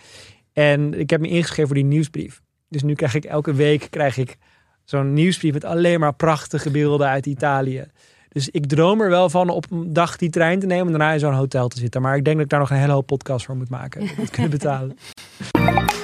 En 0.52 0.98
ik 1.00 1.10
heb 1.10 1.20
me 1.20 1.28
ingeschreven 1.28 1.66
voor 1.66 1.74
die 1.74 1.84
nieuwsbrief. 1.84 2.40
Dus 2.68 2.82
nu 2.82 2.94
krijg 2.94 3.14
ik 3.14 3.24
elke 3.24 3.52
week 3.54 3.86
krijg 3.90 4.16
ik 4.16 4.36
zo'n 4.84 5.12
nieuwsbrief 5.12 5.52
met 5.52 5.64
alleen 5.64 6.00
maar 6.00 6.14
prachtige 6.14 6.70
beelden 6.70 7.08
uit 7.08 7.26
Italië. 7.26 7.84
Dus 8.28 8.48
ik 8.48 8.66
droom 8.66 9.00
er 9.00 9.08
wel 9.10 9.30
van 9.30 9.48
op 9.48 9.70
een 9.70 9.92
dag 9.92 10.16
die 10.16 10.30
trein 10.30 10.58
te 10.58 10.66
nemen 10.66 10.86
en 10.86 10.98
daarna 10.98 11.12
in 11.12 11.18
zo'n 11.18 11.32
hotel 11.34 11.68
te 11.68 11.78
zitten. 11.78 12.02
Maar 12.02 12.16
ik 12.16 12.24
denk 12.24 12.36
dat 12.36 12.44
ik 12.44 12.50
daar 12.50 12.60
nog 12.60 12.70
een 12.70 12.76
hele 12.76 12.92
hoop 12.92 13.06
podcast 13.06 13.46
voor 13.46 13.56
moet 13.56 13.68
maken. 13.70 14.06
het 14.16 14.30
kunnen 14.30 14.50
betalen. 14.50 14.96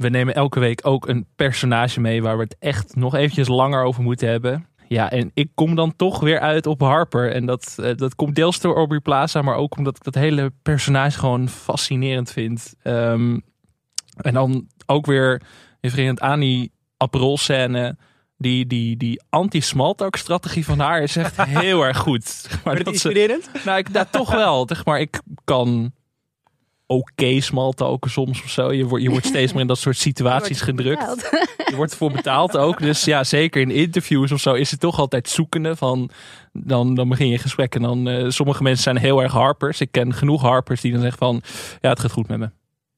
We 0.00 0.08
nemen 0.08 0.34
elke 0.34 0.60
week 0.60 0.86
ook 0.86 1.08
een 1.08 1.26
personage 1.36 2.00
mee 2.00 2.22
waar 2.22 2.36
we 2.36 2.42
het 2.42 2.56
echt 2.58 2.96
nog 2.96 3.14
eventjes 3.14 3.48
langer 3.48 3.82
over 3.82 4.02
moeten 4.02 4.28
hebben. 4.28 4.66
Ja, 4.88 5.10
en 5.10 5.30
ik 5.34 5.50
kom 5.54 5.74
dan 5.74 5.96
toch 5.96 6.20
weer 6.20 6.40
uit 6.40 6.66
op 6.66 6.80
Harper. 6.80 7.32
En 7.32 7.46
dat, 7.46 7.76
eh, 7.82 7.96
dat 7.96 8.14
komt 8.14 8.34
deels 8.34 8.60
door 8.60 8.76
Aubrey 8.76 9.00
Plaza, 9.00 9.42
maar 9.42 9.54
ook 9.54 9.76
omdat 9.76 9.96
ik 9.96 10.02
dat 10.02 10.14
hele 10.14 10.52
personage 10.62 11.18
gewoon 11.18 11.48
fascinerend 11.48 12.30
vind. 12.30 12.74
Ehm, 12.82 13.38
en 14.16 14.34
dan 14.34 14.68
ook 14.86 15.06
weer 15.06 15.42
refererend 15.80 16.20
aan 16.20 16.40
die 16.40 16.72
Aperol 16.96 17.38
scène. 17.38 17.96
Die, 18.36 18.66
die, 18.66 18.96
die 18.96 19.22
anti-smalltalk 19.28 20.16
strategie 20.16 20.64
van 20.64 20.78
haar 20.78 21.02
is 21.02 21.16
echt 21.16 21.44
heel 21.60 21.82
erg 21.82 21.98
goed. 21.98 22.48
Maar 22.64 22.76
dat 22.84 22.94
is 22.94 23.00
ze, 23.00 23.08
inspirerend? 23.08 23.64
nou, 23.64 23.78
ik, 23.78 23.88
nou, 23.88 24.06
toch 24.10 24.30
wel. 24.30 24.66
Zeg 24.68 24.84
maar, 24.84 25.00
ik 25.00 25.20
kan 25.44 25.92
oké 26.90 27.40
smalltalken 27.40 28.10
soms 28.10 28.42
of 28.42 28.50
zo. 28.50 28.72
Je 28.72 28.84
wordt, 28.84 29.04
je 29.04 29.10
wordt 29.10 29.26
steeds 29.26 29.52
meer 29.52 29.60
in 29.60 29.66
dat 29.66 29.78
soort 29.78 29.96
situaties 30.08 30.60
gedrukt. 30.60 30.98
Betaald. 30.98 31.28
Je 31.66 31.76
wordt 31.76 31.92
ervoor 31.92 32.12
betaald 32.12 32.56
ook. 32.56 32.78
Dus 32.80 33.04
ja, 33.04 33.24
zeker 33.24 33.60
in 33.60 33.70
interviews 33.70 34.32
of 34.32 34.40
zo 34.40 34.52
is 34.54 34.70
het 34.70 34.80
toch 34.80 34.98
altijd 34.98 35.28
zoekende. 35.28 35.76
Van, 35.76 36.10
dan, 36.52 36.94
dan 36.94 37.08
begin 37.08 37.26
je 37.26 37.32
een 37.32 37.38
gesprek 37.38 37.74
en 37.74 37.82
dan... 37.82 38.08
eh, 38.08 38.24
sommige 38.28 38.62
mensen 38.62 38.82
zijn 38.82 38.96
heel 38.96 39.22
erg 39.22 39.32
harpers. 39.32 39.80
Ik 39.80 39.92
ken 39.92 40.14
genoeg 40.14 40.42
harpers 40.42 40.80
die 40.80 40.92
dan 40.92 41.00
zeggen 41.00 41.18
van... 41.18 41.42
Ja, 41.80 41.88
het 41.88 42.00
gaat 42.00 42.12
goed 42.12 42.28
met 42.28 42.38
me. 42.38 42.50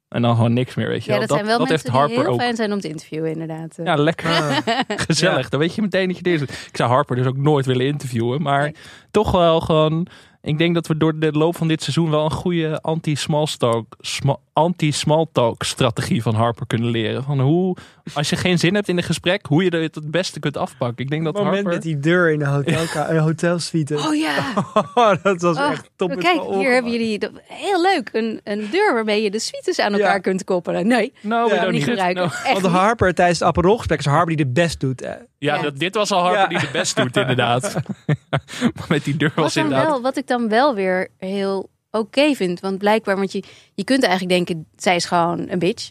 En 0.08 0.22
dan 0.22 0.34
gewoon 0.34 0.52
niks 0.52 0.74
meer, 0.74 0.88
weet 0.88 1.04
je 1.04 1.12
Ja, 1.12 1.18
wel. 1.18 1.26
dat, 1.26 1.36
zijn 1.36 1.48
wel 1.48 1.58
dat 1.58 1.68
mensen 1.68 1.86
heeft 1.86 1.98
Harper 1.98 2.14
die 2.16 2.24
heel 2.24 2.34
ook. 2.34 2.40
fijn 2.40 2.56
zijn 2.56 2.72
om 2.72 2.80
te 2.80 2.88
interviewen, 2.88 3.30
inderdaad. 3.32 3.78
Ja, 3.84 3.94
lekker. 3.94 4.30
Ah, 4.30 4.56
Gezellig. 5.06 5.48
Dan 5.48 5.60
weet 5.60 5.74
je 5.74 5.82
meteen 5.82 6.06
dat 6.08 6.16
je 6.16 6.22
deze... 6.22 6.44
Ik 6.44 6.70
zou 6.76 6.90
Harper 6.90 7.16
dus 7.16 7.26
ook 7.26 7.36
nooit 7.36 7.66
willen 7.66 7.86
interviewen. 7.86 8.42
Maar 8.42 8.62
Nee. 8.62 8.74
toch 9.10 9.30
wel 9.30 9.60
gewoon... 9.60 10.06
Ik 10.44 10.58
denk 10.58 10.74
dat 10.74 10.86
we 10.86 10.96
door 10.96 11.18
de 11.18 11.32
loop 11.32 11.56
van 11.56 11.68
dit 11.68 11.82
seizoen 11.82 12.10
wel 12.10 12.24
een 12.24 12.30
goede 12.30 12.80
anti-smalltalk 12.80 13.96
sma- 14.00 14.36
anti-smalltalk 14.52 15.62
strategie 15.62 16.22
van 16.22 16.34
Harper 16.34 16.66
kunnen 16.66 16.90
leren. 16.90 17.22
Van 17.22 17.40
hoe, 17.40 17.76
als 18.14 18.30
je 18.30 18.36
geen 18.36 18.58
zin 18.58 18.74
hebt 18.74 18.88
in 18.88 18.96
een 18.96 19.02
gesprek, 19.02 19.46
hoe 19.46 19.64
je 19.64 19.76
het 19.76 19.94
het 19.94 20.10
beste 20.10 20.40
kunt 20.40 20.56
afpakken. 20.56 21.04
Ik 21.04 21.10
denk 21.10 21.24
dat 21.24 21.34
dat 21.34 21.44
moment 21.44 21.62
Harper... 21.64 21.80
met 21.82 21.82
die 21.92 21.98
deur 22.12 22.30
in 22.32 22.38
de 22.38 22.44
hotelka- 22.46 23.10
een 23.10 23.18
hotelsuite. 23.18 23.94
Oh 23.96 24.14
ja. 24.14 24.52
dat 25.22 25.40
was 25.42 25.56
Oh, 25.56 25.70
echt 25.70 25.90
top. 25.96 26.16
Kijk, 26.18 26.40
hier 26.50 26.72
hebben 26.72 26.92
jullie 26.92 27.18
heel 27.46 27.82
leuk 27.82 28.08
een, 28.12 28.40
een 28.44 28.68
deur 28.70 28.94
waarmee 28.94 29.22
je 29.22 29.30
de 29.30 29.38
suites 29.38 29.78
aan 29.80 29.92
elkaar 29.92 30.14
Ja. 30.14 30.18
kunt 30.18 30.44
koppelen. 30.44 30.86
Nee, 30.86 31.12
No, 31.20 31.48
we 31.48 31.54
Ja, 31.54 31.70
niet 31.70 31.84
gebruiken. 31.84 32.22
No. 32.22 32.28
Echt 32.44 32.60
Want. 32.60 32.74
Harper 32.74 33.14
tijdens 33.14 33.38
het 33.38 33.48
Aperol-gesprek 33.48 33.98
is 33.98 34.04
Harper 34.06 34.36
die 34.36 34.46
de 34.46 34.52
best 34.52 34.80
doet. 34.80 35.06
Ja, 35.42 35.54
Ja. 35.54 35.62
Dat, 35.62 35.78
dit 35.78 35.94
was 35.94 36.10
al 36.10 36.20
Harper 36.22 36.40
Ja. 36.40 36.46
die 36.46 36.58
het 36.58 36.72
best 36.72 36.96
doet, 36.96 37.16
inderdaad. 37.16 37.74
maar 38.74 38.86
met 38.88 39.04
die 39.04 39.16
deur 39.16 39.32
Wat, 39.34 39.44
was 39.44 39.54
dan 39.54 39.64
inderdaad... 39.64 39.88
wel, 39.88 40.00
wat 40.02 40.16
ik 40.16 40.26
dan 40.26 40.48
wel 40.48 40.74
weer 40.74 41.08
heel 41.18 41.70
oké 41.90 42.34
vind. 42.34 42.60
Want 42.60 42.78
blijkbaar, 42.78 43.16
want 43.16 43.32
je, 43.32 43.42
je 43.74 43.84
kunt 43.84 44.02
eigenlijk 44.02 44.32
denken, 44.34 44.66
zij 44.76 44.96
is 44.96 45.04
gewoon 45.04 45.48
een 45.48 45.58
bitch. 45.58 45.90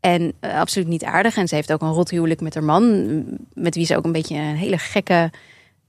En 0.00 0.32
eh, 0.40 0.58
absoluut 0.60 0.88
niet 0.88 1.04
aardig. 1.04 1.36
En 1.36 1.48
ze 1.48 1.54
heeft 1.54 1.72
ook 1.72 1.80
een 1.82 1.92
rot 1.92 2.10
huwelijk 2.10 2.40
met 2.40 2.54
haar 2.54 2.64
man. 2.64 3.24
Met 3.54 3.74
wie 3.74 3.86
ze 3.86 3.96
ook 3.96 4.04
een 4.04 4.12
beetje 4.12 4.36
een 4.36 4.56
hele 4.56 4.78
gekke 4.78 5.30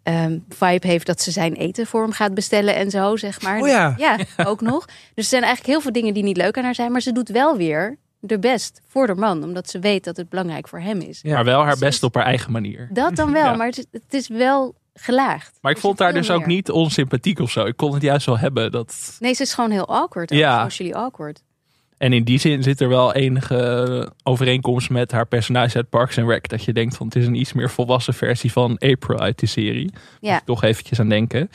ehm, 0.04 0.38
vibe 0.50 0.88
heeft. 0.88 1.06
Dat 1.06 1.22
ze 1.22 1.32
zijn 1.32 1.54
eten 1.54 1.88
voor 1.88 2.02
hem 2.02 2.12
gaat 2.12 2.34
bestellen 2.34 2.76
en 2.76 2.90
zo, 2.90 3.16
zeg 3.16 3.42
maar. 3.42 3.60
Oh 3.62 3.68
ja. 3.68 3.94
Ja, 3.98 4.18
ook 4.46 4.62
nog. 4.62 4.86
Dus 4.86 4.96
er 5.16 5.24
zijn 5.24 5.44
eigenlijk 5.44 5.72
heel 5.74 5.82
veel 5.82 5.92
dingen 5.92 6.14
die 6.14 6.24
niet 6.24 6.38
leuk 6.38 6.58
aan 6.58 6.64
haar 6.64 6.76
zijn. 6.76 6.92
Maar 6.92 7.02
ze 7.02 7.12
doet 7.12 7.30
wel 7.30 7.58
weer 7.58 7.98
de 8.20 8.40
best 8.40 8.82
voor 8.88 9.08
haar 9.08 9.18
man. 9.18 9.44
Omdat 9.44 9.70
ze 9.70 9.80
weet 9.80 10.04
dat 10.04 10.18
het 10.18 10.30
belangrijk 10.30 10.68
voor 10.68 10.80
hem 10.80 11.00
is. 11.00 11.20
Ja. 11.22 11.34
Maar 11.34 11.46
wel 11.46 11.64
haar 11.64 11.78
best 11.78 12.04
op 12.04 12.16
haar 12.16 12.26
eigen 12.26 12.52
manier. 12.52 12.90
Dat 12.92 13.16
dan 13.16 13.32
wel. 13.32 13.44
Ja. 13.46 13.56
Maar 13.56 13.68
het 13.68 13.78
is, 13.78 13.86
het 13.92 14.14
is 14.14 14.28
wel 14.28 14.76
gelaagd. 14.94 15.58
Maar 15.62 15.72
ik 15.72 15.78
vond 15.78 16.00
haar 16.00 16.14
dus 16.14 16.32
ook 16.32 16.46
niet 16.46 16.72
onsympathiek 16.72 17.40
of 17.40 17.52
zo. 17.52 17.66
Ik 17.66 17.78
kon 17.78 17.94
het 17.94 18.02
juist 18.02 18.26
wel 18.26 18.38
hebben. 18.38 18.72
Dat... 18.72 19.18
Nee, 19.20 19.34
ze 19.34 19.42
is 19.42 19.54
gewoon 19.54 19.72
heel 19.72 19.88
awkward. 19.88 20.30
Ja. 20.30 20.64
Socially 20.64 20.94
awkward. 20.94 21.44
En 21.98 22.14
in 22.14 22.24
die 22.24 22.40
zin 22.40 22.64
zit 22.64 22.82
er 22.82 22.90
wel 22.90 23.14
enige 23.14 24.12
overeenkomst 24.24 24.90
met 24.90 25.12
haar 25.12 25.26
personage 25.26 25.76
uit 25.76 25.90
Parks 25.90 26.18
and 26.18 26.28
Rec. 26.30 26.48
Dat 26.50 26.64
je 26.64 26.74
denkt 26.74 26.96
van 26.98 27.06
het 27.06 27.16
is 27.16 27.26
een 27.26 27.36
iets 27.36 27.54
meer 27.54 27.70
volwassen 27.70 28.14
versie 28.14 28.52
van 28.52 28.78
April 28.78 29.20
uit 29.20 29.40
die 29.40 29.50
serie. 29.50 29.84
Moet 29.92 30.02
Ja. 30.20 30.38
ik 30.38 30.46
toch 30.46 30.64
eventjes 30.64 31.00
aan 31.00 31.10
denken. 31.10 31.50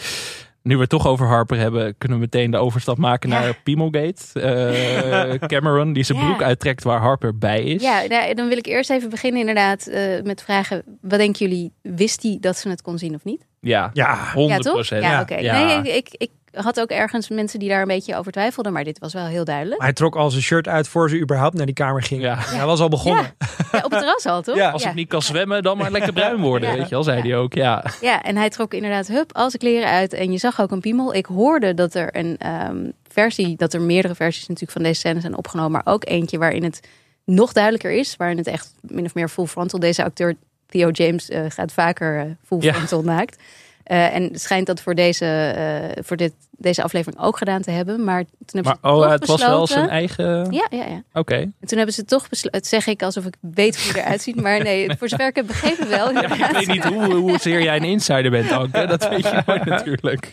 Nu 0.65 0.75
we 0.75 0.81
het 0.81 0.91
toch 0.91 1.07
over 1.07 1.27
Harper 1.27 1.57
hebben, 1.59 1.95
kunnen 1.99 2.19
we 2.19 2.25
meteen 2.25 2.51
de 2.51 2.57
overstap 2.57 2.99
maken 2.99 3.31
Ja. 3.31 3.41
naar 3.41 3.61
Piemelgate. 3.63 4.41
Eh, 4.41 5.49
Cameron 5.49 5.93
die 5.93 6.03
zijn 6.05 6.19
Ja. 6.19 6.25
broek 6.25 6.43
uittrekt 6.43 6.83
waar 6.85 7.01
Harper 7.01 7.39
bij 7.39 7.63
is. 7.63 7.83
Ja, 7.83 8.03
nou, 8.09 8.35
dan 8.35 8.49
wil 8.49 8.57
ik 8.57 8.67
eerst 8.67 8.91
even 8.91 9.11
beginnen 9.11 9.41
inderdaad 9.41 9.87
eh, 9.87 10.23
met 10.23 10.43
vragen. 10.43 10.83
Wat 11.01 11.19
denken 11.19 11.49
jullie? 11.49 11.73
Wist 11.83 12.23
hij 12.23 12.37
dat 12.41 12.57
ze 12.57 12.69
het 12.69 12.83
kon 12.83 12.99
zien 12.99 13.15
of 13.15 13.25
niet? 13.25 13.47
ja, 13.61 13.91
Ja, 13.93 14.33
100%. 14.35 14.37
Ja, 14.49 14.59
toch? 14.59 14.87
Ja, 14.89 14.99
Ja. 14.99 15.21
oké. 15.21 15.37
Ja. 15.37 15.65
Nee, 15.65 15.79
ik, 15.79 16.09
ik, 16.09 16.09
ik 16.17 16.31
had 16.55 16.81
ook 16.81 16.91
ergens 16.91 17.29
mensen 17.29 17.59
die 17.59 17.69
daar 17.69 17.81
een 17.81 17.89
beetje 17.89 18.17
over 18.17 18.33
twijfelden. 18.33 18.73
Maar 18.73 18.85
dit 18.85 18.99
was 18.99 19.13
wel 19.13 19.27
heel 19.27 19.45
duidelijk. 19.45 19.83
hij 19.83 19.93
trok 19.93 20.17
al 20.17 20.31
zijn 20.31 20.43
shirt 20.43 20.69
uit 20.69 20.89
voor 20.89 21.11
ze 21.11 21.21
überhaupt 21.21 21.57
naar 21.57 21.67
die 21.67 21.75
kamer 21.75 22.03
ging. 22.03 22.23
Ja. 22.23 22.37
Hij 22.39 22.67
was 22.67 22.81
al 22.81 22.89
begonnen. 22.89 23.35
Ja, 23.73 23.81
op 23.85 23.91
het 23.91 24.01
terras 24.01 24.27
al, 24.27 24.43
toch? 24.43 24.57
Ja. 24.57 24.71
Als 24.71 24.85
ik 24.85 24.95
niet 24.95 25.09
kan 25.09 25.23
zwemmen, 25.23 25.63
dan 25.63 25.77
maar 25.79 25.91
lekker 25.91 26.13
bruin 26.13 26.41
worden. 26.41 26.71
Ja. 26.71 26.75
Weet 26.77 26.85
je 26.85 26.95
wel, 26.95 27.03
zei 27.03 27.21
hij 27.21 27.37
ook. 27.37 27.55
Ja. 27.55 27.85
Ja, 28.01 28.23
en 28.23 28.37
hij 28.37 28.51
trok 28.51 28.75
inderdaad 28.75 29.07
hup, 29.07 29.33
al 29.33 29.51
zijn 29.51 29.63
kleren 29.63 29.89
uit. 29.89 30.13
En 30.13 30.33
je 30.33 30.39
zag 30.39 30.61
ook 30.61 30.71
een 30.71 30.81
piemel. 30.81 31.15
Ik 31.15 31.27
hoorde 31.27 31.75
dat 31.75 31.95
er 31.95 32.17
een 32.17 32.37
ehm, 32.39 32.91
versie, 33.09 33.57
dat 33.57 33.73
er 33.73 33.81
meerdere 33.81 34.15
versies 34.15 34.47
natuurlijk 34.47 34.73
van 34.73 34.83
deze 34.83 34.99
scène 35.01 35.21
zijn 35.21 35.37
opgenomen. 35.37 35.73
Maar 35.73 35.95
ook 35.95 36.07
eentje 36.07 36.39
waarin 36.39 36.65
het 36.65 36.81
nog 37.25 37.53
duidelijker 37.53 37.91
is. 37.93 38.17
Waarin 38.17 38.37
het 38.39 38.47
echt 38.47 38.75
min 38.81 39.05
of 39.05 39.15
meer 39.15 39.29
full 39.29 39.47
frontal. 39.47 39.79
Deze 39.79 40.05
acteur 40.05 40.35
Theo 40.67 40.91
James 40.91 41.29
eh, 41.29 41.45
gaat 41.49 41.73
vaker 41.73 42.19
eh, 42.19 42.25
full 42.47 42.59
Ja. 42.61 42.73
frontal 42.73 43.03
naakt. 43.03 43.43
Eh, 43.85 44.15
en 44.15 44.23
het 44.23 44.41
schijnt 44.41 44.67
dat 44.67 44.81
voor, 44.81 44.95
deze, 44.95 45.27
eh, 45.27 46.03
voor 46.05 46.17
dit, 46.17 46.33
deze 46.51 46.83
aflevering 46.83 47.23
ook 47.23 47.37
gedaan 47.37 47.63
te 47.63 47.71
hebben. 47.71 48.05
Maar 48.05 48.25
toen 48.25 48.31
hebben 48.47 48.79
Maar 48.83 48.93
ze 48.93 48.99
oh, 48.99 49.11
het 49.11 49.27
was 49.27 49.41
wel 49.41 49.67
zijn 49.67 49.89
eigen... 49.89 50.53
Ja, 50.53 50.67
ja, 50.71 50.85
ja. 50.85 51.03
Oké. 51.13 51.35
En 51.35 51.55
toen 51.67 51.77
hebben 51.77 51.95
ze 51.95 52.05
toch 52.05 52.29
besloten, 52.29 52.59
het 52.59 52.69
zeg 52.69 52.87
ik 52.87 53.03
alsof 53.03 53.25
ik 53.25 53.35
weet 53.41 53.83
hoe 53.83 53.93
hij 53.93 54.03
eruit 54.03 54.23
ziet. 54.23 54.41
Maar 54.41 54.63
nee, 54.63 54.97
voor 54.99 55.09
zover 55.09 55.27
ik 55.27 55.37
heb 55.37 55.47
begrepen 55.47 55.89
wel. 55.89 56.13
Ja, 56.25 56.49
ik 56.49 56.67
weet 56.67 56.67
niet 56.67 56.85
hoe, 56.85 57.15
hoezeer 57.15 57.63
jij 57.63 57.77
een 57.77 57.85
insider 57.85 58.31
bent, 58.31 58.53
Anke. 58.53 58.87
Dat 58.87 59.09
weet 59.09 59.23
je 59.23 59.43
nooit 59.47 59.65
natuurlijk. 59.65 60.29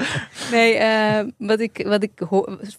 Nee, 0.52 0.74
eh, 0.74 1.20
wat 1.38 1.60
ik, 1.60 1.86
wat 1.88 2.04
ik 2.04 2.12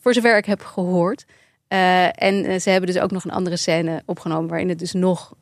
voor 0.01 0.15
zover 0.15 0.37
ik 0.37 0.45
heb 0.45 0.65
gehoord. 0.65 1.25
Eh, 1.69 2.23
en 2.23 2.61
ze 2.61 2.71
hebben 2.71 2.93
dus 2.93 3.03
ook 3.03 3.11
nog 3.11 3.25
een 3.25 3.31
andere 3.31 3.57
scène 3.57 4.03
opgenomen 4.07 4.49
waarin 4.49 4.69
het 4.69 4.79
dus 4.79 4.93
nog 4.93 5.35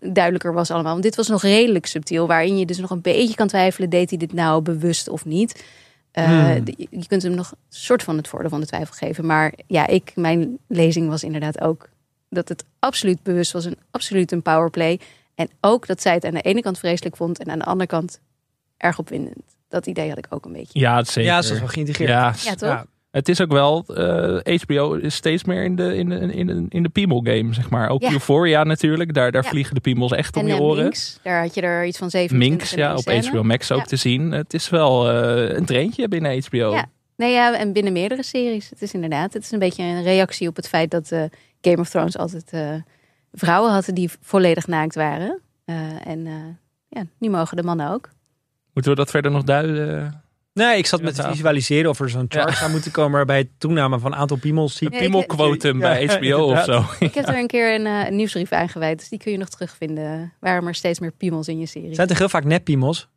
duidelijker 0.00 0.52
was 0.52 0.70
allemaal. 0.70 0.92
Want 0.92 1.04
dit 1.04 1.16
was 1.16 1.28
nog 1.28 1.42
redelijk 1.42 1.86
subtiel, 1.86 2.26
waarin 2.26 2.58
je 2.58 2.66
dus 2.66 2.78
nog 2.78 2.90
een 2.90 3.00
beetje 3.00 3.34
kan 3.34 3.48
twijfelen, 3.48 3.90
deed 3.90 4.08
hij 4.10 4.18
dit 4.18 4.32
nou 4.32 4.62
bewust 4.62 5.08
of 5.08 5.24
niet? 5.24 5.64
Eh, 6.10 6.24
Hmm. 6.24 6.64
Je 6.90 7.06
kunt 7.06 7.22
hem 7.22 7.34
nog 7.34 7.50
een 7.50 7.56
soort 7.68 8.02
van 8.02 8.16
het 8.16 8.28
voordeel 8.28 8.50
van 8.50 8.60
de 8.60 8.66
twijfel 8.66 8.94
geven. 8.94 9.26
Maar 9.26 9.52
ja, 9.66 9.86
ik, 9.86 10.12
mijn 10.14 10.58
lezing 10.66 11.08
was 11.08 11.22
inderdaad 11.24 11.60
ook 11.60 11.88
dat 12.28 12.48
het 12.48 12.64
absoluut 12.78 13.22
bewust 13.22 13.52
was. 13.52 13.64
En 13.64 13.76
absoluut 13.90 14.32
een 14.32 14.42
powerplay. 14.42 15.00
En 15.34 15.50
ook 15.60 15.86
dat 15.86 16.02
zij 16.02 16.14
het 16.14 16.24
aan 16.24 16.34
de 16.34 16.40
ene 16.40 16.60
kant 16.60 16.78
vreselijk 16.78 17.16
vond 17.16 17.38
en 17.38 17.50
aan 17.50 17.58
de 17.58 17.64
andere 17.64 17.88
kant 17.88 18.20
erg 18.76 18.98
opwindend. 18.98 19.42
Dat 19.68 19.86
idee 19.86 20.08
had 20.08 20.18
ik 20.18 20.26
ook 20.28 20.44
een 20.44 20.52
beetje. 20.52 20.78
Ja, 20.78 21.04
zeker. 21.04 21.22
Ja, 21.22 21.42
ze 21.42 21.52
is 21.52 21.58
wel 21.58 21.68
geïntegreerd. 21.68 22.10
Ja, 22.10 22.34
Ja, 22.42 22.54
toch? 22.54 22.68
Ja. 22.68 22.86
Het 23.12 23.28
is 23.28 23.40
ook 23.40 23.52
wel... 23.52 23.84
eh, 23.86 24.58
HBO 24.62 24.94
is 24.94 25.14
steeds 25.14 25.44
meer 25.44 25.64
in 25.64 25.76
de, 25.76 25.96
in 25.96 26.08
de, 26.08 26.16
in 26.34 26.46
de, 26.46 26.66
in 26.68 26.82
de 26.82 26.88
piemel 26.88 27.20
game, 27.24 27.54
zeg 27.54 27.70
maar. 27.70 27.88
Ook 27.88 28.02
Ja. 28.02 28.10
Euphoria 28.12 28.62
natuurlijk. 28.64 29.14
Daar, 29.14 29.32
daar 29.32 29.42
Ja. 29.44 29.48
vliegen 29.50 29.74
de 29.74 29.80
piemels 29.80 30.12
echt 30.12 30.36
om 30.36 30.46
je 30.46 30.52
eh, 30.54 30.60
oren. 30.60 30.82
Minx, 30.82 31.18
daar 31.22 31.40
had 31.42 31.54
je 31.54 31.60
er 31.60 31.86
iets 31.86 31.98
van 31.98 32.10
27 32.10 32.58
Minx, 32.58 32.72
in 32.72 32.78
ja, 32.78 32.92
op 32.92 32.98
scène. 32.98 33.28
HBO 33.28 33.42
Max 33.42 33.72
ook 33.72 33.78
Ja. 33.78 33.84
te 33.84 33.96
zien. 33.96 34.30
Het 34.30 34.54
is 34.54 34.68
wel 34.68 35.10
eh, 35.10 35.56
een 35.56 35.64
treintje 35.64 36.08
binnen 36.08 36.42
HBO. 36.44 36.72
Ja. 36.74 36.86
Nee, 37.16 37.32
ja, 37.32 37.58
en 37.58 37.72
binnen 37.72 37.92
meerdere 37.92 38.22
series. 38.22 38.70
Het 38.70 38.82
is 38.82 38.92
inderdaad, 38.94 39.32
het 39.32 39.42
is 39.42 39.50
een 39.50 39.58
beetje 39.58 39.82
een 39.82 40.02
reactie 40.02 40.48
op 40.48 40.56
het 40.56 40.68
feit 40.68 40.90
dat 40.90 41.10
eh, 41.10 41.22
Game 41.60 41.78
of 41.78 41.88
Thrones 41.88 42.18
altijd 42.18 42.50
eh, 42.50 42.74
vrouwen 43.32 43.72
hadden 43.72 43.94
die 43.94 44.10
volledig 44.20 44.66
naakt 44.66 44.94
waren. 44.94 45.40
Eh, 45.64 46.06
en 46.06 46.26
eh, 46.26 46.32
ja, 46.88 47.02
nu 47.18 47.28
mogen 47.30 47.56
de 47.56 47.62
mannen 47.62 47.90
ook. 47.90 48.08
Moeten 48.72 48.92
we 48.92 48.98
dat 48.98 49.10
verder 49.10 49.30
nog 49.30 49.42
duiden? 49.42 50.21
Nee, 50.54 50.78
ik 50.78 50.86
zat 50.86 51.02
met 51.02 51.14
tafel. 51.14 51.30
visualiseren 51.30 51.90
of 51.90 52.00
er 52.00 52.08
zo'n 52.10 52.26
chart 52.28 52.48
Ja. 52.50 52.54
zou 52.56 52.70
moeten 52.70 52.90
komen 52.90 53.12
waarbij 53.12 53.38
het 53.38 53.48
toename 53.58 53.98
van 53.98 54.14
aantal 54.14 54.36
piemels 54.36 54.76
ziet. 54.76 54.92
Ja, 54.94 54.98
Piemelquotum 54.98 55.80
Ja, 55.80 55.88
bij 55.88 56.06
HBO 56.06 56.50
of 56.52 56.64
zo. 56.64 56.84
Ik 56.98 57.14
heb 57.14 57.28
er 57.28 57.38
een 57.38 57.46
keer 57.46 57.74
een, 57.74 57.86
eh, 57.86 58.06
een 58.06 58.16
nieuwsbrief 58.16 58.52
aangeweid, 58.52 58.98
dus 58.98 59.08
die 59.08 59.18
kun 59.18 59.32
je 59.32 59.38
nog 59.38 59.48
terugvinden. 59.48 60.32
Waarom 60.40 60.66
er 60.66 60.74
steeds 60.74 61.00
meer 61.00 61.12
piemels 61.12 61.48
in 61.48 61.58
je 61.58 61.66
serie? 61.66 61.94
Zijn 61.94 62.08
er 62.08 62.16
heel 62.18 62.28
vaak 62.28 62.44
neppiemels? 62.44 63.08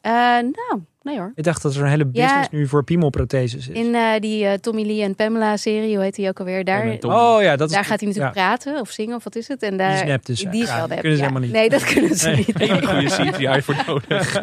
Eh, 0.00 0.12
nou, 0.12 0.82
nee 1.02 1.18
hoor. 1.18 1.32
Ik 1.34 1.44
dacht 1.44 1.62
dat 1.62 1.74
er 1.74 1.82
een 1.82 1.88
hele 1.88 2.08
Ja. 2.12 2.26
business 2.26 2.48
nu 2.50 2.66
voor 2.68 2.84
piemelprotheses 2.84 3.68
is. 3.68 3.76
In 3.76 3.94
eh, 3.94 4.20
die 4.20 4.60
Tommy 4.60 4.82
Lee 4.86 5.02
en 5.02 5.14
Pamela 5.14 5.56
serie, 5.56 5.94
hoe 5.94 6.04
heet 6.04 6.14
die 6.14 6.28
ook 6.28 6.38
alweer? 6.38 6.64
Daar. 6.64 6.96
Oh 7.02 7.42
ja, 7.42 7.56
dat 7.56 7.68
is 7.68 7.74
daar 7.74 7.84
gaat 7.84 8.00
hij 8.00 8.08
natuurlijk 8.08 8.34
ja. 8.36 8.42
praten 8.46 8.80
of 8.80 8.90
zingen 8.90 9.16
of 9.16 9.24
wat 9.24 9.36
is 9.36 9.48
het? 9.48 9.62
En 9.62 9.76
daar, 9.76 9.90
Die 9.92 10.02
is 10.02 10.08
nep 10.08 10.24
dus. 10.26 10.40
Die 10.50 10.62
is 10.62 10.74
wel 10.74 10.78
die 10.86 10.88
nep, 10.88 11.00
kunnen 11.00 11.18
ze 11.18 11.22
ja. 11.24 11.28
helemaal 11.28 11.40
niet. 11.48 11.52
Nee, 11.52 11.68
dat 11.68 11.84
kunnen 11.84 12.16
ze 12.16 12.28
Nee. 12.28 12.36
niet. 12.36 12.58
Hele 12.58 12.86
goede 12.86 13.30
CGI 13.32 13.62
voor 13.62 13.76
nodig. 13.86 14.42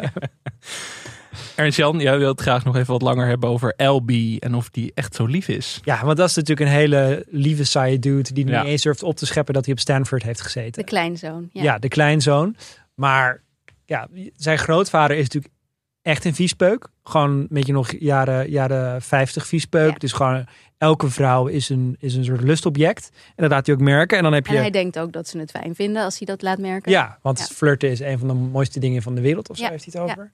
Ernst-Jan, 1.56 1.98
jij 1.98 2.18
wilt 2.18 2.40
graag 2.40 2.64
nog 2.64 2.76
even 2.76 2.92
wat 2.92 3.02
langer 3.02 3.26
hebben 3.26 3.48
over 3.48 3.72
Elby 3.76 4.36
en 4.40 4.54
of 4.54 4.70
die 4.70 4.92
echt 4.94 5.14
zo 5.14 5.24
lief 5.26 5.48
is. 5.48 5.80
Ja, 5.84 6.04
want 6.04 6.16
dat 6.16 6.28
is 6.28 6.34
natuurlijk 6.34 6.70
een 6.70 6.76
hele 6.76 7.24
lieve 7.30 7.64
saaie 7.64 7.98
dude 7.98 8.32
die 8.32 8.46
Ja. 8.46 8.60
niet 8.62 8.70
eens 8.70 8.82
durft 8.82 9.02
op 9.02 9.16
te 9.16 9.26
scheppen 9.26 9.54
dat 9.54 9.64
hij 9.64 9.74
op 9.74 9.80
Stanford 9.80 10.22
heeft 10.22 10.38
De 10.38 10.44
gezeten. 10.44 10.84
kleinzoon. 10.84 11.48
Ja. 11.52 11.62
Ja, 11.62 11.78
de 11.78 11.88
kleinzoon. 11.88 12.56
Maar 12.94 13.42
ja, 13.84 14.08
zijn 14.36 14.58
grootvader 14.58 15.16
is 15.16 15.22
natuurlijk 15.22 15.52
echt 16.02 16.24
een 16.24 16.34
viespeuk. 16.34 16.88
Gewoon 17.04 17.30
een 17.30 17.46
beetje 17.50 17.72
nog 17.72 17.92
jaren, 17.98 18.50
jaren 18.50 19.02
50 19.02 19.46
viespeuk. 19.46 19.90
Ja. 19.92 19.98
Dus 19.98 20.12
gewoon 20.12 20.46
elke 20.78 21.10
vrouw 21.10 21.46
is 21.46 21.68
een, 21.68 21.96
is 21.98 22.14
een 22.14 22.24
soort 22.24 22.42
lustobject. 22.42 23.10
En 23.12 23.32
dat 23.42 23.50
laat 23.50 23.66
hij 23.66 23.74
ook 23.74 23.80
merken. 23.80 24.16
En 24.16 24.22
dan 24.22 24.32
heb 24.32 24.46
En 24.46 24.52
je... 24.52 24.58
hij 24.58 24.70
denkt 24.70 24.98
ook 24.98 25.12
dat 25.12 25.28
ze 25.28 25.38
het 25.38 25.50
fijn 25.50 25.74
vinden 25.74 26.02
als 26.04 26.18
hij 26.18 26.26
dat 26.26 26.42
laat 26.42 26.58
merken. 26.58 26.92
Ja, 26.92 27.18
want 27.22 27.38
Ja. 27.38 27.44
flirten 27.44 27.90
is 27.90 28.00
een 28.00 28.18
van 28.18 28.28
de 28.28 28.34
mooiste 28.34 28.80
dingen 28.80 29.02
van 29.02 29.14
de 29.14 29.20
wereld. 29.20 29.50
Of 29.50 29.56
zo 29.56 29.62
Ja, 29.64 29.70
heeft 29.70 29.92
hij 29.92 30.02
het 30.02 30.10
over. 30.12 30.30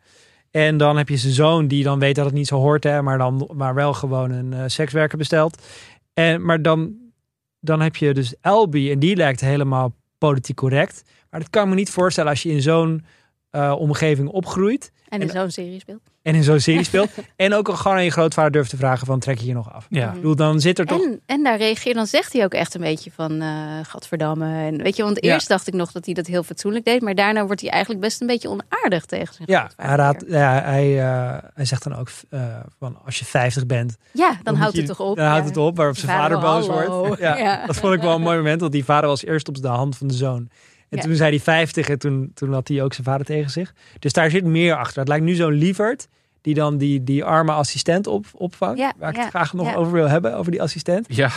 En 0.51 0.77
dan 0.77 0.97
heb 0.97 1.09
je 1.09 1.17
zijn 1.17 1.33
zoon 1.33 1.67
die 1.67 1.85
dan 1.85 1.99
weet 1.99 2.15
dat 2.15 2.25
het 2.25 2.35
niet 2.35 2.47
zo 2.47 2.57
hoort. 2.57 2.85
Hè, 2.85 3.03
maar, 3.03 3.19
dan, 3.19 3.51
maar 3.55 3.75
wel 3.75 3.95
gewoon 3.95 4.31
een 4.31 4.53
eh, 4.53 4.63
sekswerker 4.67 5.19
bestelt. 5.19 5.63
En, 6.15 6.45
maar 6.45 6.63
dan, 6.63 6.95
dan 7.61 7.81
heb 7.81 7.97
je 7.97 8.15
dus 8.15 8.35
Elby. 8.41 8.91
En 8.91 8.99
die 8.99 9.17
lijkt 9.17 9.41
helemaal 9.41 9.95
politiek 10.19 10.57
correct. 10.57 11.03
Maar 11.31 11.41
dat 11.41 11.51
kan 11.51 11.63
ik 11.63 11.69
me 11.69 11.75
niet 11.75 11.91
voorstellen 11.91 12.31
als 12.31 12.43
je 12.43 12.51
in 12.51 12.63
zo'n 12.63 13.05
eh, 13.51 13.75
omgeving 13.79 14.29
opgroeit. 14.29 14.93
En 15.09 15.21
in 15.23 15.29
zo'n 15.31 15.51
serie 15.51 15.81
speelt. 15.81 16.01
En 16.23 16.35
in 16.35 16.43
zo'n 16.43 16.61
serie 16.61 16.85
speelt. 16.91 17.11
en 17.37 17.55
ook 17.55 17.69
gewoon 17.75 17.97
aan 17.97 18.05
je 18.05 18.11
grootvader 18.11 18.53
durft 18.53 18.71
te 18.71 18.77
vragen 18.77 19.07
van 19.07 19.19
trek 19.19 19.39
je 19.39 19.45
hier 19.45 19.55
nog 19.55 19.73
af. 19.73 19.87
Ja. 19.91 20.09
Ik 20.09 20.15
bedoel, 20.15 20.37
dan 20.37 20.61
zit 20.61 20.79
er 20.79 20.87
toch... 20.87 21.03
En, 21.05 21.21
en 21.27 21.43
daar 21.43 21.57
reageert, 21.59 21.95
dan 21.95 22.07
zegt 22.07 22.33
hij 22.33 22.45
ook 22.45 22.53
echt 22.55 22.75
een 22.75 22.81
beetje 22.81 23.11
van 23.15 23.41
eh 23.41 23.49
gadverdamme. 23.83 24.65
En 24.67 24.83
weet 24.83 24.97
je, 24.97 25.03
want 25.03 25.25
Ja. 25.25 25.33
eerst 25.33 25.49
dacht 25.49 25.67
ik 25.67 25.75
nog 25.75 25.93
dat 25.93 26.05
hij 26.05 26.15
dat 26.15 26.27
heel 26.27 26.43
fatsoenlijk 26.43 26.85
deed. 26.85 27.01
Maar 27.03 27.15
daarna 27.15 27.47
wordt 27.47 27.61
hij 27.61 27.71
eigenlijk 27.71 28.01
best 28.03 28.21
een 28.21 28.27
beetje 28.27 28.49
onaardig 28.49 29.05
tegen 29.05 29.35
zijn 29.35 29.49
Ja, 29.51 29.59
grootvader 29.61 29.87
hij, 29.91 29.97
raadt, 30.05 30.23
weer. 30.23 30.39
ja 30.39 30.63
hij, 30.63 31.01
eh, 31.01 31.39
hij 31.55 31.65
zegt 31.65 31.83
dan 31.85 31.97
ook 31.97 32.09
eh, 32.31 32.41
van 32.79 32.99
als 33.05 33.19
je 33.19 33.25
50 33.25 33.67
bent, 33.67 33.97
Ja, 34.13 34.39
dan, 34.43 34.55
houdt 34.55 34.73
je- 34.75 34.79
het 34.79 34.89
toch 34.89 35.01
op. 35.01 35.17
Dan 35.17 35.27
houdt 35.27 35.47
het 35.47 35.57
op, 35.57 35.77
waarop 35.77 35.97
zijn 35.97 36.13
vader, 36.17 36.41
Vader, 36.41 36.61
boos 36.69 36.77
hallo. 36.87 37.07
wordt. 37.07 37.21
Ja, 37.21 37.37
Ja. 37.49 37.67
Dat 37.67 37.77
vond 37.77 37.95
ik 37.95 38.01
wel 38.01 38.15
een 38.15 38.21
mooi 38.21 38.37
moment, 38.37 38.61
want 38.61 38.73
die 38.73 38.85
vader 38.85 39.09
was 39.09 39.25
eerst 39.25 39.49
op 39.49 39.63
de 39.63 39.69
hand 39.69 39.97
van 39.97 40.07
de 40.07 40.15
zoon. 40.15 40.49
En 40.89 40.97
Ja. 40.97 41.03
toen 41.03 41.15
zei 41.15 41.31
hij 41.31 41.41
50 41.41 41.89
en 41.89 41.99
toen, 41.99 42.31
toen 42.35 42.53
had 42.53 42.69
hij 42.69 42.83
ook 42.83 42.93
zijn 42.93 43.07
vader 43.07 43.27
tegen 43.27 43.51
zich. 43.51 43.75
Dus 43.99 44.13
daar 44.13 44.31
zit 44.31 44.45
meer 44.45 44.75
achter. 44.77 44.99
Het 44.99 45.09
lijkt 45.09 45.25
nu 45.25 45.35
zo'n 45.35 45.53
lieverd 45.53 46.09
die 46.41 46.55
dan 46.55 46.77
die, 46.79 47.05
die 47.05 47.25
arme 47.25 47.53
assistent 47.53 48.07
op, 48.07 48.27
opvangt. 48.33 48.79
Ja, 48.79 48.93
waar 48.99 49.11
ik 49.11 49.17
het 49.17 49.29
graag 49.29 49.53
nog 49.53 49.67
ja. 49.67 49.75
over 49.75 49.93
wil 49.93 50.09
hebben, 50.09 50.37
over 50.37 50.51
die 50.51 50.63
assistent. 50.63 51.07
Ja. 51.09 51.31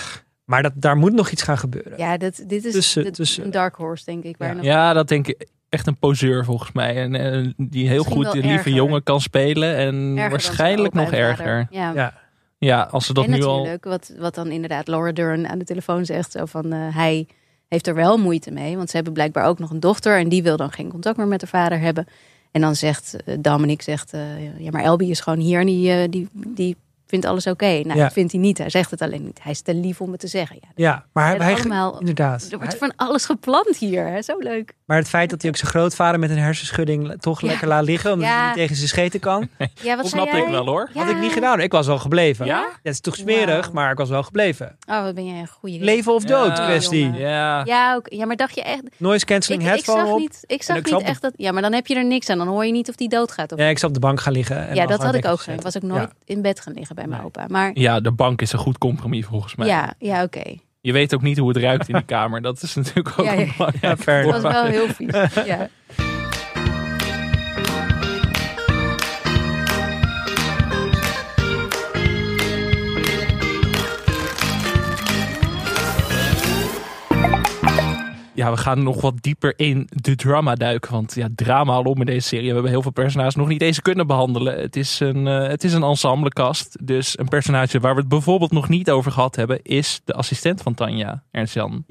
Maar 0.45 0.61
dat, 0.63 0.71
daar 0.75 0.97
moet 0.97 1.13
nog 1.13 1.29
iets 1.31 1.41
gaan 1.41 1.57
gebeuren. 1.57 1.93
Ja, 1.97 2.17
dat, 2.17 2.43
dit 2.47 2.65
is 2.65 2.73
Tussen- 2.73 3.03
dit- 3.03 3.13
tussen- 3.13 3.43
een 3.43 3.51
dark 3.51 3.75
horse, 3.75 4.05
denk 4.05 4.23
ik. 4.23 4.35
Waar 4.37 4.47
Ja. 4.47 4.53
nog- 4.53 4.63
ja, 4.65 4.93
dat 4.93 5.07
denk 5.07 5.27
ik 5.27 5.45
echt 5.69 5.87
een 5.87 5.97
poseur 5.97 6.45
volgens 6.45 6.71
mij. 6.71 6.95
En, 6.95 7.15
eh, 7.15 7.51
die 7.57 7.87
heel 7.87 7.97
Misschien 7.97 8.15
goed 8.23 8.31
de 8.31 8.39
lieve 8.39 8.53
erger. 8.57 8.71
jongen 8.71 9.03
kan 9.03 9.21
spelen. 9.21 9.75
En 9.75 10.13
erger 10.15 10.29
waarschijnlijk 10.29 10.93
nog 10.93 11.11
erger. 11.11 11.67
Ja. 11.69 11.91
Ja. 11.93 12.13
Ja, 12.57 12.81
als 12.91 13.05
ze 13.05 13.13
dat 13.13 13.25
en 13.25 13.31
nu 13.31 13.43
al... 13.43 13.77
wat, 13.81 14.13
wat 14.17 14.35
dan 14.35 14.47
inderdaad 14.51 14.87
Laura 14.87 15.11
Dern 15.11 15.47
aan 15.47 15.59
de 15.59 15.65
telefoon 15.65 16.05
zegt. 16.05 16.31
Zo 16.31 16.45
van, 16.45 16.71
eh, 16.73 16.95
hij 16.95 17.27
heeft 17.71 17.87
er 17.87 17.95
wel 17.95 18.17
moeite 18.17 18.51
mee. 18.51 18.77
Want 18.77 18.89
ze 18.89 18.95
hebben 18.95 19.13
blijkbaar 19.13 19.45
ook 19.45 19.59
nog 19.59 19.69
een 19.69 19.79
dochter. 19.79 20.17
En 20.17 20.29
die 20.29 20.43
wil 20.43 20.57
dan 20.57 20.71
geen 20.71 20.89
contact 20.89 21.17
meer 21.17 21.27
met 21.27 21.41
haar 21.41 21.61
vader 21.61 21.79
hebben. 21.79 22.07
En 22.51 22.61
dan 22.61 22.75
zegt 22.75 23.15
eh, 23.25 23.37
Dominic, 23.39 23.81
zegt, 23.81 24.13
eh, 24.13 24.59
ja 24.59 24.71
maar 24.71 24.83
Elby 24.83 25.05
is 25.05 25.19
gewoon 25.19 25.39
hier. 25.39 25.59
En 25.59 25.65
die, 25.65 25.91
eh, 25.91 26.09
die, 26.09 26.27
die 26.33 26.75
vindt 27.11 27.25
alles 27.25 27.47
oké. 27.47 27.65
Nou, 27.65 27.97
Ja. 27.97 28.03
dat 28.03 28.13
vindt 28.13 28.31
hij 28.31 28.41
niet. 28.41 28.57
Hij 28.57 28.69
zegt 28.69 28.91
het 28.91 29.01
alleen 29.01 29.23
niet. 29.23 29.39
Hij 29.43 29.51
is 29.51 29.61
te 29.61 29.73
lief 29.73 30.01
om 30.01 30.11
het 30.11 30.19
te 30.19 30.27
zeggen. 30.27 30.57
Ja, 30.61 30.67
Ja, 30.75 31.05
maar 31.13 31.37
hij, 31.43 31.53
allemaal- 31.55 31.99
inderdaad. 31.99 32.47
er 32.51 32.57
wordt 32.57 32.77
van 32.77 32.93
alles 32.95 33.25
gepland 33.25 33.77
hier. 33.77 34.07
Hè? 34.07 34.21
Zo 34.21 34.37
leuk. 34.37 34.73
Maar 34.85 34.97
het 34.97 35.09
feit 35.09 35.29
dat 35.29 35.41
hij 35.41 35.51
ook 35.51 35.57
zijn 35.57 35.71
grootvader 35.71 36.19
met 36.19 36.29
een 36.29 36.37
hersenschudding 36.37 37.13
toch 37.21 37.41
Ja. 37.41 37.47
lekker 37.47 37.67
laat 37.67 37.83
liggen, 37.83 38.11
omdat 38.11 38.27
Ja. 38.27 38.37
hij 38.37 38.45
niet 38.47 38.55
tegen 38.55 38.75
zijn 38.75 38.87
scheten 38.87 39.19
kan, 39.19 39.39
Ja, 39.57 39.67
wat 39.67 39.69
Dat 39.83 40.09
zei 40.09 40.27
snap 40.27 40.27
ik 40.43 40.47
wel 40.47 40.65
hoor. 40.65 40.89
Ja. 40.93 40.99
had 41.03 41.09
ik 41.11 41.19
niet 41.19 41.31
gedaan. 41.31 41.59
Ik 41.59 41.71
was 41.71 41.87
wel 41.87 41.99
gebleven. 41.99 42.45
Ja? 42.45 42.67
het 42.83 42.93
is 42.93 42.99
toch 42.99 43.15
smerig, 43.15 43.71
maar 43.71 43.91
ik 43.91 43.97
was 43.97 44.09
wel 44.09 44.23
gebleven. 44.23 44.77
Oh, 44.89 45.03
wat 45.03 45.15
ben 45.15 45.25
jij 45.25 45.39
een 45.39 45.47
goede 45.47 45.79
Leven 45.79 46.13
of 46.13 46.23
dood 46.23 46.57
Ja, 46.57 46.65
kwestie. 46.65 47.11
Ja. 47.11 47.61
Ja, 47.65 47.95
ook, 47.95 48.05
ja, 48.09 48.25
maar 48.25 48.35
dacht 48.35 48.55
je 48.55 48.63
echt... 48.63 48.81
Noise 48.97 49.25
cancelling 49.25 49.63
Ik, 49.63 49.69
ik 49.69 49.73
headphone 49.75 50.05
zag 50.05 50.13
op. 50.13 50.19
niet, 50.19 50.43
ik 50.47 50.63
zag 50.63 50.77
ik 50.77 50.91
niet 50.91 51.01
echt 51.01 51.21
dat... 51.21 51.33
Ja, 51.35 51.51
maar 51.51 51.61
dan 51.61 51.73
heb 51.73 51.87
je 51.87 51.95
er 51.95 52.05
niks 52.05 52.29
aan. 52.29 52.37
Dan 52.37 52.47
hoor 52.47 52.65
je 52.65 52.71
niet 52.71 52.89
of 52.89 52.95
die 52.95 53.09
doodgaat. 53.09 53.51
Of 53.51 53.59
Ja, 53.59 53.65
ik 53.65 53.77
zat 53.79 53.87
op 53.89 53.93
de 53.93 53.99
bank 54.01 54.19
gaan 54.19 54.33
liggen. 54.33 54.67
En 54.67 54.75
ja, 54.75 54.85
dat 54.85 55.03
had 55.03 55.13
ik 55.15 55.25
ook 55.25 55.39
gedaan. 55.39 55.55
Ik 55.57 55.61
was 55.63 55.75
ook 55.75 55.81
nooit 55.83 56.09
in 56.25 56.41
bed 56.41 56.59
gaan 56.59 56.73
liggen 56.73 56.95
bij 57.01 57.09
mijn 57.09 57.21
Nee. 57.21 57.27
opa. 57.27 57.45
Maar 57.49 57.71
Ja, 57.73 57.99
de 57.99 58.11
bank 58.11 58.41
is 58.41 58.51
een 58.53 58.59
goed 58.59 58.77
compromis 58.77 59.25
volgens 59.25 59.55
mij. 59.55 59.67
ja, 59.67 59.93
ja 59.99 60.23
oké. 60.23 60.43
Je 60.81 60.91
weet 60.91 61.13
ook 61.15 61.21
niet 61.21 61.37
hoe 61.37 61.47
het 61.47 61.57
ruikt 61.57 61.87
in 61.89 61.95
die 61.95 62.03
kamer. 62.05 62.41
Dat 62.41 62.61
is 62.61 62.75
natuurlijk 62.75 63.19
ook 63.19 63.25
Ja, 63.25 63.31
ja. 63.33 63.39
een 63.41 63.53
belangrijk 63.57 64.25
Het 64.25 64.25
was 64.25 64.41
wel 64.41 64.63
heel 64.65 64.87
vies. 64.87 65.45
Ja. 65.45 65.67
Ja, 78.41 78.51
we 78.51 78.57
gaan 78.57 78.83
nog 78.83 79.01
wat 79.01 79.21
dieper 79.21 79.53
in 79.55 79.87
de 79.89 80.15
drama 80.15 80.55
duiken. 80.55 80.91
Want 80.91 81.15
ja, 81.15 81.27
drama 81.35 81.73
alom 81.73 81.99
in 81.99 82.05
deze 82.05 82.27
serie. 82.27 82.47
We 82.47 82.53
hebben 82.53 82.71
heel 82.71 82.81
veel 82.81 82.91
personages 82.91 83.35
nog 83.35 83.47
niet 83.47 83.61
eens 83.61 83.81
kunnen 83.81 84.07
behandelen. 84.07 84.59
Het 84.59 84.75
is 84.75 84.99
een, 84.99 85.27
eh, 85.27 85.47
het 85.47 85.63
is 85.63 85.73
een 85.73 85.83
ensemblekast. 85.83 86.77
Dus 86.87 87.19
een 87.19 87.27
personage 87.27 87.79
waar 87.79 87.93
we 87.93 87.99
het 87.99 88.09
bijvoorbeeld 88.09 88.51
nog 88.51 88.69
niet 88.69 88.91
over 88.91 89.11
gehad 89.11 89.35
hebben... 89.35 89.61
is 89.61 90.01
de 90.03 90.13
assistent 90.13 90.61
van 90.61 90.73
Tanja, 90.73 91.23
Ernst-Jan. 91.31 91.83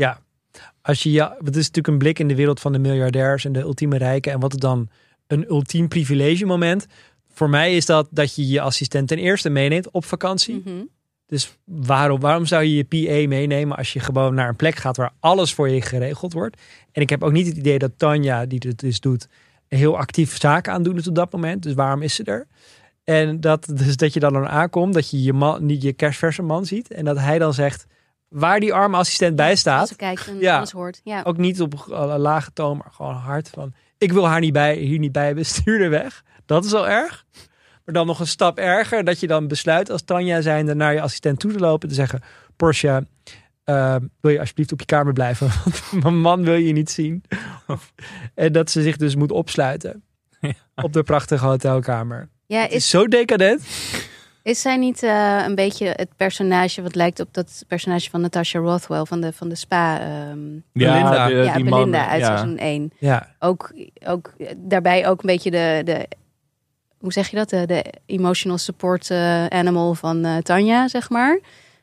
Als 0.83 1.03
je, 1.03 1.11
ja, 1.11 1.37
het 1.39 1.57
is 1.57 1.67
natuurlijk 1.67 1.87
een 1.87 1.99
blik 1.99 2.19
in 2.19 2.29
de 2.29 2.35
wereld 2.35 2.61
van 2.61 2.73
de 2.73 2.79
miljardairs 2.79 3.45
en 3.45 3.53
de 3.53 3.61
ultieme 3.61 3.99
rijken. 3.99 4.33
En 4.33 4.41
wat 4.41 4.53
is 4.53 4.59
dan 4.59 4.89
een 5.27 5.45
ultiem 5.49 5.89
privilege 5.89 6.47
moment? 6.47 6.87
Voor 7.33 7.51
mij 7.51 7.77
is 7.77 7.87
dat 7.87 8.09
dat 8.11 8.35
je 8.35 8.49
je 8.49 8.61
assistent 8.61 9.09
ten 9.09 9.19
eerste 9.19 9.51
meeneemt 9.51 9.91
op 9.91 10.05
vakantie. 10.05 10.63
Mhm. 10.65 10.83
Dus 11.31 11.57
waarom, 11.65 12.21
waarom 12.21 12.47
zou 12.47 12.63
je 12.65 12.75
je 12.75 12.85
PA 12.85 13.29
meenemen 13.29 13.77
als 13.77 13.93
je 13.93 14.01
gewoon 14.01 14.35
naar 14.35 14.49
een 14.49 14.57
plek 14.57 14.75
gaat 14.77 14.97
waar 14.97 15.13
alles 15.21 15.55
voor 15.55 15.69
je 15.69 15.83
geregeld 15.83 16.33
wordt? 16.33 16.61
En 16.93 17.03
ik 17.03 17.11
heb 17.11 17.23
ook 17.23 17.33
niet 17.33 17.47
het 17.47 17.57
idee 17.57 17.79
dat 17.79 17.91
Tanja, 17.97 18.47
die 18.47 18.59
dit 18.61 18.81
dus 18.81 19.01
doet, 19.01 19.29
heel 19.69 19.99
actief 19.99 20.41
zaken 20.41 20.73
aan 20.73 20.83
doen 20.83 20.97
is 20.97 21.09
op 21.09 21.15
dat 21.15 21.33
moment. 21.33 21.63
Dus 21.63 21.75
waarom 21.75 22.03
is 22.03 22.15
ze 22.15 22.25
er? 22.25 22.47
En 23.05 23.41
dat, 23.41 23.67
dus 23.75 23.97
dat 23.97 24.13
je 24.15 24.21
dan 24.21 24.33
dan 24.33 24.49
aankomt, 24.49 24.95
dat 24.95 25.11
je 25.11 25.23
je, 25.23 25.33
man, 25.33 25.67
niet 25.67 25.83
je 25.83 25.93
kerstverse 25.93 26.43
man 26.43 26.67
ziet. 26.67 26.91
En 26.93 27.05
dat 27.05 27.19
hij 27.19 27.39
dan 27.39 27.55
zegt, 27.55 27.87
waar 28.29 28.61
die 28.61 28.75
arme 28.75 28.97
assistent 28.97 29.37
bij 29.37 29.51
Als 29.51 29.61
staat. 29.61 29.89
ze 29.89 29.97
kijkt 29.97 30.27
en 30.27 30.39
Ja. 30.39 30.57
alles 30.57 30.71
hoort. 30.73 31.01
Ja. 31.05 31.23
Ook 31.25 31.37
niet 31.37 31.61
op 31.61 31.87
een 31.89 32.19
lage 32.19 32.53
toon, 32.53 32.77
maar 32.77 32.91
gewoon 32.93 33.15
hard 33.15 33.49
van... 33.49 33.73
Ik 33.99 34.13
wil 34.13 34.29
haar 34.29 34.41
niet 34.41 34.53
bij, 34.53 34.77
hier 34.77 34.99
niet 34.99 35.13
bij 35.13 35.27
hebben, 35.27 35.47
stuur 35.47 35.81
er 35.81 35.91
weg. 35.91 36.23
Dat 36.47 36.65
is 36.65 36.73
al 36.75 36.89
erg. 36.89 37.25
Maar 37.91 37.99
dan 37.99 38.09
nog 38.09 38.21
een 38.21 38.27
stap 38.27 38.59
erger, 38.59 39.05
dat 39.05 39.21
je 39.21 39.27
dan 39.27 39.49
besluit 39.49 39.91
als 39.91 40.03
Tanja 40.03 40.41
zijnde 40.41 40.75
naar 40.75 40.93
je 40.93 41.01
assistent 41.01 41.41
toe 41.41 41.53
te 41.53 41.59
lopen. 41.59 41.89
Te 41.89 41.95
zeggen, 41.95 42.21
Porsche, 42.57 43.07
eh, 43.65 43.97
wil 44.21 44.31
je 44.31 44.39
alsjeblieft 44.41 44.73
op 44.73 44.81
je 44.81 44.87
kamer 44.87 45.13
blijven? 45.13 45.49
Want 45.91 46.03
mijn 46.03 46.21
man 46.21 46.45
wil 46.45 46.55
je 46.55 46.73
niet 46.73 46.91
zien. 46.91 47.23
en 48.35 48.53
dat 48.53 48.71
ze 48.71 48.83
zich 48.83 48.97
dus 48.97 49.15
moet 49.17 49.33
opsluiten 49.33 50.03
Ja. 50.41 50.53
op 50.75 50.93
de 50.93 51.03
prachtige 51.03 51.45
hotelkamer. 51.47 52.29
ja, 52.47 52.67
is 52.69 52.75
is, 52.75 52.89
zo 52.91 53.07
decadent. 53.07 53.63
is 54.43 54.61
zij 54.61 54.77
niet 54.77 55.03
eh, 55.03 55.45
een 55.47 55.55
beetje 55.55 55.87
het 55.97 56.17
personage 56.17 56.83
wat 56.83 56.95
lijkt 56.95 57.21
op 57.21 57.35
dat 57.35 57.65
personage 57.69 58.11
van 58.11 58.21
Natasha 58.21 58.59
Rothwell 58.59 59.05
van 59.05 59.21
de, 59.21 59.33
van 59.33 59.49
de 59.49 59.55
spa? 59.55 60.01
ehm, 60.01 60.39
Belinda. 60.73 61.27
de- 61.27 61.35
ja, 61.35 61.55
die 61.55 61.65
Belinda 61.65 61.99
man, 62.01 62.09
uit 62.11 62.21
ja. 62.21 62.27
seizoen 62.27 62.59
1. 62.59 62.93
Ja, 62.99 63.35
Ook, 63.39 63.73
ook 64.07 64.33
daarbij 64.57 65.09
ook 65.09 65.21
een 65.21 65.27
beetje 65.27 65.51
de, 65.51 65.81
de 65.85 66.09
hoe 67.01 67.13
zeg 67.13 67.29
je 67.29 67.37
dat? 67.37 67.49
De, 67.49 67.67
de 67.67 67.85
emotional 68.07 68.59
support 68.59 69.11
eh, 69.11 69.47
animal 69.47 69.95
van 69.95 70.25
eh, 70.25 70.37
Tanja, 70.37 70.89
zeg 70.89 71.11
maar. 71.11 71.41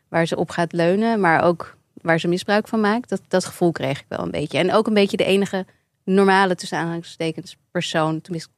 Waar 0.08 0.26
ze 0.26 0.38
op 0.38 0.50
gaat 0.50 0.72
leunen, 0.72 1.20
maar 1.20 1.44
ook 1.44 1.78
waar 2.02 2.20
ze 2.20 2.28
misbruik 2.28 2.68
van 2.68 2.80
maakt. 2.80 3.10
Dat, 3.10 3.22
dat 3.28 3.46
gevoel 3.46 3.72
kreeg 3.72 4.00
ik 4.00 4.06
wel 4.08 4.20
een 4.20 4.32
beetje. 4.32 4.58
En 4.58 4.74
ook 4.74 4.88
een 4.88 4.94
beetje 4.94 5.18
de 5.18 5.26
enige 5.26 5.66
normale, 6.04 6.56
tussen 6.56 6.78
aanhalingstekens, 6.78 7.58
persoon. 7.72 8.22
Tenminste, 8.22 8.50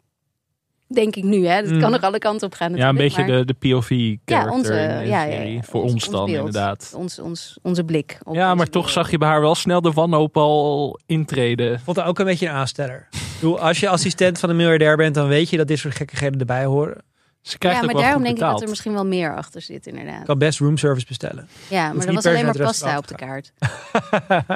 denk 0.93 1.15
ik 1.15 1.23
nu, 1.23 1.47
hè. 1.47 1.61
Dat 1.61 1.71
Mm. 1.71 1.79
kan 1.79 1.91
nog 1.91 2.01
alle 2.01 2.17
kanten 2.17 2.47
op 2.47 2.53
gaan 2.53 2.75
Ja, 2.75 2.89
een 2.89 2.95
beetje 2.95 3.25
maar 3.27 3.37
de, 3.37 3.45
de 3.45 3.53
POV-character 3.53 4.51
onze- 4.51 4.73
in 4.73 4.87
deze 4.97 5.09
ja, 5.11 5.23
ja, 5.23 5.41
ja. 5.41 5.61
Voor 5.61 5.83
Ons- 5.83 6.09
dan, 6.09 6.25
beeld. 6.25 6.37
inderdaad. 6.37 6.93
Ons, 6.95 7.19
ons, 7.19 7.57
onze 7.61 7.83
blik. 7.83 8.17
op 8.23 8.35
Ja, 8.35 8.55
maar 8.55 8.67
toch 8.69 8.89
zag 8.89 9.11
je 9.11 9.17
bij 9.17 9.27
haar 9.27 9.41
wel 9.41 9.55
snel 9.55 9.81
de 9.81 9.91
wanhoop 9.91 10.37
al 10.37 10.99
intreden. 11.05 11.73
ik 11.73 11.79
vond 11.83 11.97
dat 11.97 12.05
ook 12.05 12.19
een 12.19 12.25
beetje 12.25 12.47
een 12.47 12.53
aansteller. 12.53 13.07
Bedoel, 13.39 13.59
als 13.59 13.79
je 13.79 13.89
assistent 13.89 14.39
van 14.39 14.49
een 14.49 14.55
miljardair 14.55 14.97
bent, 14.97 15.15
dan 15.15 15.27
weet 15.27 15.49
je 15.49 15.57
dat 15.57 15.67
dit 15.67 15.79
soort 15.79 15.95
gekkigheden 15.95 16.39
erbij 16.39 16.65
horen. 16.65 16.97
Ze 17.41 17.57
krijgt 17.57 17.79
Ja, 17.79 17.85
maar 17.85 18.01
daarom 18.01 18.23
denk 18.23 18.35
ik 18.35 18.41
dat 18.41 18.61
er 18.61 18.69
misschien 18.69 18.93
wel 18.93 19.05
meer 19.05 19.35
achter 19.35 19.61
zit, 19.61 19.87
inderdaad. 19.87 20.19
Ik 20.19 20.25
kan 20.25 20.37
best 20.37 20.59
roomservice 20.59 21.05
bestellen. 21.07 21.47
Ja, 21.69 21.93
maar 21.93 22.07
er 22.07 22.13
was 22.13 22.25
alleen 22.25 22.45
maar 22.45 22.57
pasta 22.57 22.97
op 22.97 23.07
de 23.07 23.15
kaart. 23.15 23.51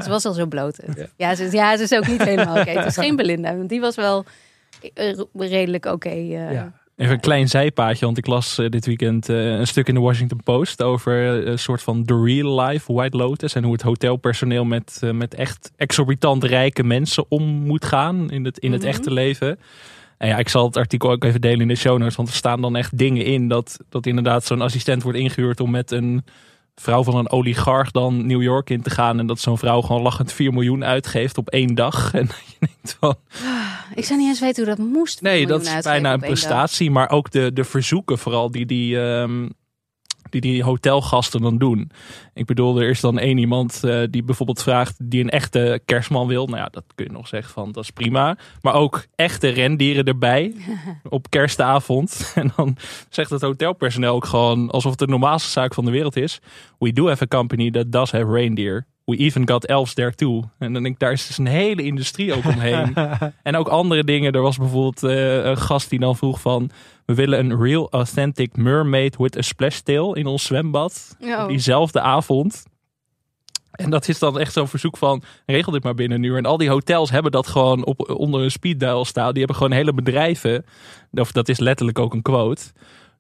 ze 0.04 0.10
was 0.10 0.26
al 0.26 0.34
zo 0.34 0.46
bloot. 0.46 0.78
Ja. 0.96 1.06
Ja, 1.18 1.36
ze, 1.36 1.48
ja, 1.52 1.78
ze 1.78 1.84
is 1.84 1.92
ook 1.94 2.08
niet 2.08 2.24
helemaal 2.24 2.58
oké. 2.60 2.70
Het 2.70 2.86
is 2.86 2.96
geen 2.98 3.16
Belinda, 3.16 3.56
want 3.56 3.70
die 3.70 3.80
was 3.82 3.96
wel 3.96 4.26
redelijk 5.38 5.86
oké. 5.86 6.10
eh. 6.10 6.52
Ja. 6.52 6.82
Even 6.96 7.14
een 7.14 7.20
klein 7.20 7.50
zijpaadje, 7.50 8.06
want 8.06 8.18
ik 8.18 8.28
las 8.28 8.58
eh, 8.58 8.70
dit 8.70 8.86
weekend 8.86 9.30
eh, 9.30 9.46
een 9.58 9.68
stuk 9.68 9.88
in 9.88 9.94
de 9.94 10.00
Washington 10.00 10.40
Post 10.44 10.82
over 10.82 11.42
eh, 11.42 11.52
een 11.52 11.60
soort 11.60 11.82
van 11.82 12.06
the 12.06 12.22
real 12.24 12.60
life 12.62 12.94
White 12.94 13.18
Lotus 13.18 13.56
en 13.56 13.64
hoe 13.64 13.74
het 13.74 13.82
hotelpersoneel 13.82 14.66
met, 14.66 15.00
eh, 15.04 15.12
met 15.12 15.34
echt 15.34 15.72
exorbitant 15.76 16.44
rijke 16.44 16.84
mensen 16.84 17.26
om 17.30 17.44
moet 17.44 17.86
gaan 17.86 18.32
in 18.32 18.46
het, 18.46 18.58
in 18.58 18.72
het 18.72 18.82
Mhm. 18.82 18.90
echte 18.90 19.12
leven. 19.12 19.60
En 20.18 20.28
ja, 20.28 20.38
ik 20.38 20.50
zal 20.50 20.66
het 20.66 20.78
artikel 20.78 21.12
ook 21.12 21.24
even 21.24 21.42
delen 21.42 21.62
in 21.62 21.68
de 21.68 21.76
show 21.76 21.98
notes, 21.98 22.16
want 22.16 22.28
er 22.30 22.36
staan 22.36 22.62
dan 22.62 22.76
echt 22.76 22.98
dingen 22.98 23.26
in 23.26 23.48
dat, 23.48 23.80
dat 23.90 24.06
inderdaad 24.06 24.46
zo'n 24.46 24.62
assistent 24.62 25.04
wordt 25.04 25.18
ingehuurd 25.18 25.60
om 25.60 25.72
met 25.72 25.92
een 25.92 26.24
vrouw 26.76 27.04
van 27.04 27.16
een 27.16 27.30
oligarch 27.30 27.92
dan 27.92 28.26
New 28.28 28.42
York 28.42 28.70
in 28.70 28.82
te 28.82 28.90
gaan 28.90 29.20
en 29.20 29.28
dat 29.28 29.40
zo'n 29.40 29.58
vrouw 29.58 29.82
gewoon 29.82 30.02
lachend 30.02 30.32
4 30.34 30.54
miljoen 30.54 30.84
uitgeeft 30.84 31.38
op 31.38 31.50
één 31.50 31.76
dag. 31.76 32.14
En 32.14 32.30
je 32.60 32.68
denkt 32.68 32.98
van, 33.00 33.16
Ik 33.96 34.06
zou 34.06 34.20
niet 34.20 34.28
eens 34.28 34.40
weten 34.40 34.66
hoe 34.66 34.76
dat 34.76 34.86
moest. 34.86 35.22
Nee, 35.22 35.48
dat 35.48 35.62
is 35.62 35.82
bijna 35.82 36.14
een 36.14 36.20
dag. 36.20 36.30
prestatie. 36.30 36.92
Maar 36.92 37.10
ook 37.10 37.32
de, 37.32 37.54
de 37.54 37.64
verzoeken 37.64 38.18
vooral 38.18 38.52
die 38.52 38.66
die, 38.66 39.00
ehm, 39.00 39.50
die 40.34 40.42
die 40.42 40.64
hotelgasten 40.64 41.42
dan 41.42 41.58
doen. 41.58 41.92
Ik 42.34 42.46
bedoel, 42.46 42.82
er 42.82 42.90
is 42.90 43.00
dan 43.00 43.20
één 43.20 43.38
iemand 43.38 43.84
eh, 43.84 44.02
die 44.10 44.24
bijvoorbeeld 44.24 44.64
vraagt... 44.64 45.10
die 45.10 45.24
een 45.24 45.30
echte 45.30 45.82
kerstman 45.86 46.28
wil. 46.28 46.46
Nou 46.46 46.58
ja, 46.58 46.68
dat 46.72 46.84
kun 46.96 47.06
je 47.06 47.12
nog 47.12 47.28
zeggen 47.28 47.54
van, 47.54 47.72
dat 47.72 47.84
is 47.84 47.90
prima. 47.90 48.38
Maar 48.62 48.74
ook 48.74 49.06
echte 49.16 49.48
rendieren 49.48 50.06
erbij 50.06 50.54
op 51.10 51.30
kerstavond. 51.30 52.12
En 52.44 52.52
dan 52.56 52.78
zegt 53.10 53.30
het 53.30 53.42
hotelpersoneel 53.42 54.16
ook 54.16 54.26
gewoon... 54.26 54.70
alsof 54.70 54.92
het 54.92 55.00
de 55.00 55.08
normaalste 55.08 55.50
zaak 55.50 55.74
van 55.74 55.86
de 55.86 55.92
wereld 55.92 56.16
is. 56.16 56.40
We 56.80 56.94
do 56.94 57.08
have 57.08 57.24
a 57.24 57.28
company 57.28 57.72
that 57.72 57.92
does 57.92 58.12
have 58.12 58.32
reindeer. 58.32 58.86
We 59.06 59.18
even 59.18 59.48
got 59.48 59.66
elves 59.66 59.94
there 59.94 60.16
too. 60.16 60.44
En 60.60 60.74
dan 60.74 60.84
denk 60.84 60.96
ik, 60.96 61.00
daar 61.00 61.12
is 61.12 61.28
dus 61.28 61.38
een 61.38 61.48
hele 61.48 61.84
industrie 61.84 62.34
ook 62.34 62.46
omheen. 62.46 62.96
En 63.44 63.56
ook 63.56 63.68
andere 63.68 64.04
dingen. 64.04 64.32
Er 64.32 64.42
was 64.42 64.58
bijvoorbeeld 64.58 65.04
eh, 65.04 65.46
een 65.46 65.58
gast 65.58 65.90
die 65.90 66.00
dan 66.00 66.16
vroeg 66.16 66.42
van... 66.42 66.70
We 67.06 67.14
willen 67.14 67.40
een 67.40 67.62
real 67.62 67.92
authentic 67.92 68.56
mermaid 68.56 69.18
with 69.18 69.38
a 69.38 69.42
splash 69.42 69.80
tail 69.80 70.14
in 70.14 70.26
ons 70.26 70.44
zwembad. 70.44 71.18
Oh. 71.20 71.42
Op 71.42 71.48
diezelfde 71.48 72.02
avond. 72.02 72.64
En 73.72 73.90
dat 73.90 74.08
is 74.08 74.20
dan 74.20 74.40
echt 74.40 74.54
zo'n 74.54 74.68
verzoek 74.68 74.98
van... 74.98 75.24
Regel 75.46 75.72
dit 75.72 75.84
maar 75.84 75.96
binnen 75.96 76.20
nu. 76.20 76.38
En 76.38 76.46
al 76.46 76.58
die 76.58 76.70
hotels 76.70 77.12
hebben 77.12 77.32
dat 77.32 77.48
gewoon 77.48 77.86
op, 77.86 78.10
onder 78.10 78.42
een 78.42 78.52
speed 78.52 78.80
dial 78.80 79.06
staan. 79.06 79.30
Die 79.30 79.38
hebben 79.38 79.56
gewoon 79.56 79.72
hele 79.72 79.94
bedrijven. 79.94 80.66
Of 81.12 81.32
dat 81.32 81.50
is 81.50 81.60
letterlijk 81.60 82.00
ook 82.00 82.14
een 82.14 82.22
quote. 82.22 82.64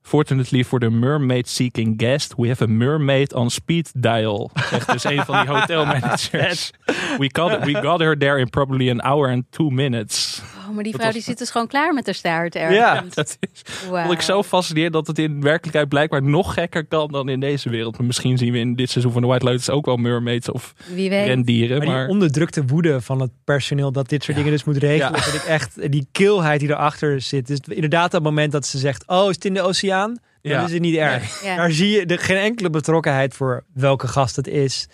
Fortunately 0.04 0.64
for 0.64 0.80
the 0.80 0.89
mermaid 0.89 1.47
seeking 1.47 1.95
guest, 1.95 2.38
we 2.38 2.49
have 2.49 2.62
a 2.62 2.68
mermaid 2.68 3.34
on 3.34 3.49
speed 3.49 3.91
dial. 3.99 4.51
Zegt 4.70 4.91
dus 4.91 5.04
een 5.04 5.26
van 5.26 5.45
die 5.45 5.54
hotelmanagers. 5.56 6.72
We 7.18 7.30
got, 7.32 7.66
we 7.66 7.82
got 7.82 7.99
her 8.01 8.18
there 8.18 8.39
in 8.39 8.49
probably 8.49 8.89
an 8.89 9.01
hour 9.01 9.30
and 9.30 9.43
two 9.49 9.70
minutes. 9.70 10.41
Oh, 10.68 10.70
maar 10.74 10.84
die 10.84 10.91
Dat 10.91 11.01
vrouw 11.01 11.05
was- 11.05 11.14
die 11.14 11.22
zit 11.24 11.38
dus 11.38 11.49
gewoon 11.49 11.68
klaar 11.68 11.93
met 11.93 12.05
haar 12.05 12.16
staart 12.16 12.53
Ja. 12.53 12.61
ergens. 12.95 13.16
Dat 13.24 13.38
is, 13.53 13.61
Wauw. 13.89 14.01
vond 14.05 14.14
ik 14.14 14.22
zo 14.22 14.43
fascinerend 14.43 14.93
dat 14.93 15.07
het 15.07 15.20
in 15.20 15.41
werkelijkheid 15.41 15.89
blijkbaar 15.89 16.24
nog 16.24 16.53
gekker 16.53 16.86
kan 16.86 17.11
dan 17.11 17.30
in 17.30 17.39
deze 17.39 17.70
wereld. 17.70 17.97
Maar 17.97 18.07
misschien 18.07 18.38
zien 18.38 18.51
we 18.51 18.57
in 18.59 18.76
dit 18.76 18.89
seizoen 18.89 19.11
van 19.14 19.22
de 19.22 19.28
White 19.28 19.45
Lotus 19.45 19.70
ook 19.70 19.86
wel 19.86 19.95
mermaids 19.97 20.51
of 20.51 20.74
Wie 20.93 21.09
weet. 21.09 21.26
rendieren. 21.26 21.78
Maar, 21.78 21.88
Maar, 21.88 22.03
die 22.03 22.09
onderdrukte 22.14 22.66
woede 22.66 23.01
van 23.01 23.20
het 23.22 23.32
personeel 23.43 23.91
dat 23.91 24.09
dit 24.09 24.24
soort 24.24 24.38
Ja. 24.38 24.43
dingen 24.43 24.57
dus 24.57 24.66
moet 24.66 24.78
regelen. 24.78 25.20
Ja. 25.20 25.26
Dat 25.26 25.34
ik 25.34 25.43
echt, 25.43 25.91
die 25.91 26.07
kilheid 26.11 26.59
die 26.59 26.70
erachter 26.70 27.22
zit. 27.22 27.47
Dus 27.47 27.59
inderdaad 27.68 28.11
dat 28.11 28.24
moment 28.24 28.51
dat 28.51 28.66
ze 28.66 28.78
zegt, 28.78 29.03
oh 29.07 29.30
is 29.30 29.36
het 29.36 29.45
in 29.45 29.53
de 29.53 29.61
oceaan? 29.61 30.18
Dan 30.41 30.51
Ja. 30.51 30.66
is 30.66 30.72
het 30.72 30.82
niet 30.82 30.95
erg. 30.95 31.43
Ja. 31.43 31.55
Daar 31.55 31.72
zie 31.72 31.89
je 31.89 32.05
de, 32.05 32.18
geen 32.18 32.38
enkele 32.38 32.70
betrokkenheid 32.70 33.34
voor 33.34 33.64
welke 33.74 34.07
gast 34.07 34.36
het 34.36 34.47
is. 34.47 34.88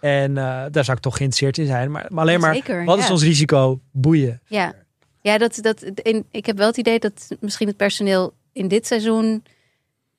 En 0.00 0.38
eh, 0.38 0.44
daar 0.70 0.84
zou 0.84 0.96
ik 0.96 1.02
toch 1.02 1.16
geïnteresseerd 1.16 1.58
in 1.58 1.66
zijn. 1.66 1.90
Maar, 1.90 2.06
maar 2.08 2.20
alleen 2.20 2.40
maar, 2.40 2.54
Zeker, 2.54 2.84
wat 2.84 2.98
is 2.98 3.06
ja. 3.06 3.12
ons 3.12 3.22
risico? 3.22 3.80
Boeien. 3.92 4.40
Ja, 4.46 4.72
ja 5.24 5.38
dat, 5.38 5.58
dat, 5.60 5.82
in, 5.82 6.24
ik 6.30 6.46
heb 6.46 6.56
wel 6.56 6.66
het 6.66 6.76
idee 6.76 6.98
dat 6.98 7.28
misschien 7.40 7.68
het 7.68 7.76
personeel 7.76 8.34
in 8.52 8.68
dit 8.68 8.86
seizoen 8.86 9.42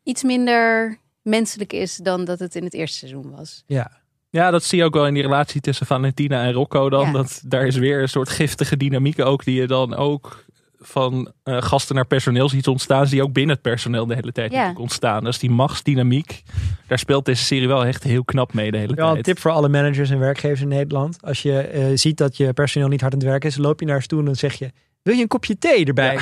iets 0.04 0.24
minder 0.24 0.98
menselijk 1.22 1.74
is 1.74 1.96
dan 1.96 2.26
dat 2.26 2.40
het 2.40 2.56
in 2.56 2.64
het 2.64 2.74
eerste 2.74 2.98
seizoen 2.98 3.32
was. 3.36 3.64
Ja. 3.68 3.92
Ja, 4.30 4.52
dat 4.52 4.64
zie 4.64 4.78
je 4.78 4.84
ook 4.84 4.94
wel 4.94 5.08
in 5.08 5.14
die 5.14 5.24
relatie 5.24 5.62
tussen 5.62 5.86
Valentina 5.86 6.44
en 6.44 6.52
Rocco 6.54 6.90
dan. 6.90 7.06
Ja. 7.06 7.12
Dat, 7.12 7.42
daar 7.46 7.66
is 7.68 7.76
weer 7.76 8.02
een 8.02 8.10
soort 8.10 8.30
giftige 8.30 8.78
dynamiek 8.78 9.20
ook 9.20 9.44
die 9.44 9.60
je 9.60 9.68
dan 9.68 9.96
ook 9.96 10.46
van 10.80 11.32
eh, 11.44 11.62
gasten 11.62 11.96
naar 11.96 12.06
personeel 12.08 12.50
ziet 12.50 12.68
ontstaan. 12.68 13.06
Die 13.06 13.24
ook 13.24 13.34
binnen 13.34 13.54
het 13.54 13.64
personeel 13.64 14.06
de 14.06 14.16
hele 14.16 14.32
tijd 14.32 14.52
Ja. 14.52 14.74
ontstaan. 14.78 15.24
Dus 15.24 15.40
die 15.40 15.50
machtsdynamiek, 15.50 16.44
daar 16.88 17.00
speelt 17.00 17.26
deze 17.26 17.44
serie 17.44 17.68
wel 17.68 17.86
echt 17.86 18.04
heel 18.04 18.24
knap 18.24 18.54
mee 18.54 18.72
de 18.72 18.78
hele 18.78 18.96
Wel 18.96 19.08
een 19.08 19.14
tijd. 19.14 19.26
tip 19.26 19.40
voor 19.40 19.52
alle 19.52 19.70
managers 19.70 20.10
en 20.10 20.20
werkgevers 20.20 20.62
in 20.62 20.68
Nederland. 20.68 21.18
Als 21.22 21.42
je 21.42 21.60
eh, 21.60 21.86
ziet 21.94 22.18
dat 22.18 22.38
je 22.38 22.54
personeel 22.54 22.88
niet 22.88 23.02
hard 23.02 23.14
aan 23.14 23.20
het 23.20 23.28
werk 23.28 23.44
is, 23.46 23.58
loop 23.58 23.80
je 23.80 23.86
naar 23.86 24.02
ze 24.02 24.08
toe 24.08 24.20
en 24.20 24.26
dan 24.26 24.36
zeg 24.36 24.54
je: 24.54 24.72
Wil 25.06 25.16
je 25.16 25.22
een 25.22 25.28
kopje 25.28 25.58
thee 25.58 25.86
erbij? 25.86 26.18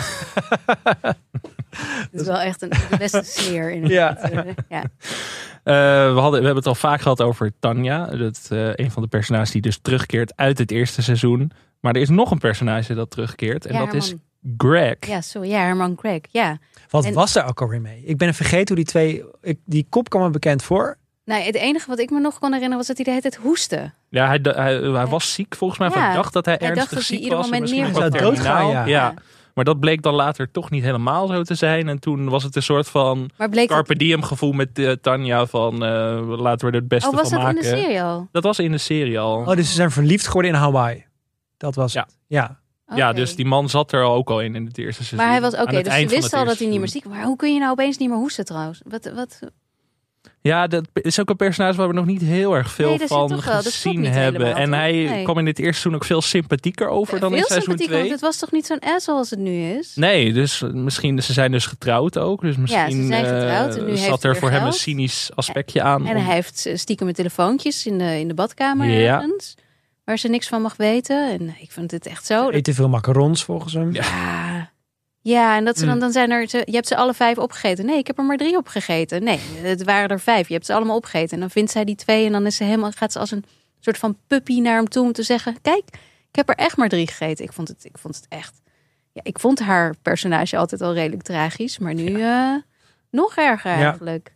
Het 1.00 1.16
is 2.22 2.26
wel 2.28 2.40
echt 2.40 2.62
een 2.62 2.72
beste 2.98 3.22
sneer 3.24 3.72
in 3.72 3.82
het 3.84 3.92
Ja. 3.92 4.18
ja. 4.70 4.82
Eh, 5.64 6.14
we, 6.14 6.20
hadden, 6.20 6.40
we 6.40 6.46
hebben 6.46 6.56
het 6.56 6.68
al 6.68 6.76
vaak 6.76 7.02
gehad 7.02 7.22
over 7.22 7.52
Tanja. 7.60 8.06
Dat, 8.06 8.48
eh, 8.50 8.74
een 8.76 8.92
van 8.92 9.02
de 9.02 9.08
personages 9.08 9.52
die 9.52 9.62
dus 9.62 9.80
terugkeert 9.82 10.36
uit 10.36 10.58
het 10.58 10.72
eerste 10.72 11.02
seizoen. 11.02 11.52
Maar 11.80 11.96
er 11.96 12.02
is 12.02 12.10
nog 12.10 12.32
een 12.32 12.38
personage 12.38 12.94
dat 12.94 13.10
terugkeert. 13.12 13.66
En 13.66 13.74
Ja, 13.74 13.86
dat 13.86 13.94
is. 13.94 14.14
Greg. 14.58 14.96
Ja, 15.00 15.22
sorry. 15.22 15.50
Ja, 15.50 15.60
Herman 15.60 15.96
Craig. 15.96 16.22
Ja. 16.32 16.58
Wat 16.90 17.06
En- 17.06 17.14
was 17.14 17.34
daar 17.34 17.48
ook 17.48 17.62
alweer 17.62 17.82
mee? 17.82 18.04
Ik 18.06 18.18
ben 18.18 18.34
vergeten 18.34 18.68
hoe 18.76 18.76
die 18.76 18.86
twee. 18.86 19.24
Ik, 19.42 19.60
die 19.66 19.86
kop 19.90 20.10
kwam 20.10 20.22
me 20.22 20.30
bekend 20.30 20.64
voor. 20.64 20.98
Nou, 21.26 21.42
het 21.44 21.56
enige 21.56 21.90
wat 21.90 22.00
ik 22.00 22.10
me 22.10 22.20
nog 22.20 22.40
kon 22.40 22.48
herinneren 22.52 22.78
was 22.78 22.88
dat 22.88 22.96
hij 22.96 23.06
de 23.06 23.12
hele 23.12 23.22
tijd 23.22 23.36
hoestte. 23.36 23.92
Ja, 24.10 24.28
hij, 24.28 24.40
hij, 24.42 24.76
hij 24.76 25.06
was 25.06 25.34
ziek 25.34 25.56
volgens 25.56 25.80
mij. 25.80 25.90
Hij 25.90 26.14
dacht 26.16 26.34
dat 26.34 26.46
hij 26.46 26.56
hij 26.60 26.68
dacht 26.68 26.80
ernstig 26.80 27.00
dat 27.00 27.08
hij 27.08 27.18
ziek 27.18 27.24
ieder 27.24 27.38
was. 27.38 27.46
en 27.46 27.52
moment 27.54 27.72
neer 27.72 27.88
ook 27.88 27.96
zou 27.96 28.10
doodgaan, 28.10 28.70
ja. 28.70 28.86
ja. 28.86 29.14
Maar 29.54 29.64
dat 29.64 29.80
bleek 29.80 30.02
dan 30.02 30.14
later 30.14 30.52
toch 30.52 30.70
niet 30.70 30.84
helemaal 30.84 31.28
zo 31.28 31.44
te 31.44 31.56
zijn. 31.56 31.90
En 31.90 32.00
toen 32.00 32.30
was 32.30 32.44
het 32.44 32.56
een 32.56 32.64
soort 32.64 32.90
van 32.90 33.30
dat... 33.38 33.66
carpe 33.66 33.96
diem 33.96 34.24
gevoel 34.24 34.52
met 34.52 34.80
eh, 34.80 34.92
Tanja 34.92 35.46
van 35.46 35.74
eh, 35.74 36.24
laten 36.28 36.68
we 36.68 36.74
er 36.74 36.80
het 36.80 36.88
beste 36.88 37.10
Oh, 37.10 37.16
was 37.16 37.30
van 37.30 37.40
dat 37.40 37.48
in 37.50 37.56
maken. 37.56 37.72
de 37.72 37.78
serie 37.78 38.02
al? 38.02 38.28
Dat 38.32 38.44
was 38.44 38.60
in 38.60 38.72
de 38.72 38.78
serie 38.78 39.20
al. 39.20 39.36
Oh, 39.38 39.56
dus 39.56 39.68
ze 39.68 39.74
zijn 39.74 39.92
verliefd 39.92 40.26
geworden 40.26 40.52
in 40.52 40.58
Hawaii. 40.58 41.06
Dat 41.58 41.76
was 41.76 41.94
Ja. 41.94 42.02
het. 42.02 42.18
Ja. 42.28 42.62
Ja, 42.96 43.14
dus 43.14 43.36
die 43.36 43.46
man 43.46 43.70
zat 43.70 43.92
er 43.92 44.02
ook 44.04 44.30
al 44.30 44.42
in 44.42 44.56
in 44.56 44.66
het 44.66 44.78
eerste 44.78 45.04
seizoen. 45.04 45.18
Maar 45.18 45.30
hij 45.30 45.42
was 45.42 45.54
oké, 45.54 45.82
dus 45.82 45.94
ze 45.94 46.16
het 46.16 46.34
al 46.34 46.46
dat 46.46 46.58
hij 46.58 46.68
niet 46.68 46.80
meer 46.80 46.90
ziek 46.90 47.04
was. 47.04 47.14
Maar 47.14 47.24
hoe 47.24 47.36
kun 47.36 47.54
je 47.54 47.60
nou 47.60 47.72
opeens 47.72 47.98
niet 47.98 48.10
meer 48.10 48.18
hoesten 48.18 48.46
trouwens? 48.46 48.82
Wat, 48.86 49.12
wat, 49.16 49.40
Ja, 50.44 50.68
dat 50.68 50.86
is 50.94 51.20
ook 51.20 51.30
een 51.30 51.36
personage 51.36 51.78
waar 51.78 51.88
we 51.88 51.94
nog 51.94 52.06
niet 52.06 52.22
heel 52.22 52.54
erg 52.56 52.72
veel 52.72 52.90
Nee, 52.98 53.08
van 53.08 53.42
gezien 53.42 54.06
hebben. 54.06 54.42
helemaal, 54.42 54.62
En 54.62 54.70
toch? 54.70 54.76
hij 54.80 54.92
Nee. 54.92 55.24
kwam 55.24 55.38
in 55.38 55.46
dit 55.46 55.60
eerste 55.60 55.74
seizoen 55.82 55.96
ook 55.96 56.06
veel 56.08 56.22
sympathieker 56.22 56.88
over 56.88 57.20
dan 57.20 57.32
in 57.32 57.38
veel 57.38 57.48
seizoen 57.48 57.78
sympathieker, 57.78 57.96
2. 58.00 58.10
want 58.10 58.22
het 58.22 58.30
was 58.30 58.38
toch 58.40 58.52
niet 58.52 58.66
zo'n 58.66 58.80
asshole 58.80 59.18
als 59.18 59.30
het 59.30 59.40
nu 59.40 59.64
is? 59.78 59.96
Nee, 59.96 60.34
dus 60.34 60.64
misschien, 60.74 61.22
ze 61.22 61.34
zijn 61.34 61.52
dus 61.52 61.66
getrouwd 61.66 62.18
ook. 62.18 62.42
Dus 62.42 62.58
misschien 62.58 63.08
zijn 63.08 63.26
getrouwd 63.26 63.70
eh, 63.74 63.78
en 63.78 63.84
nu 63.86 63.90
heeft 63.90 64.04
zat 64.04 64.22
hij 64.24 64.32
er 64.32 64.38
voor 64.38 64.50
hem 64.52 64.66
een 64.66 64.74
cynisch 64.74 65.30
aspectje 65.36 65.82
aan. 65.82 66.08
En 66.08 66.16
om- 66.18 66.24
hij 66.26 66.34
heeft 66.36 66.66
eh, 66.66 66.76
stiekem 66.76 67.06
met 67.06 67.16
telefoontjes 67.16 67.86
in 67.86 67.98
de, 67.98 68.20
in 68.20 68.28
de 68.28 68.34
badkamer 68.34 68.88
Ja. 68.88 69.16
ergens. 69.22 69.56
Waar 70.04 70.18
ze 70.18 70.28
niks 70.28 70.48
van 70.48 70.62
mag 70.62 70.76
weten. 70.76 71.32
En 71.32 71.56
ik 71.60 71.72
vind 71.72 71.92
het 71.92 72.06
echt 72.06 72.26
zo. 72.26 72.50
Eet 72.50 72.64
te 72.64 72.74
veel 72.74 72.90
macarons 72.90 73.44
volgens 73.44 73.74
hem. 73.74 73.94
Ja. 73.94 74.72
Ja. 75.24 75.56
En 75.58 75.66
dat 75.66 75.78
ze 75.78 75.86
dan, 75.86 75.94
Mm. 75.94 76.00
dan 76.00 76.12
zijn 76.12 76.32
er. 76.32 76.50
Ze, 76.50 76.62
je 76.66 76.72
hebt 76.76 76.88
ze 76.88 76.96
alle 76.96 77.14
vijf 77.14 77.38
opgegeten. 77.38 77.86
Nee, 77.86 77.98
ik 77.98 78.08
heb 78.08 78.18
er 78.18 78.24
maar 78.24 78.38
drie 78.38 78.58
opgegeten. 78.58 79.24
Nee, 79.24 79.40
het 79.62 79.84
waren 79.84 80.10
er 80.10 80.20
vijf. 80.20 80.48
Je 80.48 80.54
hebt 80.54 80.66
ze 80.66 80.74
allemaal 80.74 80.96
opgegeten. 80.96 81.32
En 81.34 81.40
dan 81.40 81.50
vindt 81.50 81.72
zij 81.72 81.84
die 81.84 81.96
twee. 81.96 82.26
En 82.26 82.32
dan 82.32 82.46
is 82.46 82.56
ze 82.56 82.64
helemaal, 82.64 82.92
gaat 82.92 83.12
ze 83.12 83.20
als 83.20 83.32
een 83.32 83.46
soort 83.80 83.98
van 83.98 84.18
puppy 84.28 84.60
naar 84.60 84.76
hem 84.76 84.90
toe 84.90 85.04
om 85.06 85.12
te 85.14 85.24
zeggen: 85.24 85.58
Kijk, 85.62 85.84
ik 86.30 86.36
heb 86.36 86.50
er 86.50 86.56
echt 86.56 86.78
maar 86.78 86.90
drie 86.90 87.08
gegeten. 87.08 87.46
Ik 87.46 87.54
vond 87.54 87.68
het, 87.68 87.86
ik 87.86 87.98
vond 87.98 88.16
het 88.16 88.26
echt. 88.30 88.62
Ja, 89.12 89.22
ik 89.24 89.40
vond 89.40 89.60
haar 89.60 89.96
personage 90.02 90.58
altijd 90.58 90.82
al 90.82 90.94
redelijk 90.94 91.24
tragisch. 91.24 91.78
Maar 91.80 91.94
nu 91.94 92.22
eh, 92.22 92.56
nog 93.12 93.36
erger 93.36 93.72
Ja. 93.72 93.78
eigenlijk. 93.78 94.32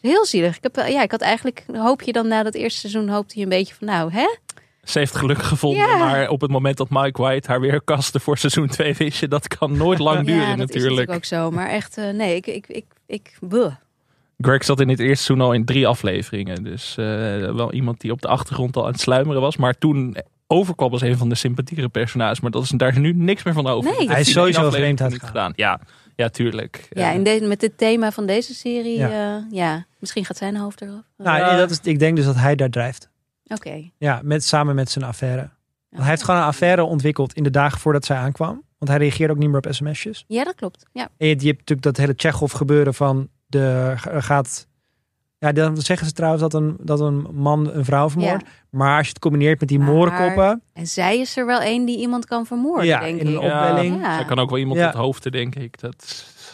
Heel 0.00 0.24
zielig. 0.26 0.56
Ik, 0.56 0.62
heb, 0.62 0.74
wel- 0.76 0.86
ja, 0.86 1.02
ik 1.02 1.10
had 1.10 1.20
eigenlijk, 1.20 1.64
hoop 1.72 2.02
je 2.02 2.12
dan 2.12 2.28
na 2.28 2.42
dat 2.42 2.54
eerste 2.54 2.78
seizoen, 2.80 3.08
hoopte 3.08 3.36
je 3.36 3.42
een 3.42 3.48
beetje 3.48 3.74
van, 3.74 3.86
nou, 3.86 4.12
hè? 4.12 4.36
Ze 4.88 4.98
heeft 4.98 5.16
geluk 5.16 5.42
gevonden, 5.42 5.98
maar 5.98 6.28
op 6.28 6.40
het 6.40 6.50
moment 6.50 6.76
dat 6.76 6.86
Mike 6.90 7.22
White 7.22 7.48
haar 7.50 7.60
weer 7.60 7.80
kastte 7.82 8.20
voor 8.20 8.38
seizoen 8.38 8.66
2, 8.68 8.94
wist 8.94 9.20
je 9.20 9.28
dat 9.28 9.48
kan 9.48 9.76
nooit 9.76 9.98
lang 9.98 10.26
duren 10.26 10.40
ja, 10.40 10.56
dat 10.56 10.68
is 10.68 10.74
natuurlijk. 10.74 10.84
natuurlijk 10.90 11.16
ook 11.16 11.24
zo. 11.24 11.50
Maar 11.50 11.68
echt, 11.68 11.96
eh, 11.98 12.10
nee, 12.10 12.36
ik, 12.36 12.46
ik, 12.46 12.66
ik, 12.68 12.84
ik, 13.06 13.36
buh. 13.40 13.72
Greg 14.38 14.64
zat 14.64 14.80
in 14.80 14.88
het 14.88 14.98
eerste 14.98 15.24
seizoen 15.24 15.46
al 15.46 15.52
in 15.52 15.64
drie 15.64 15.86
afleveringen. 15.86 16.64
Dus 16.64 16.90
eh, 16.96 17.04
wel 17.54 17.72
iemand 17.72 18.00
die 18.00 18.12
op 18.12 18.22
de 18.22 18.28
achtergrond 18.28 18.76
al 18.76 18.84
aan 18.86 18.92
het 18.92 19.00
sluimeren 19.00 19.40
was. 19.40 19.56
Maar 19.56 19.78
toen 19.78 20.16
overkwam 20.46 20.92
als 20.92 21.00
een 21.02 21.16
van 21.18 21.28
de 21.28 21.34
sympathiekere 21.34 21.88
personages. 21.88 22.40
Maar 22.40 22.50
dat 22.50 22.62
is, 22.62 22.68
daar 22.70 22.88
is 22.88 22.96
nu 22.96 23.12
niks 23.12 23.42
meer 23.42 23.54
van 23.54 23.66
over. 23.66 23.90
Nee. 23.98 24.08
Hij 24.10 24.20
is 24.20 24.32
sowieso 24.32 24.70
vreemd 24.70 24.90
niet 24.90 25.00
uitgegaan. 25.02 25.28
gedaan. 25.28 25.52
Ja, 25.56 25.80
ja, 26.16 26.28
tuurlijk. 26.28 26.88
Ja, 26.90 27.14
Eh, 27.14 27.34
in 27.34 27.48
met 27.48 27.60
het 27.62 27.78
thema 27.78 28.12
van 28.12 28.26
deze 28.26 28.54
serie, 28.54 28.98
Ja. 28.98 29.08
ja, 29.08 29.46
ja 29.50 29.86
misschien 29.98 30.24
gaat 30.24 30.36
zijn 30.36 30.56
hoofd 30.56 30.80
eraf. 30.80 31.02
Nou, 31.16 31.38
Ja. 31.38 31.56
dat 31.56 31.70
is, 31.70 31.80
ik 31.82 31.98
denk 31.98 32.16
dus 32.16 32.24
dat 32.24 32.36
hij 32.36 32.54
daar 32.54 32.70
drijft. 32.70 33.08
Oké. 33.48 33.90
Ja, 33.98 34.20
met, 34.22 34.44
samen 34.44 34.74
met 34.74 34.90
zijn 34.90 35.04
affaire. 35.04 35.50
Want 35.88 36.02
hij 36.02 36.10
heeft 36.10 36.22
gewoon 36.22 36.40
een 36.40 36.46
affaire 36.46 36.82
ontwikkeld 36.84 37.32
in 37.32 37.42
de 37.42 37.50
dagen 37.50 37.78
voordat 37.80 38.04
zij 38.04 38.16
aankwam. 38.16 38.62
Want 38.78 38.90
hij 38.90 39.00
reageerde 39.00 39.32
ook 39.32 39.38
niet 39.38 39.48
meer 39.48 39.56
op 39.58 39.66
sms'jes. 39.70 40.24
Ja, 40.26 40.44
dat 40.44 40.54
klopt. 40.54 40.86
Ja. 40.92 41.08
En 41.16 41.26
je, 41.28 41.34
je 41.38 41.46
hebt 41.46 41.58
natuurlijk 41.58 41.82
dat 41.82 41.96
hele 41.96 42.14
Tsjechov 42.14 42.52
gebeuren 42.54 42.94
van 42.94 43.28
de 43.46 43.92
gaat. 43.96 44.66
Ja, 45.38 45.52
dan 45.52 45.76
zeggen 45.76 46.06
ze 46.06 46.12
trouwens 46.12 46.42
dat 46.42 46.54
een, 46.54 46.76
dat 46.80 47.00
een 47.00 47.26
man 47.32 47.70
een 47.72 47.84
vrouw 47.84 48.10
vermoordt. 48.10 48.44
Maar 48.70 48.96
als 48.96 49.06
je 49.06 49.12
het 49.12 49.18
combineert 49.22 49.60
met 49.60 49.68
die 49.68 49.78
Maar- 49.78 49.88
moorkoppen. 49.94 50.62
En 50.72 50.86
zij 50.86 51.18
is 51.18 51.36
er 51.36 51.46
wel 51.46 51.60
één 51.60 51.84
die 51.84 51.98
iemand 51.98 52.26
kan 52.26 52.46
vermoorden, 52.46 52.86
Ja, 52.86 53.00
denk 53.00 53.20
in 53.20 53.26
een 53.26 53.32
ik. 53.32 53.38
opwelling. 53.38 54.00
Ja. 54.00 54.14
Zij 54.14 54.24
kan 54.24 54.38
ook 54.38 54.50
wel 54.50 54.58
iemand 54.58 54.80
het 54.80 54.94
hoofd, 54.94 55.32
denk 55.32 55.54
ik. 55.54 55.80
Dat 55.80 56.04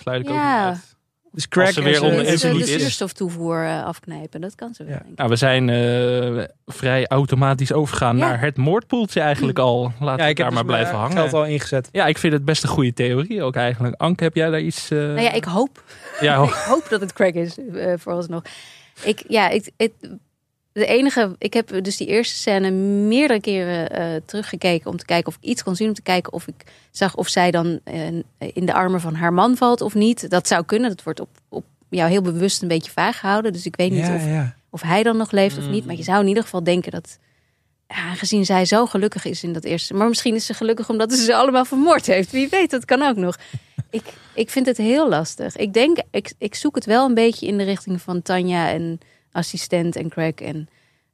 sluit 0.01 0.20
ik 0.20 0.28
ook 0.28 0.34
Ja. 0.34 0.66
niet 0.68 0.76
uit. 0.76 0.93
Dus 1.35 1.49
crack 1.49 1.66
Als 1.66 1.74
ze 1.74 1.82
weer 1.82 1.95
ze 1.95 2.07
eh, 2.49 2.53
niet 2.55 2.66
de 2.66 2.72
is. 2.74 2.80
zuurstoftoevoer 2.80 3.64
eh, 3.64 3.85
afknijpen, 3.85 4.41
dat 4.41 4.55
kan 4.55 4.74
ze 4.74 4.85
wel, 4.85 4.95
Ja. 4.95 5.03
Nou, 5.16 5.28
we 5.30 5.37
zijn 5.37 5.68
eh, 5.68 6.45
vrij 6.66 7.07
automatisch 7.07 7.72
overgegaan 7.72 8.16
Ja. 8.16 8.26
naar 8.28 8.41
het 8.41 8.57
moordpoeltje 8.57 9.20
eigenlijk 9.20 9.59
al. 9.59 9.93
Laten 10.01 10.24
we 10.24 10.30
ik 10.30 10.37
daar 10.37 10.47
dus 10.47 10.55
maar 10.55 10.64
blijven 10.64 10.95
hangen. 10.97 11.16
geld 11.16 11.32
al 11.32 11.45
ingezet. 11.47 11.89
Ja, 11.93 12.07
ik 12.07 12.18
vind 12.18 12.32
het 12.32 12.45
best 12.45 12.62
een 12.62 12.68
goede 12.68 12.93
theorie 12.93 13.43
ook 13.43 13.55
eigenlijk. 13.57 13.95
Anke, 14.01 14.24
heb 14.24 14.35
jij 14.35 14.51
daar 14.51 14.61
iets... 14.61 14.91
eh, 14.91 14.99
Nou 14.99 15.20
ja, 15.20 15.32
ik 15.32 15.45
hoop, 15.45 15.82
ja, 16.20 16.43
ik 16.45 16.51
hoop 16.51 16.87
dat 16.89 17.01
het 17.01 17.12
crack 17.12 17.35
is, 17.35 17.59
eh 17.74 17.93
vooralsnog. 17.99 18.43
Ik, 19.03 19.24
ja, 19.28 19.49
ik, 19.49 19.68
het, 19.76 19.93
de 20.75 20.87
enige, 20.87 21.35
ik 21.39 21.55
heb 21.55 21.85
dus 21.85 21.97
die 21.97 22.07
eerste 22.07 22.35
scène 22.37 22.70
meerdere 22.70 23.41
keren 23.41 23.91
eh, 23.91 24.07
teruggekeken 24.25 24.91
om 24.91 24.97
te 24.97 25.05
kijken 25.05 25.27
of 25.27 25.37
ik 25.41 25.49
iets 25.49 25.62
kon 25.62 25.77
zien, 25.77 25.89
om 25.89 25.95
te 25.95 26.03
kijken 26.03 26.33
of 26.33 26.47
ik 26.47 26.64
zag 26.91 27.16
of 27.16 27.29
zij 27.29 27.51
dan 27.51 27.81
eh, 27.85 28.07
in 28.39 28.66
de 28.66 28.72
armen 28.72 29.01
van 29.01 29.14
haar 29.14 29.33
man 29.33 29.57
valt 29.57 29.81
of 29.81 29.95
niet. 29.95 30.31
Dat 30.31 30.49
zou 30.49 30.64
kunnen. 30.64 30.89
Dat 30.89 31.03
wordt 31.03 31.20
op, 31.20 31.29
op 31.49 31.64
jou 31.89 32.11
heel 32.11 32.22
bewust 32.22 32.62
een 32.62 32.68
beetje 32.68 32.91
vaag 32.91 33.18
gehouden. 33.18 33.53
Dus 33.53 33.66
ik 33.66 33.77
weet 33.77 33.91
niet 33.91 34.07
Ja, 34.07 34.14
of, 34.14 34.27
ja. 34.27 34.55
of 34.70 34.83
hij 34.83 35.03
dan 35.03 35.16
nog 35.16 35.31
leeft 35.31 35.59
of 35.59 35.68
niet. 35.68 35.81
Mm. 35.81 35.87
Maar 35.87 35.97
je 35.97 36.03
zou 36.03 36.20
in 36.20 36.29
ieder 36.29 36.43
geval 36.43 36.64
denken 36.64 36.93
dat, 36.93 37.18
ja, 37.89 37.97
aangezien 37.97 38.45
zij 38.45 38.64
zo 38.64 38.87
gelukkig 38.87 39.25
is 39.25 39.43
in 39.43 39.53
dat 39.53 39.64
eerste. 39.64 39.95
Maar 39.95 40.09
misschien 40.09 40.35
is 40.35 40.47
ze 40.47 40.55
gelukkig 40.55 40.89
omdat 40.91 41.12
ze 41.12 41.25
ze 41.25 41.35
allemaal 41.35 41.64
vermoord 41.64 42.07
heeft. 42.07 42.31
Wie 42.31 42.49
weet, 42.49 42.70
dat 42.70 42.85
kan 42.85 43.03
ook 43.03 43.16
nog. 43.16 43.37
Ik, 43.91 44.05
ik 44.35 44.51
vind 44.51 44.66
het 44.66 44.77
heel 44.77 45.09
lastig. 45.09 45.57
Ik 45.57 45.72
denk, 45.72 45.99
ik, 46.11 46.33
ik 46.39 46.55
zoek 46.55 46.75
het 46.75 46.85
wel 46.85 47.07
een 47.07 47.14
beetje 47.14 47.47
in 47.47 47.59
de 47.59 47.64
richting 47.64 48.01
van 48.01 48.22
Tanja 48.22 48.70
en 48.70 49.01
assistent 49.35 49.97
en 49.97 50.09
Craig. 50.09 50.35
En, 50.35 50.68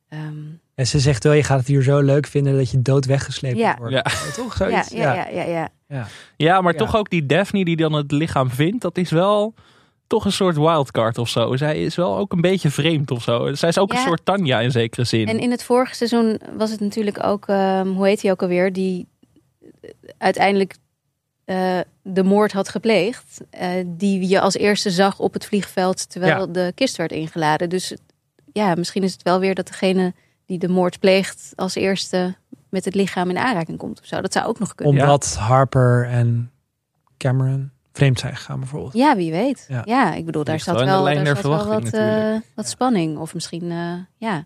ehm, 0.09 0.37
En 0.75 0.87
ze 0.87 0.99
zegt 0.99 1.25
wel, 1.25 1.33
je 1.33 1.43
gaat 1.43 1.59
het 1.59 1.67
hier 1.67 1.83
zo 1.83 2.01
leuk 2.01 2.27
vinden 2.27 2.57
dat 2.57 2.71
je 2.71 2.83
dood 2.83 3.05
weggesleept 3.07 3.57
Ja. 3.59 3.77
wordt. 3.79 3.93
Ja. 3.95 4.03
Toch 4.35 4.59
ja, 4.59 4.67
zoiets? 4.69 4.89
ja, 4.91 5.15
ja, 5.15 5.43
ja, 5.45 5.71
ja. 5.89 6.07
ja, 6.37 6.61
maar 6.61 6.73
Ja. 6.73 6.79
toch 6.79 6.97
ook 6.97 7.11
die 7.11 7.27
Daphne 7.27 7.65
die 7.65 7.77
dan 7.77 7.93
het 7.93 8.13
lichaam 8.13 8.51
vindt, 8.51 8.83
dat 8.83 8.99
is 8.99 9.11
wel 9.11 9.55
toch 10.07 10.25
een 10.25 10.33
soort 10.33 10.57
wildcard 10.57 11.19
of 11.19 11.29
zo. 11.29 11.57
Zij 11.57 11.83
is 11.85 11.95
wel 11.97 12.17
ook 12.17 12.33
een 12.33 12.41
beetje 12.41 12.71
vreemd 12.71 13.11
of 13.11 13.23
zo. 13.23 13.55
Zij 13.55 13.69
is 13.69 13.79
ook 13.79 13.93
een 13.93 13.99
soort 13.99 14.25
Tanja 14.25 14.61
in 14.61 14.71
zekere 14.71 15.05
zin. 15.05 15.29
En 15.29 15.39
in 15.39 15.51
het 15.51 15.63
vorige 15.63 15.95
seizoen 15.95 16.41
was 16.57 16.71
het 16.71 16.81
natuurlijk 16.81 17.23
ook, 17.25 17.49
ehm, 17.49 17.87
hoe 17.89 18.07
heet 18.07 18.23
hij 18.23 18.31
ook 18.31 18.43
alweer, 18.43 18.73
die 18.73 19.07
eh, 19.81 19.91
uiteindelijk 20.19 20.75
eh, 21.45 21.79
de 22.03 22.23
moord 22.23 22.53
had 22.53 22.69
gepleegd. 22.69 23.41
eh, 23.51 23.69
die 23.87 24.29
je 24.29 24.41
als 24.41 24.55
eerste 24.55 24.91
zag 24.91 25.19
op 25.19 25.33
het 25.33 25.47
vliegveld 25.47 26.11
terwijl 26.11 26.53
de 26.53 26.73
kist 26.75 26.97
werd 26.97 27.13
ingeladen. 27.13 27.69
Dus 27.69 27.97
ja, 28.53 28.75
misschien 28.75 29.03
is 29.03 29.13
het 29.13 29.23
wel 29.23 29.41
weer 29.41 29.55
dat 29.55 29.67
degene 29.67 30.15
die 30.47 30.59
de 30.59 30.69
moord 30.69 30.99
pleegt 31.01 31.53
als 31.57 31.75
eerste 31.75 32.35
met 32.69 32.85
het 32.85 32.95
lichaam 32.95 33.31
in 33.31 33.39
aanraking 33.39 33.79
komt 33.79 34.01
of 34.01 34.07
zo. 34.07 34.21
Dat 34.21 34.33
zou 34.33 34.47
ook 34.47 34.59
nog 34.59 34.75
kunnen. 34.75 34.95
Omdat 35.03 35.35
Harper 35.37 36.07
en 36.09 36.51
Cameron 37.17 37.71
vreemd 37.93 38.19
zijn 38.19 38.37
gegaan 38.37 38.59
bijvoorbeeld. 38.59 38.93
Ja, 38.93 39.17
wie 39.17 39.31
weet. 39.31 39.65
Ja. 39.69 39.83
Ja, 39.85 40.15
ik 40.15 40.25
bedoel, 40.25 40.45
daar 40.45 40.61
zat 40.61 40.81
wel 40.85 41.05
daar 41.05 41.27
zat 41.27 41.41
wel 41.43 41.67
wat, 41.67 41.93
eh, 41.93 42.35
wat 42.55 42.69
spanning. 42.69 43.19
Of 43.19 43.35
misschien, 43.35 43.71
eh, 43.71 43.93
ja. 44.17 44.45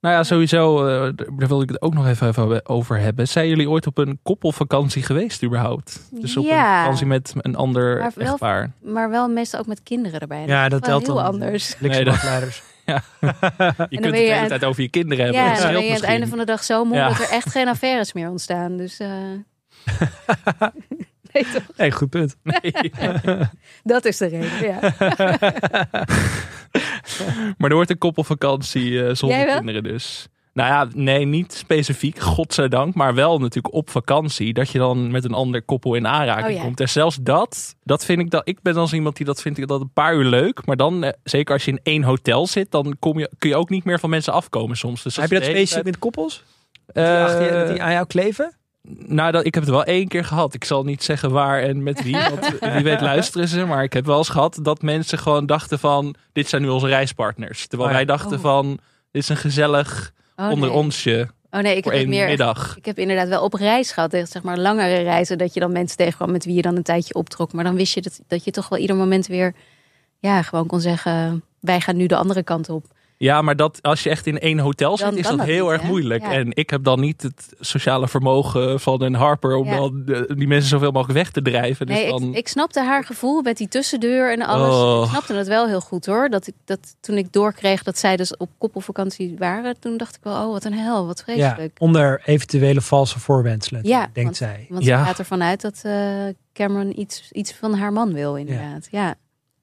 Nou 0.00 0.14
ja, 0.14 0.22
sowieso, 0.22 0.86
eh, 0.86 1.12
daar 1.36 1.48
wil 1.48 1.62
ik 1.62 1.68
het 1.68 1.82
ook 1.82 1.94
nog 1.94 2.06
even 2.06 2.28
even 2.28 2.68
over 2.68 2.98
hebben. 2.98 3.28
Zijn 3.28 3.48
jullie 3.48 3.68
ooit 3.70 3.86
op 3.86 3.98
een 3.98 4.18
koppelvakantie 4.22 5.02
geweest 5.02 5.42
überhaupt? 5.44 6.00
Dus 6.10 6.36
op 6.36 6.44
Ja. 6.44 6.76
een 6.76 6.82
vakantie 6.82 7.06
met 7.06 7.32
een 7.36 7.56
ander 7.56 7.98
Maar 7.98 8.12
wel- 8.14 8.26
echtpaar. 8.26 8.70
Maar 8.82 9.10
wel 9.10 9.28
meestal 9.28 9.60
ook 9.60 9.66
met 9.66 9.82
kinderen 9.82 10.20
erbij. 10.20 10.46
Ja, 10.46 10.64
is 10.64 10.70
dat 10.70 10.80
wel 10.86 10.88
telt 11.00 11.06
heel 11.06 11.14
dan 11.14 11.24
anders. 11.32 11.80
Nee, 11.80 12.04
dat- 12.04 12.20
Je 13.88 13.96
kunt 14.00 14.04
het 14.04 14.14
de 14.14 14.18
hele 14.18 14.48
tijd 14.48 14.64
over 14.64 14.82
je 14.82 14.88
kinderen 14.88 15.24
hebben. 15.24 15.42
Ja, 15.42 15.48
dan 15.48 15.72
ben 15.72 15.88
aan 15.88 15.94
het 15.94 16.02
einde 16.02 16.26
van 16.26 16.38
de 16.38 16.44
dag 16.44 16.64
zo 16.64 16.84
moe 16.84 16.96
Ja. 16.96 17.08
dat 17.08 17.18
er 17.18 17.28
echt 17.30 17.50
geen 17.50 17.68
affaires 17.68 18.12
meer 18.12 18.28
ontstaan. 18.30 18.76
Dus 18.76 18.98
eh, 18.98 19.08
Nee, 21.32 21.46
toch? 21.52 21.62
Nee, 21.76 21.90
goed 21.90 22.10
punt. 22.10 22.36
Nee. 22.42 22.74
Dat 23.82 24.04
is 24.04 24.16
de 24.16 24.26
reden, 24.26 24.66
ja. 24.66 24.78
maar 27.58 27.70
er 27.70 27.74
wordt 27.74 27.90
een 27.90 27.98
koppelvakantie 27.98 29.06
eh, 29.06 29.14
zonder 29.14 29.46
kinderen 29.46 29.82
dus. 29.82 30.28
Nou 30.58 30.70
ja, 30.70 30.88
nee, 30.94 31.24
niet 31.24 31.52
specifiek, 31.52 32.18
godzijdank. 32.18 32.94
Maar 32.94 33.14
wel 33.14 33.38
natuurlijk 33.38 33.74
op 33.74 33.90
vakantie. 33.90 34.52
Dat 34.52 34.70
je 34.70 34.78
dan 34.78 35.10
met 35.10 35.24
een 35.24 35.32
ander 35.32 35.62
koppel 35.62 35.94
in 35.94 36.06
aanraking 36.06 36.46
Oh 36.48 36.54
ja. 36.54 36.62
komt. 36.62 36.80
En 36.80 36.88
zelfs 36.88 37.18
dat, 37.20 37.74
dat 37.84 38.04
vind 38.04 38.20
ik 38.20 38.30
dat. 38.30 38.48
Ik 38.48 38.62
ben 38.62 38.74
dan 38.74 38.88
zo 38.88 38.94
iemand 38.94 39.16
die 39.16 39.26
dat 39.26 39.42
vindt 39.42 39.68
dat 39.68 39.80
een 39.80 39.92
paar 39.92 40.14
uur 40.14 40.24
leuk. 40.24 40.66
Maar 40.66 40.76
dan, 40.76 41.04
eh, 41.04 41.12
zeker 41.24 41.54
als 41.54 41.64
je 41.64 41.70
in 41.70 41.80
één 41.82 42.02
hotel 42.02 42.46
zit, 42.46 42.70
dan 42.70 42.96
kom 42.98 43.18
je, 43.18 43.30
kun 43.38 43.48
je 43.50 43.56
ook 43.56 43.68
niet 43.70 43.84
meer 43.84 43.98
van 44.00 44.10
mensen 44.10 44.32
afkomen 44.32 44.76
soms. 44.76 45.02
Dus 45.02 45.16
Heb 45.16 45.30
je 45.30 45.34
dat 45.38 45.44
specifiek 45.48 45.84
met 45.84 45.98
koppels? 45.98 46.42
tijd- 46.92 47.06
Die, 47.06 47.24
achter 47.24 47.62
Eh, 47.62 47.68
die 47.72 47.82
aan 47.82 47.92
jou 47.92 48.06
kleven? 48.06 48.56
Nou, 49.06 49.32
dat, 49.32 49.44
ik 49.46 49.54
heb 49.54 49.62
het 49.62 49.72
wel 49.72 49.84
één 49.84 50.08
keer 50.08 50.24
gehad. 50.24 50.54
Ik 50.54 50.64
zal 50.64 50.84
niet 50.84 51.02
zeggen 51.02 51.30
waar 51.30 51.62
en 51.62 51.82
met 51.82 52.02
wie. 52.02 52.16
Want 52.16 52.58
wie 52.74 52.84
weet 52.84 53.00
luisteren 53.00 53.48
ze. 53.48 53.64
Maar 53.64 53.82
ik 53.82 53.92
heb 53.92 54.06
wel 54.06 54.18
eens 54.18 54.28
gehad 54.28 54.58
dat 54.62 54.82
mensen 54.82 55.18
gewoon 55.18 55.46
dachten 55.46 55.78
van... 55.78 56.14
Dit 56.32 56.48
zijn 56.48 56.62
nu 56.62 56.68
onze 56.68 56.86
reispartners. 56.86 57.66
Terwijl 57.66 57.90
Oh 57.90 57.96
ja. 57.98 58.04
wij 58.04 58.16
dachten 58.16 58.36
Oh. 58.36 58.42
van... 58.42 58.78
Dit 59.10 59.22
is 59.22 59.28
een 59.28 59.36
gezellig 59.36 60.12
Oh, 60.38 60.50
onder 60.50 60.68
nee. 60.68 60.78
onsje 60.78 61.28
Oh 61.50 61.60
nee, 61.60 61.76
ik 61.76 61.84
heb 61.84 61.92
één 61.92 62.08
meer. 62.08 62.26
middag. 62.26 62.76
Ik 62.76 62.84
heb 62.84 62.98
inderdaad 62.98 63.28
wel 63.28 63.42
op 63.42 63.54
reis 63.54 63.92
gehad, 63.92 64.10
zeg 64.10 64.42
maar 64.42 64.58
langere 64.58 65.02
reizen, 65.02 65.38
dat 65.38 65.54
je 65.54 65.60
dan 65.60 65.72
mensen 65.72 65.96
tegenkwam 65.96 66.30
met 66.30 66.44
wie 66.44 66.54
je 66.54 66.62
dan 66.62 66.76
een 66.76 66.82
tijdje 66.82 67.14
optrok. 67.14 67.52
Maar 67.52 67.64
dan 67.64 67.74
wist 67.74 67.94
je 67.94 68.02
dat, 68.02 68.20
dat 68.26 68.44
je 68.44 68.50
toch 68.50 68.68
wel 68.68 68.78
ieder 68.78 68.96
moment 68.96 69.26
weer, 69.26 69.54
ja, 70.18 70.42
gewoon 70.42 70.66
kon 70.66 70.80
zeggen, 70.80 71.44
wij 71.60 71.80
gaan 71.80 71.96
nu 71.96 72.06
de 72.06 72.16
andere 72.16 72.42
kant 72.42 72.68
op. 72.68 72.84
Ja, 73.20 73.42
maar 73.42 73.56
dat, 73.56 73.78
als 73.82 74.02
je 74.02 74.10
echt 74.10 74.26
in 74.26 74.38
één 74.38 74.58
hotel 74.58 74.96
zit, 74.96 75.06
Dan 75.06 75.16
is 75.16 75.26
dat 75.26 75.36
dat 75.38 75.46
heel 75.46 75.62
niet, 75.64 75.72
erg 75.72 75.82
hè? 75.82 75.88
moeilijk. 75.88 76.22
Ja. 76.22 76.32
En 76.32 76.50
ik 76.56 76.70
heb 76.70 76.84
dan 76.84 77.00
niet 77.00 77.22
het 77.22 77.54
sociale 77.60 78.08
vermogen 78.08 78.80
van 78.80 79.02
een 79.02 79.14
Harper... 79.14 79.56
om 79.56 79.66
Ja. 79.66 79.76
dan 79.76 80.02
de- 80.04 80.34
die 80.36 80.46
mensen 80.46 80.68
zoveel 80.68 80.90
mogelijk 80.90 81.18
weg 81.18 81.30
te 81.30 81.42
drijven. 81.42 81.86
Dus 81.86 81.96
Nee, 81.96 82.08
dan... 82.10 82.22
ik, 82.22 82.36
ik 82.36 82.48
snapte 82.48 82.80
haar 82.84 83.04
gevoel 83.04 83.42
met 83.42 83.56
die 83.56 83.68
tussendeur 83.68 84.32
en 84.32 84.42
alles. 84.42 84.74
Oh. 84.74 85.02
Ik 85.04 85.10
snapte 85.10 85.34
het 85.34 85.46
wel 85.48 85.66
heel 85.66 85.80
goed 85.80 86.06
hoor. 86.06 86.28
Dat 86.28 86.46
ik, 86.46 86.54
dat, 86.64 86.78
toen 87.00 87.16
ik 87.16 87.32
doorkreeg 87.32 87.82
dat 87.82 87.98
zij 87.98 88.16
dus 88.16 88.36
op 88.36 88.50
koppelvakantie 88.58 89.34
waren, 89.38 89.80
toen 89.80 89.96
dacht 89.96 90.16
ik 90.16 90.22
wel, 90.22 90.46
oh 90.46 90.52
wat 90.52 90.64
een 90.64 90.74
hel, 90.78 91.06
wat 91.06 91.22
Ja, 91.26 91.32
vreselijk. 91.34 91.76
onder 91.78 92.22
eventuele 92.24 92.80
valse 92.80 93.18
voorwenselen, 93.20 93.80
Ja, 93.84 93.98
denkt 94.00 94.22
want- 94.22 94.36
zij. 94.36 94.66
Want 94.68 94.84
Ja. 94.84 94.98
ze 94.98 95.04
gaat 95.04 95.18
ervan 95.18 95.42
uit 95.42 95.60
dat 95.60 95.80
eh, 95.82 95.92
Cameron 96.52 97.00
iets, 97.00 97.28
iets 97.32 97.52
van 97.54 97.74
haar 97.74 97.92
man 97.92 98.12
wil 98.12 98.36
inderdaad. 98.36 98.88
Ja. 98.90 99.14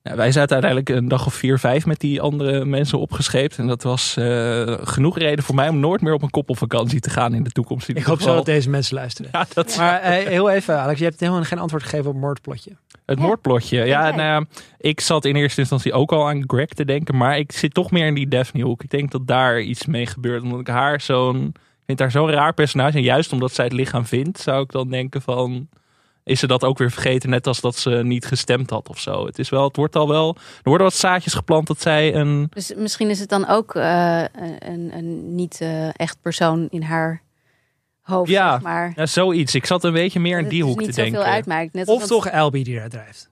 Ja, 0.10 0.16
wij 0.16 0.32
zaten 0.32 0.51
uiteindelijk 0.62 0.89
een 0.89 1.08
dag 1.08 1.26
of 1.26 1.34
vier, 1.34 1.60
vijf 1.60 1.86
met 1.86 1.99
die 1.99 2.22
andere 2.22 2.66
mensen 2.66 2.99
opgescheept. 2.99 3.58
En 3.58 3.68
dat 3.68 3.84
was 3.84 4.18
eh, 4.18 4.74
genoeg 4.82 5.18
reden 5.18 5.43
voor 5.43 5.56
mij 5.56 5.70
om 5.70 5.80
nooit 5.80 6.01
meer 6.01 6.14
op 6.14 6.22
een 6.22 6.30
koppelvakantie 6.30 6.99
te 6.99 7.10
gaan 7.10 7.34
in 7.34 7.43
de 7.43 7.49
toekomst. 7.49 7.89
In 7.89 7.95
Ik 7.95 8.03
hoop 8.03 8.22
zo 8.22 8.36
dat 8.36 8.45
deze 8.45 8.70
mensen 8.70 8.95
luisteren. 8.95 9.32
Ja, 9.34 9.45
dat 9.53 9.76
Maar 9.78 9.99
eh, 10.01 10.28
heel 10.28 10.49
even, 10.49 10.80
Alex, 10.80 10.99
je 10.99 11.06
hebt 11.06 11.20
helemaal 11.20 11.43
geen 11.43 11.60
antwoord 11.60 11.84
gegeven 11.84 12.06
op 12.08 12.14
het 12.14 12.22
moordplotje. 12.22 12.72
Het 13.06 13.20
Ja. 13.20 13.26
moordplotje. 13.26 13.86
Ja, 13.86 14.10
nou 14.10 14.22
ja, 14.22 14.45
ik 14.78 14.99
zat 15.01 15.26
in 15.26 15.36
eerste 15.36 15.60
instantie 15.60 15.93
ook 15.93 16.12
al 16.12 16.28
aan 16.28 16.43
Greg 16.47 16.68
te 16.68 16.86
denken. 16.86 17.18
Maar 17.18 17.38
ik 17.38 17.51
zit 17.51 17.74
toch 17.74 17.91
meer 17.91 18.08
in 18.08 18.14
die 18.16 18.28
Daphne 18.28 18.64
hoek. 18.64 18.84
Ik 18.84 18.89
denk 18.89 19.12
dat 19.12 19.28
daar 19.28 19.62
iets 19.62 19.86
mee 19.86 20.06
gebeurt. 20.06 20.41
Omdat 20.41 20.60
ik 20.60 20.68
haar 20.68 21.01
zo'n... 21.01 21.45
Ik 21.56 21.86
vind 21.86 21.99
haar 21.99 22.12
zo'n 22.12 22.30
raar 22.32 22.53
personage. 22.53 22.97
En 22.97 23.03
juist 23.03 23.32
omdat 23.34 23.53
zij 23.53 23.66
het 23.66 23.74
lichaam 23.74 24.06
vindt, 24.06 24.39
zou 24.39 24.62
ik 24.64 24.72
dan 24.72 24.89
denken 24.89 25.22
van... 25.22 25.68
Is 26.26 26.40
ze 26.40 26.48
dat 26.48 26.64
ook 26.64 26.78
weer 26.78 26.92
vergeten, 26.92 27.30
net 27.30 27.48
als 27.48 27.62
dat 27.62 27.76
ze 27.76 27.90
niet 27.90 28.26
gestemd 28.26 28.70
had 28.70 28.90
of 28.90 29.00
zo. 29.00 29.26
Het 29.26 29.40
is 29.40 29.50
wel, 29.50 29.64
het 29.68 29.76
wordt 29.76 29.96
al 29.96 30.08
wel... 30.08 30.36
Er 30.36 30.70
worden 30.70 30.88
wat 30.88 30.96
zaadjes 30.96 31.34
geplant 31.34 31.68
dat 31.68 31.82
zij 31.82 32.16
een... 32.16 32.48
Dus 32.50 32.74
misschien 32.76 33.10
is 33.10 33.20
het 33.20 33.30
dan 33.30 33.48
ook 33.48 33.76
eh, 33.76 34.24
een, 34.60 34.98
een 34.98 35.36
niet 35.36 35.62
eh, 35.62 36.00
echt 36.00 36.18
persoon 36.22 36.68
in 36.70 36.82
haar 36.82 37.22
hoofd, 38.02 38.30
Ja, 38.30 38.52
zeg 38.52 38.62
maar. 38.62 38.94
Ja, 38.96 39.06
zoiets. 39.06 39.56
Ik 39.56 39.66
zat 39.66 39.84
een 39.84 39.94
beetje 39.94 40.20
meer 40.20 40.40
in 40.40 40.48
die 40.48 40.60
het 40.60 40.68
hoek 40.68 40.78
dus 40.78 40.96
te 40.96 41.02
niet 41.02 41.12
zoveel 41.12 41.24
denken. 41.24 41.32
uitmaakt. 41.32 41.74
Net 41.74 41.88
Of 41.88 42.00
als 42.00 42.10
toch 42.10 42.32
Albie 42.32 42.64
die 42.64 42.76
eruit 42.76 42.92
drijft. 42.92 43.30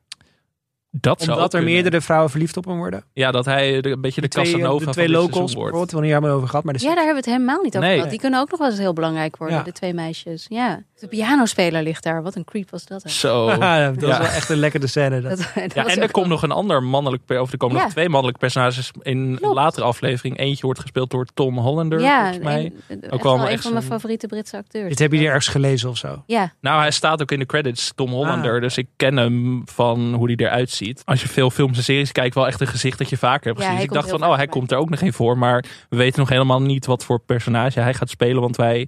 Dat 1.02 1.20
zou 1.22 1.30
Omdat 1.32 1.46
ook 1.46 1.54
er 1.54 1.58
kunnen. 1.60 1.74
meerdere 1.74 2.02
vrouwen 2.02 2.30
verliefd 2.30 2.58
op 2.58 2.66
hem 2.66 2.78
worden. 2.78 3.04
Ja, 3.14 3.32
dat 3.32 3.46
hij 3.46 3.82
de, 3.82 3.90
een 3.90 4.02
beetje 4.02 4.22
de, 4.22 4.28
twee, 4.28 4.46
Casanova 4.52 4.86
de 4.86 4.92
twee 4.92 5.06
van 5.06 5.14
locals, 5.16 5.34
wordt. 5.34 5.54
bijvoorbeeld, 5.54 5.72
we 5.74 5.78
hebben 5.80 5.90
het 5.96 6.02
niet 6.02 6.12
helemaal 6.14 6.36
over 6.36 6.48
gehad. 6.50 6.64
Maar 6.64 6.74
de 6.74 6.80
Ja, 6.80 6.86
daar 6.96 6.96
hebben 7.06 7.24
we 7.24 7.30
het 7.30 7.40
helemaal 7.40 7.62
niet 7.64 7.76
over 7.76 7.88
Nee. 7.88 7.96
gehad. 7.96 8.10
Die 8.12 8.20
kunnen 8.20 8.40
ook 8.40 8.50
nog 8.52 8.60
wel 8.60 8.70
eens 8.70 8.78
heel 8.78 8.94
belangrijk 8.94 9.38
worden, 9.38 9.58
Ja. 9.58 9.64
de 9.64 9.72
twee 9.72 9.94
meisjes. 9.94 10.46
Ja, 10.50 10.84
de 11.00 11.08
pianospeler 11.08 11.84
ligt 11.84 12.04
daar. 12.04 12.24
Wat 12.24 12.36
een 12.36 12.44
creep 12.44 12.70
was 12.70 12.86
dat. 12.86 13.04
hè? 13.04 13.10
Zo. 13.10 13.50
Ja, 13.60 13.92
dat 13.92 14.02
Ja. 14.02 14.08
was 14.08 14.18
wel 14.18 14.28
echt 14.28 14.50
een 14.50 14.58
lekkere 14.58 14.88
scène. 14.88 15.22
Dat. 15.22 15.38
Dat, 15.38 15.54
dat 15.56 15.74
Ja, 15.74 15.86
en 15.86 15.98
er 15.98 16.04
ook 16.04 16.12
komt 16.12 16.28
nog 16.28 16.44
een 16.44 16.52
ander 16.52 16.84
mannelijk, 16.84 17.26
per- 17.26 17.42
of 17.42 17.52
er 17.52 17.58
komen 17.58 17.78
Ja. 17.78 17.84
nog 17.84 17.92
twee 17.92 18.10
mannelijke 18.10 18.40
personages 18.40 18.92
in 19.02 19.38
een 19.42 19.54
latere 19.54 19.86
aflevering. 19.86 20.38
Eentje 20.38 20.66
wordt 20.66 20.80
gespeeld 20.80 21.10
door 21.12 21.26
Tom 21.34 21.58
Hollander, 21.58 22.00
ja, 22.02 22.20
volgens 22.22 22.44
mij. 22.44 22.72
een- 22.88 23.02
echt 23.10 23.24
wel 23.24 23.40
een 23.40 23.48
echt 23.48 23.64
van 23.64 23.72
mijn 23.74 23.84
favoriete 23.86 24.28
Britse 24.28 24.58
acteurs. 24.58 24.90
Dit 24.90 25.00
heb 25.00 25.12
je 25.12 25.18
hier 25.18 25.28
ergens 25.28 25.48
gelezen 25.48 25.90
of 25.90 25.98
zo. 25.98 26.24
Ja, 26.26 26.54
Nou, 26.62 26.80
hij 26.82 26.92
staat 26.92 27.22
ook 27.22 27.32
in 27.32 27.40
de 27.40 27.46
credits, 27.46 27.92
Tom 27.96 28.10
Hollander. 28.12 28.56
Ah. 28.56 28.62
Dus 28.62 28.78
ik 28.78 28.88
ken 28.96 29.18
hem 29.18 29.62
van 29.66 30.14
hoe 30.14 30.26
hij 30.32 30.36
eruit 30.48 30.70
ziet. 30.70 30.82
Als 31.06 31.22
je 31.22 31.28
veel 31.28 31.50
films 31.50 31.78
en 31.78 31.84
series 31.84 32.12
kijkt, 32.12 32.36
wel 32.36 32.48
echt 32.48 32.62
een 32.62 32.68
gezicht 32.68 32.98
dat 32.98 33.10
je 33.10 33.18
vaker 33.18 33.46
hebt 33.46 33.58
Ja, 33.58 33.64
gezien. 33.64 33.76
Dus 33.76 33.86
ik 33.86 33.94
dacht 33.94 34.10
van, 34.10 34.30
oh, 34.30 34.36
hij 34.36 34.48
komt 34.48 34.72
er 34.72 34.78
ook 34.78 34.90
nog 34.90 35.00
geen 35.00 35.14
voor. 35.14 35.38
Maar 35.38 35.66
we 35.90 35.98
weten 35.98 36.20
nog 36.20 36.30
helemaal 36.30 36.62
niet 36.62 36.86
wat 36.86 37.04
voor 37.04 37.20
personage 37.20 37.80
hij 37.80 37.94
gaat 37.94 38.10
spelen. 38.10 38.42
Want 38.42 38.56
wij 38.56 38.88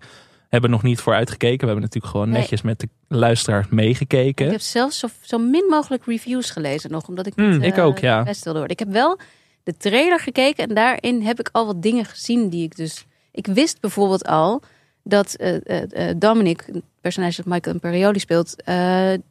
hebben 0.50 0.70
nog 0.70 0.84
niet 0.84 1.00
voor 1.00 1.14
uitgekeken. 1.14 1.60
We 1.60 1.66
hebben 1.66 1.84
natuurlijk 1.84 2.12
gewoon 2.12 2.30
Nee. 2.30 2.40
netjes 2.40 2.62
met 2.62 2.80
de 2.80 2.90
luisteraars 3.08 3.68
meegekeken. 3.70 4.46
ik 4.46 4.52
heb 4.52 4.62
zelfs 4.62 5.00
zo, 5.00 5.08
zo 5.22 5.38
min 5.38 5.66
mogelijk 5.70 6.06
reviews 6.06 6.50
gelezen 6.50 6.92
nog, 6.92 7.08
omdat 7.08 7.28
ik 7.28 7.34
Hmm, 7.36 7.50
niet 7.50 7.64
ik 7.64 7.78
eh, 7.78 7.86
ook, 7.86 7.98
ja. 7.98 8.24
best 8.24 8.44
wilde 8.44 8.60
worden. 8.60 8.78
Ik 8.78 8.86
heb 8.86 8.94
wel 8.94 9.20
de 9.64 9.78
trailer 9.78 10.20
gekeken 10.20 10.68
en 10.68 10.76
daarin 10.76 11.22
heb 11.22 11.40
ik 11.40 11.50
al 11.52 11.66
wat 11.66 11.82
dingen 11.82 12.06
gezien 12.06 12.50
die 12.50 12.64
ik 12.64 12.76
dus... 12.76 13.06
Ik 13.32 13.48
wist 13.48 13.82
bijvoorbeeld 13.82 14.26
al 14.26 14.62
dat 15.04 15.34
eh, 15.34 16.10
eh, 16.10 16.16
Dominic, 16.18 16.64
een 16.68 16.84
personage 17.02 17.36
dat 17.36 17.46
Michael 17.46 17.74
Imperioli 17.74 18.20
speelt, 18.20 18.56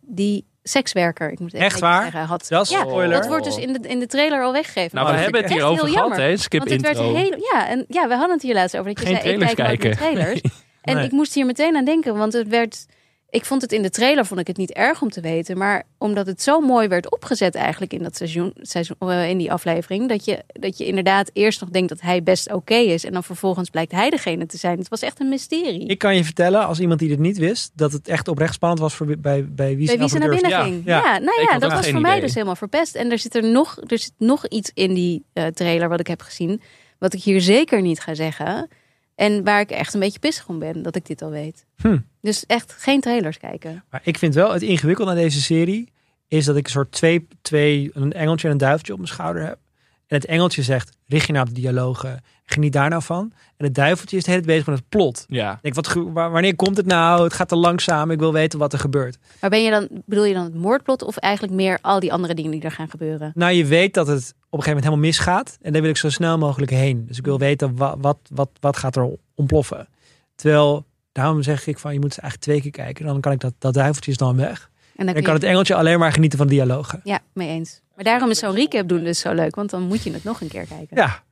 die 0.00 0.44
sekswerker, 0.68 1.30
ik 1.30 1.38
moet 1.38 1.54
Echt 1.54 1.80
waar? 1.80 2.02
zeggen, 2.02 2.20
had. 2.24 2.46
Dat 2.48 2.64
is 2.64 2.70
ja, 2.70 2.80
spoiler. 2.80 3.16
dat 3.16 3.26
wordt 3.26 3.44
dus 3.44 3.56
in 3.56 3.72
de, 3.72 3.88
in 3.88 3.98
de 3.98 4.06
trailer 4.06 4.42
al 4.42 4.52
weggegeven. 4.52 4.98
Nou, 4.98 5.14
we 5.14 5.20
hebben 5.20 5.42
het 5.42 5.52
hier 5.52 5.62
over 5.64 5.78
gehad, 5.88 5.94
jammer. 5.94 6.20
hè? 6.20 6.36
Skip 6.36 6.58
Want 6.58 6.70
het 6.72 6.80
werd 6.82 6.98
heel, 6.98 7.36
ja, 7.52 7.68
en 7.68 7.84
ja, 7.88 8.08
we 8.08 8.14
hadden 8.14 8.32
het 8.32 8.42
hier 8.42 8.54
laatst 8.54 8.76
over. 8.76 8.94
Dat 8.94 9.00
je 9.00 9.06
Geen 9.14 9.20
zei, 9.22 9.34
ik 9.34 9.40
kijk 9.40 9.56
kijken. 9.56 9.96
trailers. 9.96 10.40
En 10.82 10.96
Nee. 10.96 11.04
ik 11.04 11.12
moest 11.12 11.34
hier 11.34 11.46
meteen 11.46 11.76
aan 11.76 11.84
denken, 11.84 12.16
want 12.16 12.32
het 12.32 12.48
werd. 12.48 12.86
Ik 13.34 13.44
vond 13.44 13.62
het 13.62 13.72
in 13.72 13.82
de 13.82 13.90
trailer 13.90 14.26
vond 14.26 14.40
ik 14.40 14.46
het 14.46 14.56
niet 14.56 14.72
erg 14.72 15.02
om 15.02 15.10
te 15.10 15.20
weten, 15.20 15.58
maar 15.58 15.82
omdat 15.98 16.26
het 16.26 16.42
zo 16.42 16.60
mooi 16.60 16.88
werd 16.88 17.10
opgezet 17.10 17.54
eigenlijk 17.54 17.92
in 17.92 18.02
dat 18.02 18.16
seizoen, 18.16 18.54
seizoen 18.60 18.96
eh, 18.98 19.28
in 19.28 19.38
die 19.38 19.52
aflevering, 19.52 20.08
dat 20.08 20.24
je 20.24 20.44
dat 20.46 20.78
je 20.78 20.86
inderdaad 20.86 21.30
eerst 21.32 21.60
nog 21.60 21.70
denkt 21.70 21.88
dat 21.88 22.00
hij 22.00 22.22
best 22.22 22.52
oké 22.52 22.74
is 22.74 23.04
en 23.04 23.12
dan 23.12 23.24
vervolgens 23.24 23.70
blijkt 23.70 23.92
hij 23.92 24.10
degene 24.10 24.46
te 24.46 24.56
zijn. 24.56 24.78
Het 24.78 24.88
was 24.88 25.02
echt 25.02 25.20
een 25.20 25.28
mysterie. 25.28 25.86
Ik 25.86 25.98
kan 25.98 26.16
je 26.16 26.24
vertellen, 26.24 26.66
als 26.66 26.80
iemand 26.80 27.00
die 27.00 27.08
dit 27.08 27.18
niet 27.18 27.38
wist, 27.38 27.70
dat 27.74 27.92
het 27.92 28.08
echt 28.08 28.28
oprecht 28.28 28.54
spannend 28.54 28.80
was 28.80 28.94
voor, 28.94 29.06
bij, 29.06 29.18
bij 29.18 29.76
wie 29.76 29.86
bij 29.86 29.98
wie 29.98 30.08
ze 30.08 30.18
naar 30.18 30.28
binnen 30.28 30.62
ging. 30.62 30.82
Ja. 30.84 30.98
Ja, 30.98 31.18
nou 31.18 31.42
ja, 31.50 31.58
dat 31.58 31.72
was 31.72 31.88
voor 31.90 32.00
mij 32.00 32.10
idee. 32.10 32.24
dus 32.24 32.34
helemaal 32.34 32.56
verpest. 32.56 32.94
En 32.94 33.10
er 33.10 33.18
zit 33.18 33.34
er 33.34 33.50
nog, 33.50 33.76
er 33.86 33.98
zit 33.98 34.12
nog 34.18 34.46
iets 34.48 34.70
in 34.74 34.94
die 34.94 35.24
eh, 35.32 35.46
trailer 35.46 35.88
wat 35.88 36.00
ik 36.00 36.06
heb 36.06 36.22
gezien, 36.22 36.60
wat 36.98 37.14
ik 37.14 37.22
hier 37.22 37.40
zeker 37.40 37.82
niet 37.82 38.00
ga 38.00 38.14
zeggen. 38.14 38.68
En 39.14 39.44
waar 39.44 39.60
ik 39.60 39.70
echt 39.70 39.94
een 39.94 40.00
beetje 40.00 40.18
pissig 40.18 40.48
om 40.48 40.58
ben, 40.58 40.82
dat 40.82 40.96
ik 40.96 41.06
dit 41.06 41.22
al 41.22 41.30
weet. 41.30 41.66
Hm. 41.76 41.98
Dus 42.20 42.46
echt 42.46 42.72
geen 42.72 43.00
trailers 43.00 43.38
kijken. 43.38 43.84
Maar 43.90 44.00
ik 44.04 44.18
vind 44.18 44.34
wel 44.34 44.52
het 44.52 44.62
ingewikkelde 44.62 45.10
aan 45.10 45.16
deze 45.16 45.40
serie 45.40 45.92
is 46.28 46.44
dat 46.44 46.56
ik 46.56 46.64
een 46.64 46.70
soort 46.70 46.92
twee, 46.92 47.26
twee 47.42 47.90
een 47.94 48.12
engeltje 48.12 48.46
en 48.46 48.52
een 48.52 48.58
duiveltje 48.58 48.92
op 48.92 48.98
mijn 48.98 49.10
schouder 49.10 49.42
heb. 49.42 49.58
En 50.14 50.20
het 50.20 50.28
engeltje 50.28 50.62
zegt, 50.62 50.96
richt 51.06 51.26
je 51.26 51.32
nou 51.32 51.48
op 51.48 51.54
de 51.54 51.60
dialogen, 51.60 52.22
geniet 52.44 52.72
daar 52.72 52.90
nou 52.90 53.02
van. 53.02 53.32
En 53.56 53.64
het 53.64 53.74
duiveltje 53.74 54.16
is 54.16 54.24
de 54.24 54.30
hele 54.30 54.42
tijd 54.42 54.54
bezig 54.54 54.68
met 54.70 54.78
het 54.78 54.88
plot. 54.88 55.24
Ja. 55.28 55.52
Ik 55.62 55.74
denk, 55.74 55.74
wat, 55.74 56.12
wanneer 56.14 56.56
komt 56.56 56.76
het 56.76 56.86
nou? 56.86 57.24
Het 57.24 57.32
gaat 57.32 57.48
te 57.48 57.56
langzaam, 57.56 58.10
ik 58.10 58.18
wil 58.18 58.32
weten 58.32 58.58
wat 58.58 58.72
er 58.72 58.78
gebeurt. 58.78 59.18
Maar 59.40 59.50
ben 59.50 59.62
je 59.62 59.70
dan, 59.70 59.88
bedoel 60.06 60.24
je 60.24 60.34
dan 60.34 60.44
het 60.44 60.54
moordplot 60.54 61.02
of 61.02 61.16
eigenlijk 61.16 61.54
meer 61.54 61.78
al 61.80 62.00
die 62.00 62.12
andere 62.12 62.34
dingen 62.34 62.50
die 62.50 62.60
er 62.62 62.70
gaan 62.70 62.88
gebeuren? 62.90 63.32
Nou, 63.34 63.52
je 63.52 63.64
weet 63.66 63.94
dat 63.94 64.06
het 64.06 64.16
op 64.16 64.24
een 64.24 64.64
gegeven 64.64 64.66
moment 64.68 64.84
helemaal 64.84 65.04
misgaat. 65.06 65.58
En 65.62 65.72
daar 65.72 65.80
wil 65.82 65.90
ik 65.90 65.96
zo 65.96 66.10
snel 66.10 66.38
mogelijk 66.38 66.70
heen. 66.72 67.06
Dus 67.06 67.18
ik 67.18 67.24
wil 67.24 67.38
weten, 67.38 67.76
wat, 67.76 67.96
wat, 68.00 68.18
wat, 68.32 68.50
wat 68.60 68.76
gaat 68.76 68.96
er 68.96 69.08
ontploffen? 69.34 69.88
Terwijl, 70.34 70.84
daarom 71.12 71.42
zeg 71.42 71.66
ik 71.66 71.78
van, 71.78 71.92
je 71.92 72.00
moet 72.00 72.14
het 72.14 72.18
eigenlijk 72.22 72.50
twee 72.50 72.60
keer 72.72 72.84
kijken. 72.84 73.06
Dan 73.06 73.20
kan 73.20 73.32
ik 73.32 73.40
dat, 73.40 73.54
dat 73.58 73.74
duiveltje 73.74 74.10
is 74.10 74.16
dan 74.16 74.36
weg. 74.36 74.70
En 74.96 75.06
dan 75.06 75.14
En 75.14 75.22
kan 75.22 75.32
je- 75.32 75.38
het 75.38 75.48
engeltje 75.48 75.74
alleen 75.74 75.98
maar 75.98 76.12
genieten 76.12 76.38
van 76.38 76.46
de 76.46 76.54
dialogen. 76.54 77.00
Ja, 77.04 77.20
mee 77.32 77.48
eens. 77.48 77.80
Maar 77.94 78.04
daarom 78.04 78.30
is 78.30 78.38
zo'n 78.38 78.54
recap 78.54 78.88
doen 78.88 79.04
dus 79.04 79.18
zo 79.18 79.32
leuk, 79.32 79.54
want 79.54 79.70
dan 79.70 79.82
moet 79.82 80.02
je 80.02 80.12
het 80.12 80.24
nog 80.24 80.40
een 80.40 80.48
keer 80.48 80.66
kijken. 80.66 80.96
Ja, 80.96 81.22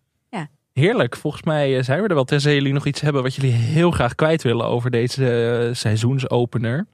Heerlijk. 0.72 1.16
Volgens 1.16 1.42
mij 1.42 1.76
eh, 1.78 1.84
zijn 1.84 2.02
we 2.02 2.08
er 2.08 2.14
wel. 2.14 2.24
Tenzij 2.24 2.54
jullie 2.54 2.72
nog 2.72 2.86
iets 2.86 3.00
hebben 3.00 3.22
wat 3.22 3.34
jullie 3.34 3.52
heel 3.52 3.90
graag 3.90 4.14
kwijt 4.14 4.42
willen 4.42 4.66
over 4.66 4.90
deze 4.90 5.40
eh, 5.68 5.74
seizoensopener. 5.74 6.86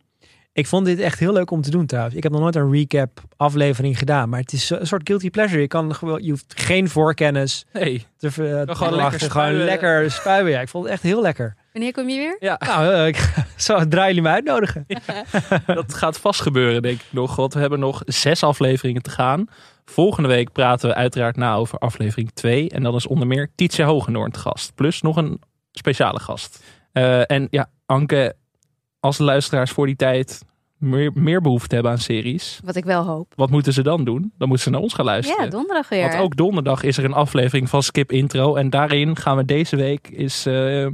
ik 0.53 0.67
vond 0.67 0.87
dit 0.87 0.99
echt 0.99 1.19
heel 1.19 1.33
leuk 1.33 1.51
om 1.51 1.61
te 1.63 1.71
doen 1.71 1.87
trouwens. 1.87 2.15
Ik 2.17 2.23
heb 2.23 2.33
nog 2.33 2.41
nooit 2.41 2.57
een 2.57 2.73
recap 2.73 3.21
aflevering 3.37 3.99
gedaan. 3.99 4.29
Maar 4.29 4.41
het 4.41 4.53
is 4.53 4.71
een 4.71 4.87
soort 4.87 5.03
guilty 5.09 5.31
pleasure. 5.31 5.61
Je, 5.61 5.67
kan 5.67 5.95
gewoon, 5.95 6.23
je 6.23 6.31
hoeft 6.31 6.53
geen 6.57 6.89
voorkennis 6.89 7.67
Nee. 7.73 8.07
te, 8.17 8.29
te 8.31 8.65
gewoon 8.75 8.93
lachen. 8.95 8.97
lekker 8.97 9.31
Gewoon 9.31 9.47
spuien. 9.47 9.65
lekker 9.65 10.11
spuien. 10.11 10.51
Ja, 10.51 10.61
ik 10.61 10.69
vond 10.69 10.85
het 10.85 10.93
echt 10.93 11.03
heel 11.03 11.21
lekker. 11.23 11.57
Wanneer 11.73 11.93
kom 11.93 12.09
je 12.09 12.17
weer? 12.17 12.37
Ja, 12.41 12.61
Nou, 12.67 12.93
eh, 12.93 13.07
ik 13.07 13.35
zou 13.57 13.89
draaien 13.89 14.15
jullie 14.15 14.23
me 14.31 14.35
uitnodigen. 14.35 14.87
dat 15.67 15.95
gaat 15.95 16.19
vast 16.19 16.41
gebeuren, 16.41 16.83
denk 16.83 17.01
ik 17.01 17.07
nog. 17.11 17.37
Want 17.37 17.55
we 17.55 17.61
hebben 17.61 17.79
nog 17.81 18.03
zes 18.05 18.43
afleveringen 18.43 19.03
te 19.03 19.11
gaan. 19.11 19.47
Volgende 19.85 20.29
week 20.29 20.53
praten 20.53 20.89
we 20.89 20.95
uiteraard 20.95 21.37
na 21.37 21.55
over 21.55 21.79
aflevering 21.79 22.31
2. 22.35 22.71
En 22.71 22.83
dan 22.83 22.95
is 22.95 23.07
onder 23.07 23.27
meer 23.27 23.51
Tietje 23.55 23.83
Hogenoorn 23.85 24.31
te 24.31 24.39
gast. 24.39 24.75
Plus 24.75 25.03
nog 25.03 25.17
een 25.17 25.41
speciale 25.73 26.21
gast. 26.21 26.63
Eh, 26.93 27.31
en 27.31 27.47
ja, 27.51 27.71
Anke, 27.87 28.37
als 29.01 29.17
de 29.17 29.23
luisteraars 29.25 29.71
voor 29.71 29.87
die 29.87 29.97
tijd 29.97 30.43
meer, 30.77 31.11
meer 31.15 31.41
behoefte 31.41 31.75
hebben 31.75 31.93
aan 31.93 31.99
series, 31.99 32.61
Wat 32.65 32.77
ik 32.77 32.85
wel 32.85 33.05
hoop. 33.05 33.33
wat 33.37 33.51
moeten 33.51 33.73
ze 33.73 33.83
dan 33.83 34.05
doen? 34.05 34.33
Dan 34.39 34.49
moeten 34.49 34.65
ze 34.67 34.71
naar 34.71 34.81
ons 34.81 34.95
gaan 34.95 35.05
luisteren. 35.05 35.45
Ja, 35.45 35.51
donderdag 35.51 35.89
weer. 35.89 36.09
Want 36.09 36.23
ook 36.23 36.37
donderdag 36.37 36.83
is 36.83 36.97
er 36.99 37.05
een 37.05 37.13
aflevering 37.13 37.69
van 37.69 37.83
Skip 37.83 38.13
Intro. 38.13 38.55
En 38.57 38.71
daarin 38.71 39.17
gaan 39.17 39.37
we 39.37 39.45
deze 39.45 39.77
week 39.77 40.09
is. 40.09 40.47
eh, 40.47 40.87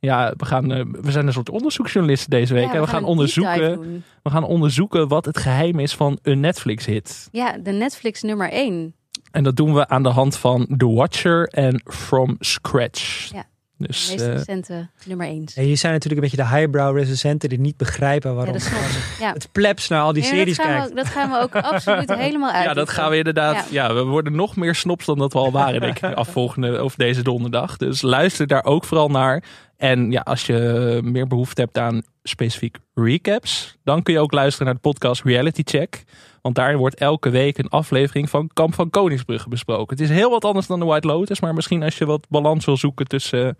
ja, 0.00 0.34
we, 0.36 0.44
gaan, 0.44 0.72
eh, 0.72 0.84
we 1.00 1.10
zijn 1.10 1.26
een 1.26 1.32
soort 1.32 1.50
onderzoeksjournalisten 1.50 2.30
deze 2.30 2.54
week. 2.54 2.66
Ja, 2.66 2.74
en 2.74 2.80
we, 2.80 2.86
gaan, 2.86 3.04
onderzoeken, 3.04 4.04
we 4.22 4.30
gaan 4.30 4.44
onderzoeken 4.44 5.08
wat 5.08 5.24
het 5.24 5.38
geheim 5.38 5.78
is 5.78 5.94
van 5.94 6.18
een 6.22 6.40
Netflix-hit. 6.40 7.28
Ja, 7.32 7.58
de 7.58 7.72
Netflix 7.72 8.22
nummer 8.22 8.50
1. 8.50 8.94
En 9.30 9.44
dat 9.44 9.56
doen 9.56 9.74
we 9.74 9.88
aan 9.88 10.02
de 10.02 10.08
hand 10.08 10.36
van 10.36 10.66
The 10.76 10.86
Watcher 10.86 11.48
en 11.48 11.82
From 11.84 12.36
Scratch. 12.38 13.32
Ja, 13.32 13.44
Dus 13.86 14.06
De 14.06 14.12
meest 14.12 14.26
eh, 14.26 14.32
recente 14.32 14.88
nummer 15.04 15.26
1. 15.26 15.44
En 15.54 15.64
hier 15.64 15.76
zijn 15.76 15.92
natuurlijk 15.92 16.22
een 16.22 16.30
beetje 16.30 16.48
de 16.48 16.56
highbrow 16.56 16.96
recensenten 16.96 17.48
die 17.48 17.60
niet 17.60 17.76
begrijpen 17.76 18.30
Ja, 18.30 18.36
waarom 18.36 18.54
ik. 18.54 18.62
Ja. 19.20 19.32
het 19.32 19.48
plebs 19.52 19.88
naar 19.88 20.02
al 20.02 20.12
die 20.12 20.22
series 20.22 20.56
dat, 20.56 20.66
kijkt. 20.66 20.88
we, 20.88 20.94
dat 20.94 21.06
gaan 21.06 21.30
we 21.30 21.38
ook 21.38 21.54
absoluut 21.56 22.14
helemaal 22.26 22.50
uit. 22.50 22.64
ja, 22.64 22.74
dat 22.74 22.88
gaan 22.88 23.10
we 23.10 23.16
inderdaad. 23.16 23.66
Ja. 23.70 23.94
we 23.94 24.02
worden 24.02 24.34
nog 24.34 24.56
meer 24.56 24.74
snops 24.74 25.06
dan 25.06 25.18
dat 25.18 25.32
we 25.32 25.38
al 25.38 25.50
waren, 25.52 25.80
denk 25.80 25.98
ik, 25.98 26.14
afvolgende 26.24 26.84
of 26.84 26.94
deze 26.94 27.22
donderdag. 27.22 27.76
Dus 27.76 28.02
luister 28.02 28.46
daar 28.46 28.64
ook 28.64 28.84
vooral 28.84 29.08
naar. 29.08 29.42
En 29.76 30.10
ja, 30.10 30.20
als 30.20 30.46
je 30.46 31.00
meer 31.02 31.26
behoefte 31.26 31.60
hebt 31.60 31.78
aan 31.78 32.02
specifiek 32.22 32.76
recaps, 32.94 33.76
dan 33.84 34.02
kun 34.02 34.14
je 34.14 34.20
ook 34.20 34.32
luisteren 34.32 34.66
naar 34.66 34.74
de 34.74 34.80
podcast 34.80 35.22
Reality 35.22 35.62
Check. 35.64 36.04
Want 36.42 36.54
daarin 36.54 36.78
wordt 36.78 36.94
elke 36.94 37.30
week 37.30 37.58
een 37.58 37.68
aflevering 37.68 38.30
van 38.30 38.50
Kamp 38.52 38.74
van 38.74 38.90
Koningsbrugge 38.90 39.48
besproken. 39.48 39.96
Het 39.96 40.10
is 40.10 40.16
heel 40.16 40.30
wat 40.30 40.44
anders 40.44 40.66
dan 40.66 40.78
de 40.80 40.84
White 40.86 41.06
Lotus, 41.06 41.40
maar 41.40 41.54
misschien 41.54 41.82
als 41.82 41.98
je 41.98 42.06
wat 42.06 42.26
balans 42.28 42.64
wil 42.64 42.76
zoeken 42.76 43.06
tussen, 43.06 43.58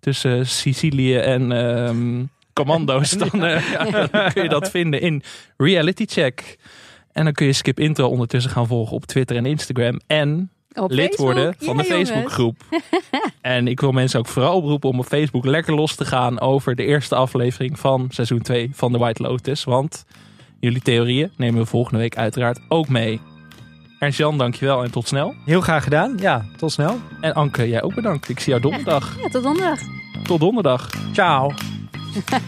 tussen 0.00 0.46
Sicilië 0.46 1.16
en 1.16 1.52
ehm, 1.52 2.24
commando's, 2.52 3.10
dan, 3.30 3.44
eh, 3.44 3.70
ja, 3.72 4.06
dan 4.06 4.32
kun 4.32 4.42
je 4.42 4.48
dat 4.48 4.70
vinden 4.70 5.00
in 5.00 5.22
Reality 5.56 6.04
Check. 6.06 6.56
En 7.12 7.24
dan 7.24 7.32
kun 7.32 7.46
je 7.46 7.52
Skip 7.52 7.80
Intro 7.80 8.08
ondertussen 8.08 8.50
gaan 8.50 8.66
volgen 8.66 8.96
op 8.96 9.06
Twitter 9.06 9.36
en 9.36 9.46
Instagram. 9.46 10.00
En 10.06 10.50
Op 10.74 10.90
lid 10.90 10.98
Facebook? 11.06 11.26
worden 11.26 11.54
van 11.58 11.76
Ja, 11.76 11.82
de. 11.82 11.88
Facebookgroep. 11.88 12.56
en 13.40 13.68
ik 13.68 13.80
wil 13.80 13.92
mensen 13.92 14.18
ook 14.18 14.26
vooral 14.26 14.56
oproepen 14.56 14.88
om 14.88 14.98
op 14.98 15.06
Facebook 15.06 15.44
lekker 15.44 15.74
los 15.74 15.94
te 15.94 16.04
gaan 16.04 16.40
over 16.40 16.74
de 16.74 16.84
eerste 16.84 17.14
aflevering 17.14 17.78
van 17.78 18.06
seizoen 18.10 18.42
2 18.42 18.70
van 18.72 18.92
The 18.92 18.98
White 18.98 19.22
Lotus. 19.22 19.64
Want 19.64 20.04
jullie 20.62 20.82
theorieën 20.82 21.30
nemen 21.36 21.60
we 21.60 21.66
volgende 21.66 21.98
week 21.98 22.16
uiteraard 22.16 22.60
ook 22.68 22.88
mee. 22.88 23.20
Ernst 23.98 24.18
Jan, 24.18 24.38
dankjewel 24.38 24.84
en 24.84 24.90
tot 24.90 25.08
snel. 25.08 25.34
Heel 25.44 25.60
graag 25.60 25.84
gedaan. 25.84 26.16
Ja, 26.20 26.44
tot 26.56 26.72
snel. 26.72 26.98
En 27.20 27.32
Anke, 27.32 27.68
jij 27.68 27.82
ook 27.82 27.94
bedankt. 27.94 28.28
Ik 28.28 28.40
zie 28.40 28.48
jou 28.48 28.60
donderdag. 28.62 29.16
Ja, 29.22 29.28
tot 29.28 29.42
donderdag. 29.42 29.78
Tot 30.22 30.40
donderdag. 30.40 30.90
Ciao. 31.12 31.52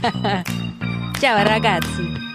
Ciao 1.21 1.43
ragazzi. 1.43 2.34